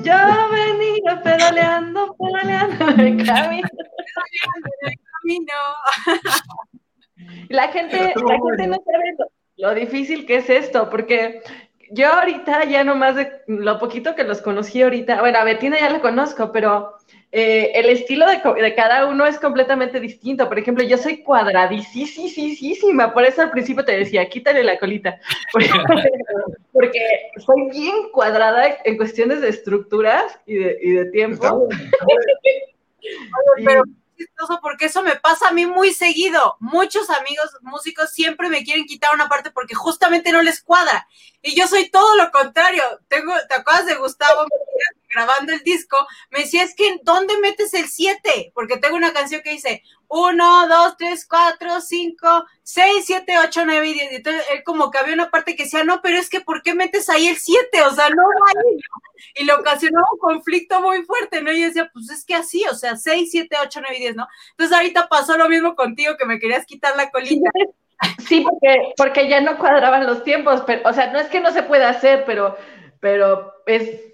Yo 0.02 0.14
venía 0.50 1.22
pedaleando, 1.22 2.16
pedaleando 2.18 2.88
en 2.88 3.00
el 3.00 3.26
camino. 3.26 3.68
La 7.48 7.68
gente, 7.68 8.14
la 8.16 8.34
gente 8.34 8.66
no 8.66 8.76
sabe 8.84 9.16
lo, 9.56 9.74
difícil 9.74 10.26
que 10.26 10.36
es 10.36 10.50
esto, 10.50 10.90
porque 10.90 11.42
yo 11.90 12.08
ahorita 12.12 12.64
ya 12.64 12.82
nomás 12.82 13.16
de 13.16 13.42
lo 13.46 13.78
poquito 13.78 14.14
que 14.14 14.24
los 14.24 14.40
conocí 14.40 14.82
ahorita, 14.82 15.20
bueno, 15.20 15.38
a 15.38 15.44
Betina 15.44 15.78
ya 15.78 15.90
la 15.90 16.00
conozco, 16.00 16.50
pero 16.50 16.96
eh, 17.34 17.72
el 17.74 17.88
estilo 17.88 18.26
de, 18.26 18.74
cada 18.74 19.06
uno 19.06 19.24
es 19.24 19.38
completamente 19.38 19.98
distinto. 20.00 20.48
Por 20.48 20.58
ejemplo, 20.58 20.84
yo 20.84 20.98
soy 20.98 21.22
cuadradísima, 21.22 23.14
por 23.14 23.24
eso 23.24 23.40
al 23.40 23.50
principio 23.50 23.86
te 23.86 23.96
decía, 23.96 24.28
quítale 24.28 24.62
la 24.62 24.78
colita, 24.78 25.18
porque, 26.72 27.00
soy 27.38 27.70
bien 27.70 28.10
cuadrada 28.12 28.76
en 28.84 28.98
cuestiones 28.98 29.40
de 29.40 29.48
estructuras 29.48 30.38
y 30.44 30.56
de, 30.56 31.06
tiempo. 31.06 31.68
Pero 33.64 33.82
porque 34.60 34.86
eso 34.86 35.02
me 35.02 35.16
pasa 35.16 35.48
a 35.48 35.52
mí 35.52 35.66
muy 35.66 35.92
seguido. 35.92 36.56
Muchos 36.60 37.10
amigos 37.10 37.56
músicos 37.62 38.10
siempre 38.10 38.48
me 38.48 38.62
quieren 38.62 38.84
quitar 38.84 39.14
una 39.14 39.28
parte 39.28 39.50
porque 39.50 39.74
justamente 39.74 40.30
no 40.30 40.42
les 40.42 40.62
cuadra. 40.62 41.08
Y 41.40 41.56
yo 41.56 41.66
soy 41.66 41.90
todo 41.90 42.14
lo 42.16 42.30
contrario. 42.30 42.82
Tengo, 43.08 43.32
¿te 43.48 43.54
acuerdas 43.54 43.86
de 43.86 43.96
Gustavo 43.96 44.46
grabando 45.12 45.52
el 45.52 45.62
disco? 45.62 45.96
Me 46.30 46.40
decía, 46.40 46.62
es 46.62 46.74
que 46.74 46.98
¿dónde 47.02 47.38
metes 47.38 47.74
el 47.74 47.86
7? 47.86 48.52
Porque 48.54 48.78
tengo 48.78 48.96
una 48.96 49.12
canción 49.12 49.42
que 49.42 49.50
dice 49.50 49.82
1, 50.08 50.68
2, 50.68 50.96
3, 50.98 51.26
4, 51.26 51.80
5, 51.80 52.44
6, 52.62 53.04
7, 53.06 53.34
8, 53.46 53.62
9 53.64 53.88
y 53.88 53.94
10. 53.94 54.12
Entonces 54.12 54.44
él 54.52 54.62
como 54.64 54.90
que 54.90 54.98
había 54.98 55.14
una 55.14 55.30
parte 55.30 55.56
que 55.56 55.64
decía, 55.64 55.84
no, 55.84 56.02
pero 56.02 56.18
es 56.18 56.28
que 56.28 56.40
¿por 56.40 56.62
qué 56.62 56.74
metes 56.74 57.08
ahí 57.08 57.28
el 57.28 57.36
7? 57.36 57.82
O 57.82 57.94
sea, 57.94 58.08
no 58.10 58.22
hay. 58.46 58.78
Y 59.36 59.44
le 59.44 59.52
ocasionó 59.54 60.00
un 60.12 60.18
conflicto 60.18 60.80
muy 60.80 61.02
fuerte, 61.04 61.42
¿no? 61.42 61.52
Y 61.52 61.60
yo 61.60 61.66
decía, 61.66 61.90
pues 61.92 62.10
es 62.10 62.24
que 62.24 62.34
así, 62.34 62.64
o 62.70 62.74
sea, 62.74 62.96
6, 62.96 63.28
7, 63.30 63.56
8, 63.62 63.80
9 63.80 63.96
y 63.96 64.00
10, 64.00 64.16
¿no? 64.16 64.28
Entonces 64.50 64.76
ahorita 64.76 65.08
pasó 65.08 65.36
lo 65.36 65.48
mismo 65.48 65.74
contigo, 65.74 66.16
que 66.18 66.26
me 66.26 66.38
querías 66.38 66.66
quitar 66.66 66.96
la 66.96 67.10
colita. 67.10 67.50
Sí, 68.26 68.40
porque, 68.40 68.92
porque 68.96 69.28
ya 69.28 69.40
no 69.40 69.58
cuadraban 69.58 70.06
los 70.06 70.24
tiempos, 70.24 70.62
pero, 70.66 70.88
o 70.88 70.92
sea, 70.92 71.12
no 71.12 71.18
es 71.18 71.28
que 71.28 71.40
no 71.40 71.52
se 71.52 71.62
pueda 71.62 71.88
hacer, 71.88 72.24
pero, 72.26 72.56
pero 73.00 73.52
es, 73.66 74.12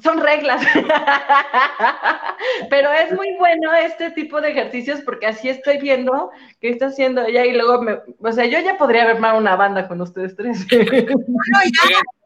son 0.00 0.20
reglas. 0.20 0.64
pero 2.70 2.92
es 2.92 3.12
muy 3.12 3.34
bueno 3.38 3.72
este 3.74 4.10
tipo 4.10 4.40
de 4.40 4.50
ejercicios 4.50 5.00
porque 5.02 5.26
así 5.26 5.48
estoy 5.48 5.78
viendo 5.78 6.30
que 6.60 6.70
está 6.70 6.86
haciendo 6.86 7.24
ella 7.24 7.44
y 7.44 7.52
luego 7.52 7.82
me, 7.82 7.98
o 8.18 8.32
sea, 8.32 8.46
yo 8.46 8.58
ya 8.60 8.76
podría 8.76 9.04
armar 9.04 9.36
una 9.36 9.56
banda 9.56 9.88
con 9.88 10.00
ustedes 10.00 10.36
tres. 10.36 10.66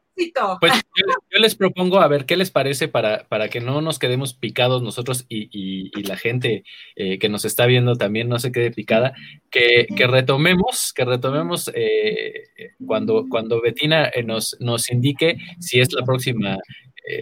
Pues 0.59 0.73
yo, 0.95 1.39
les 1.39 1.55
propongo 1.55 1.99
a 1.99 2.07
ver 2.07 2.25
qué 2.25 2.37
les 2.37 2.49
parece 2.49 2.87
para, 2.87 3.27
para 3.27 3.49
que 3.49 3.61
no 3.61 3.81
nos 3.81 3.99
quedemos 3.99 4.33
picados 4.33 4.81
nosotros 4.81 5.25
y, 5.29 5.91
la 6.07 6.17
gente 6.17 6.63
eh, 6.95 7.19
que 7.19 7.29
nos 7.29 7.45
está 7.45 7.67
viendo 7.67 7.95
también 7.97 8.27
no 8.27 8.39
se 8.39 8.51
quede 8.51 8.71
picada, 8.71 9.13
que, 9.51 9.85
retomemos, 10.07 10.91
que 10.93 11.05
retomemos 11.05 11.69
eh, 11.75 12.33
cuando, 12.85 13.25
cuando 13.29 13.61
Betina 13.61 14.07
eh, 14.07 14.23
nos, 14.23 14.57
nos 14.59 14.89
indique 14.89 15.37
si 15.59 15.79
es 15.79 15.93
la 15.93 16.03
próxima 16.03 16.57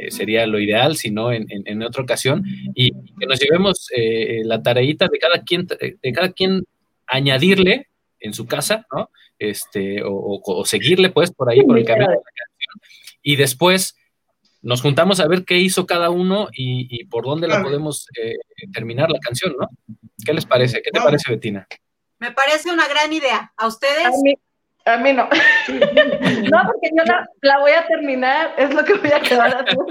sería 0.10 0.48
lo 0.48 0.60
ideal, 0.60 0.96
si 0.96 1.12
no 1.12 1.32
en, 1.32 1.46
en, 1.50 1.84
otra 1.84 2.04
ocasión, 2.04 2.44
y 2.74 2.92
que 2.92 3.26
nos 3.28 3.40
llevemos 3.40 3.90
la 4.44 4.62
tareita 4.62 5.08
de 5.08 5.20
cada 5.20 5.44
quien, 5.44 5.68
de 5.68 6.12
cada 6.14 6.32
quien 6.32 6.64
añadirle 7.08 7.88
en 8.20 8.34
su 8.34 8.48
casa, 8.48 8.86
¿no? 8.92 9.10
Este, 9.38 10.02
o, 10.04 10.64
seguirle 10.66 11.10
pues 11.10 11.32
por 11.32 11.50
ahí, 11.50 11.62
por 11.64 11.78
el 11.78 11.86
camino 11.86 12.08
de 12.08 12.16
la 12.16 12.22
canción. 12.22 12.82
Y 13.22 13.36
después 13.36 13.96
nos 14.62 14.82
juntamos 14.82 15.20
a 15.20 15.28
ver 15.28 15.46
qué 15.46 15.60
hizo 15.60 15.86
cada 15.86 16.10
uno 16.10 16.48
y, 16.52 17.06
por 17.06 17.26
dónde 17.26 17.48
la 17.48 17.62
podemos 17.62 18.08
eh, 18.20 18.36
terminar 18.74 19.12
la 19.12 19.20
canción, 19.20 19.56
¿no? 19.60 19.70
¿Qué 20.26 20.34
les 20.34 20.46
parece? 20.46 20.82
¿Qué 20.82 20.92
te 20.92 21.00
parece, 21.00 21.32
Betina? 21.32 21.68
Me 22.18 22.32
parece 22.32 22.72
una 22.72 22.88
gran 22.88 23.12
idea. 23.14 23.54
¿A 23.58 23.68
ustedes? 23.68 24.06
A 24.06 24.12
mí, 24.24 24.34
no. 24.86 25.30
no, 26.52 26.64
porque 26.68 26.90
yo 26.96 27.04
la, 27.42 27.60
voy 27.60 27.72
a 27.72 27.88
terminar, 27.88 28.54
es 28.58 28.74
lo 28.74 28.84
que 28.84 28.94
voy 28.96 29.12
a 29.12 29.18
acabar 29.18 29.56
haciendo. 29.56 29.86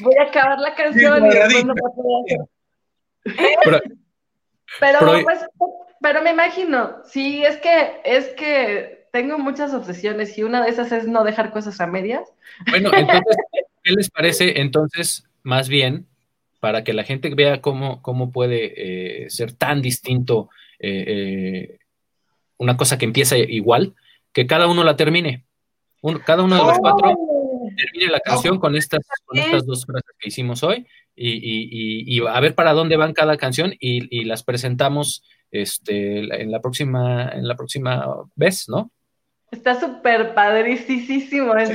Voy 0.00 0.16
a 0.18 0.22
acabar 0.22 0.58
la 0.58 0.74
canción 0.74 1.26
y 1.26 1.30
después 1.30 1.64
no 1.64 1.74
Pero, 3.24 3.80
pero, 4.80 5.22
pues, 5.22 5.46
pero 6.00 6.22
me 6.22 6.30
imagino, 6.30 7.02
sí, 7.04 7.44
es 7.44 7.58
que, 7.58 8.00
es 8.04 8.28
que 8.28 9.08
tengo 9.12 9.38
muchas 9.38 9.74
obsesiones 9.74 10.36
y 10.38 10.42
una 10.42 10.64
de 10.64 10.70
esas 10.70 10.92
es 10.92 11.06
no 11.06 11.24
dejar 11.24 11.50
cosas 11.50 11.80
a 11.80 11.86
medias. 11.86 12.22
Bueno, 12.70 12.90
entonces, 12.94 13.36
¿qué 13.82 13.92
les 13.92 14.10
parece 14.10 14.60
entonces, 14.60 15.24
más 15.42 15.68
bien, 15.68 16.06
para 16.60 16.84
que 16.84 16.92
la 16.92 17.04
gente 17.04 17.34
vea 17.34 17.60
cómo, 17.60 18.02
cómo 18.02 18.32
puede 18.32 19.24
eh, 19.24 19.30
ser 19.30 19.52
tan 19.52 19.82
distinto 19.82 20.50
eh, 20.78 21.04
eh, 21.06 21.78
una 22.58 22.76
cosa 22.76 22.98
que 22.98 23.04
empieza 23.04 23.38
igual, 23.38 23.94
que 24.32 24.46
cada 24.46 24.66
uno 24.66 24.84
la 24.84 24.96
termine? 24.96 25.44
cada 26.24 26.44
uno 26.44 26.56
de 26.56 26.62
los 26.62 26.78
cuatro 26.78 27.16
termine 27.76 28.10
la 28.10 28.20
canción 28.20 28.58
con 28.58 28.76
estas, 28.76 29.00
con 29.24 29.38
estas 29.38 29.66
dos 29.66 29.84
frases 29.84 30.14
que 30.18 30.28
hicimos 30.28 30.62
hoy 30.62 30.86
y, 31.14 32.20
a 32.26 32.40
ver 32.40 32.54
para 32.54 32.72
dónde 32.72 32.96
van 32.96 33.12
cada 33.12 33.36
canción 33.36 33.74
y, 33.78 34.24
las 34.24 34.42
presentamos 34.42 35.24
este, 35.50 36.42
en, 36.42 36.50
la 36.50 36.60
próxima, 36.60 37.30
en 37.30 37.48
la 37.48 37.56
próxima 37.56 38.06
vez, 38.36 38.68
¿no? 38.68 38.90
Está 39.50 39.80
súper 39.80 40.34
padricísimo 40.34 41.54
eso. 41.56 41.72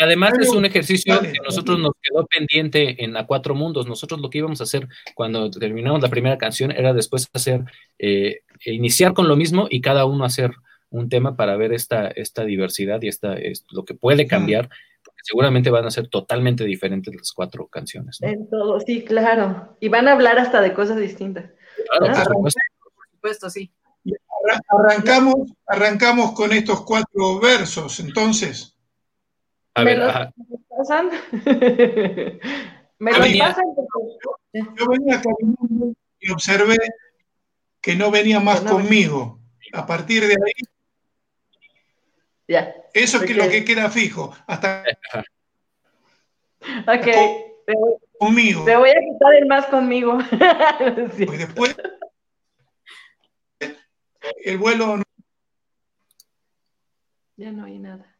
Además 0.00 0.32
es 0.40 0.50
un 0.50 0.64
ejercicio 0.64 1.20
que 1.20 1.38
nosotros 1.44 1.78
nos 1.78 1.92
quedó 2.02 2.26
pendiente 2.26 3.02
en 3.04 3.16
A 3.16 3.26
Cuatro 3.26 3.54
Mundos. 3.54 3.86
Nosotros 3.86 4.20
lo 4.20 4.30
que 4.30 4.38
íbamos 4.38 4.60
a 4.60 4.64
hacer 4.64 4.88
cuando 5.14 5.50
terminamos 5.50 6.00
la 6.02 6.08
primera 6.08 6.38
canción 6.38 6.70
era 6.70 6.92
después 6.92 7.28
hacer, 7.32 7.64
eh, 7.98 8.40
iniciar 8.64 9.14
con 9.14 9.28
lo 9.28 9.36
mismo 9.36 9.66
y 9.70 9.80
cada 9.80 10.04
uno 10.04 10.24
hacer 10.24 10.52
un 10.90 11.08
tema 11.08 11.36
para 11.36 11.56
ver 11.56 11.72
esta, 11.72 12.08
esta 12.08 12.44
diversidad 12.44 13.00
y 13.02 13.08
esta, 13.08 13.34
es, 13.34 13.64
lo 13.70 13.84
que 13.84 13.94
puede 13.94 14.26
cambiar 14.26 14.68
seguramente 15.22 15.70
van 15.70 15.86
a 15.86 15.90
ser 15.90 16.08
totalmente 16.08 16.64
diferentes 16.64 17.14
las 17.14 17.32
cuatro 17.32 17.66
canciones. 17.66 18.18
En 18.22 18.48
todo, 18.48 18.80
sí, 18.80 19.04
claro. 19.04 19.76
Y 19.80 19.88
van 19.88 20.08
a 20.08 20.12
hablar 20.12 20.38
hasta 20.38 20.60
de 20.60 20.72
cosas 20.72 20.98
distintas. 20.98 21.50
Claro, 21.98 22.32
por 22.32 22.50
supuesto. 23.12 23.50
sí. 23.50 23.70
Arrancamos, 24.68 25.52
arrancamos 25.66 26.32
con 26.32 26.52
estos 26.52 26.82
cuatro 26.84 27.38
versos, 27.40 28.00
entonces. 28.00 28.76
A 29.74 29.84
ver, 29.84 29.98
¿Me 32.98 33.12
lo 33.12 33.18
pasan? 33.18 33.66
Yo 34.52 34.88
venía 34.88 35.22
caminando 35.22 35.94
y 36.18 36.30
observé 36.30 36.76
que 37.80 37.96
no 37.96 38.10
venía 38.10 38.40
más 38.40 38.60
conmigo. 38.60 39.38
A 39.72 39.86
partir 39.86 40.26
de 40.26 40.34
ahí 40.34 40.52
eso 42.92 43.22
es 43.22 43.36
lo 43.36 43.48
que 43.48 43.64
queda 43.64 43.90
fijo. 43.90 44.34
Hasta. 44.46 44.84
Ok. 46.86 47.06
conmigo. 48.18 48.64
Te 48.64 48.76
voy 48.76 48.90
a 48.90 48.94
quitar 48.94 49.34
el 49.34 49.46
más 49.46 49.66
conmigo. 49.66 50.18
Pues 51.26 51.38
después. 51.38 51.76
El 54.44 54.58
vuelo. 54.58 55.02
Ya 57.36 57.52
no 57.52 57.64
hay 57.64 57.78
nada. 57.78 58.16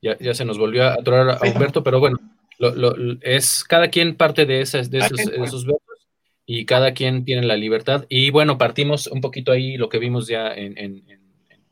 Ya, 0.00 0.34
se 0.34 0.44
nos 0.44 0.58
volvió 0.58 0.84
a 0.84 0.94
atorar 0.94 1.30
a 1.30 1.48
Humberto, 1.48 1.82
pero 1.82 1.98
bueno, 1.98 2.18
es 3.22 3.64
cada 3.64 3.88
quien 3.88 4.16
parte 4.16 4.46
de, 4.46 4.60
esas, 4.60 4.90
de 4.90 4.98
esos, 4.98 5.18
esos 5.18 5.66
versos 5.66 6.08
y 6.46 6.64
cada 6.64 6.94
quien 6.94 7.24
tiene 7.24 7.46
la 7.46 7.56
libertad. 7.56 8.06
Y 8.08 8.30
bueno, 8.30 8.58
partimos 8.58 9.06
un 9.08 9.20
poquito 9.20 9.52
ahí 9.52 9.76
lo 9.76 9.88
que 9.88 9.98
vimos 9.98 10.28
ya 10.28 10.52
en 10.54 11.02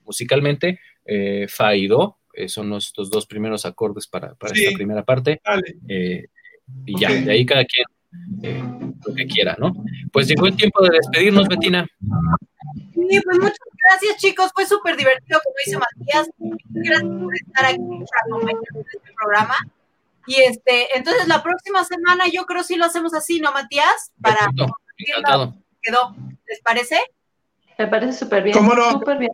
musicalmente, 0.07 0.81
eh, 1.05 1.47
fa 1.49 1.75
y 1.75 1.87
do, 1.87 2.19
eh, 2.33 2.49
son 2.49 2.69
nuestros 2.69 3.11
dos 3.11 3.27
primeros 3.27 3.67
acordes 3.67 4.07
para, 4.07 4.37
esta 4.55 4.75
primera 4.75 5.05
parte. 5.05 5.41
Eh, 5.89 6.27
y 6.87 6.99
ya, 6.99 7.13
de 7.13 7.33
ahí 7.33 7.45
cada 7.45 7.65
quien 7.65 7.85
eh, 8.43 8.63
lo 9.07 9.15
que 9.15 9.27
quiera, 9.27 9.57
¿no? 9.59 9.73
Pues 10.13 10.29
llegó 10.29 10.47
el 10.47 10.57
tiempo 10.57 10.83
de 10.83 10.97
despedirnos, 10.97 11.49
Betina. 11.49 11.87
Sí, 12.95 13.21
pues 13.25 13.39
muchas 13.39 13.59
gracias, 13.89 14.17
chicos. 14.19 14.51
Fue 14.55 14.67
súper 14.67 14.97
divertido, 14.97 15.41
como 15.45 15.55
dice 15.65 15.79
Matías. 15.79 16.31
Gracias 16.69 17.03
por 17.03 17.35
estar 17.35 17.65
aquí 17.67 17.77
en 17.77 18.03
este 18.03 19.13
programa. 19.15 19.55
Y 20.27 20.41
este, 20.41 20.97
entonces 20.97 21.29
la 21.29 21.43
próxima 21.43 21.85
semana 21.85 22.25
yo 22.33 22.47
creo 22.47 22.65
sí 22.65 22.77
lo 22.77 22.85
hacemos 22.85 23.15
así, 23.15 23.41
¿no, 23.41 23.53
Matías? 23.53 24.13
Para 24.21 24.39
encantado. 24.99 25.55
Quedó. 25.83 26.17
¿Les 26.49 26.61
parece? 26.63 26.99
Me 27.79 27.87
parece 27.87 28.13
súper 28.15 28.43
bien. 28.43 28.57
¿Cómo 28.57 28.75
no? 28.75 28.93
Súper 28.93 29.19
bien. 29.19 29.31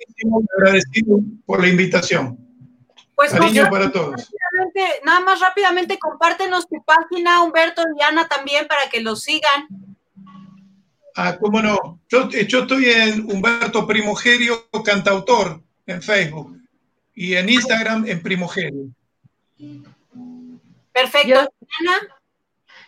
Agradecido 0.58 1.20
por 1.46 1.60
la 1.60 1.68
invitación. 1.68 2.36
Pues 3.22 3.34
Cariño 3.34 3.70
para 3.70 3.92
todos. 3.92 4.32
Nada 5.04 5.20
más 5.20 5.38
rápidamente, 5.38 5.96
compártenos 5.96 6.66
tu 6.66 6.82
página, 6.82 7.40
Humberto 7.44 7.80
y 7.96 8.02
Ana 8.02 8.26
también, 8.26 8.66
para 8.66 8.90
que 8.90 9.00
los 9.00 9.22
sigan. 9.22 9.68
Ah, 11.14 11.38
cómo 11.38 11.62
no. 11.62 12.00
Yo, 12.08 12.28
yo 12.28 12.62
estoy 12.62 12.86
en 12.86 13.30
Humberto 13.30 13.86
Primogerio, 13.86 14.68
cantautor, 14.84 15.62
en 15.86 16.02
Facebook. 16.02 16.58
Y 17.14 17.34
en 17.34 17.48
Instagram, 17.48 18.06
en 18.08 18.20
Primogerio. 18.24 18.88
Perfecto. 20.92 21.38
Ana. 21.38 22.16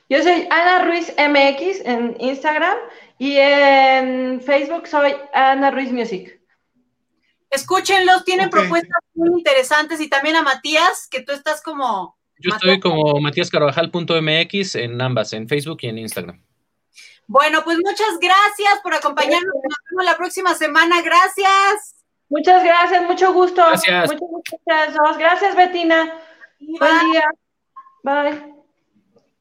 Yo 0.09 0.21
soy 0.21 0.49
Ana 0.51 0.85
Ruiz 0.85 1.15
MX 1.17 1.87
en 1.87 2.17
Instagram 2.19 2.79
y 3.19 3.37
en 3.37 4.41
Facebook 4.41 4.89
soy 4.89 5.15
Ana 5.33 5.71
Ruiz 5.71 5.93
Music. 5.93 6.41
Escúchenlos, 7.55 8.25
tienen 8.25 8.51
propuestas 8.51 9.03
muy 9.15 9.39
interesantes 9.39 10.01
y 10.01 10.09
también 10.09 10.37
a 10.37 10.43
Matías, 10.43 11.09
que 11.11 11.23
tú 11.23 11.33
estás 11.33 11.63
como 11.63 12.17
Yo 12.39 12.51
estoy 12.55 12.81
como 12.81 13.21
matíascarvajal.mx 13.21 14.75
en 14.77 15.01
ambas, 15.01 15.33
en 15.33 15.49
Facebook 15.49 15.79
y 15.83 15.89
en 15.89 15.99
Instagram. 15.99 16.43
Bueno, 17.27 17.63
pues 17.65 17.79
muchas 17.79 18.19
gracias 18.21 18.81
por 18.83 18.95
acompañarnos. 18.95 19.55
Nos 19.55 19.79
vemos 19.91 20.05
la 20.05 20.17
próxima 20.17 20.55
semana. 20.55 21.01
Gracias. 21.01 21.95
Muchas 22.29 22.63
gracias, 22.65 23.03
mucho 23.05 23.33
gusto. 23.33 23.65
Gracias. 23.67 24.11
Muchas 24.13 24.61
gracias. 24.67 25.19
Gracias, 25.19 25.57
Betina. 25.57 26.21
Buen 26.61 27.11
día. 27.13 27.25
Bye. 28.03 28.54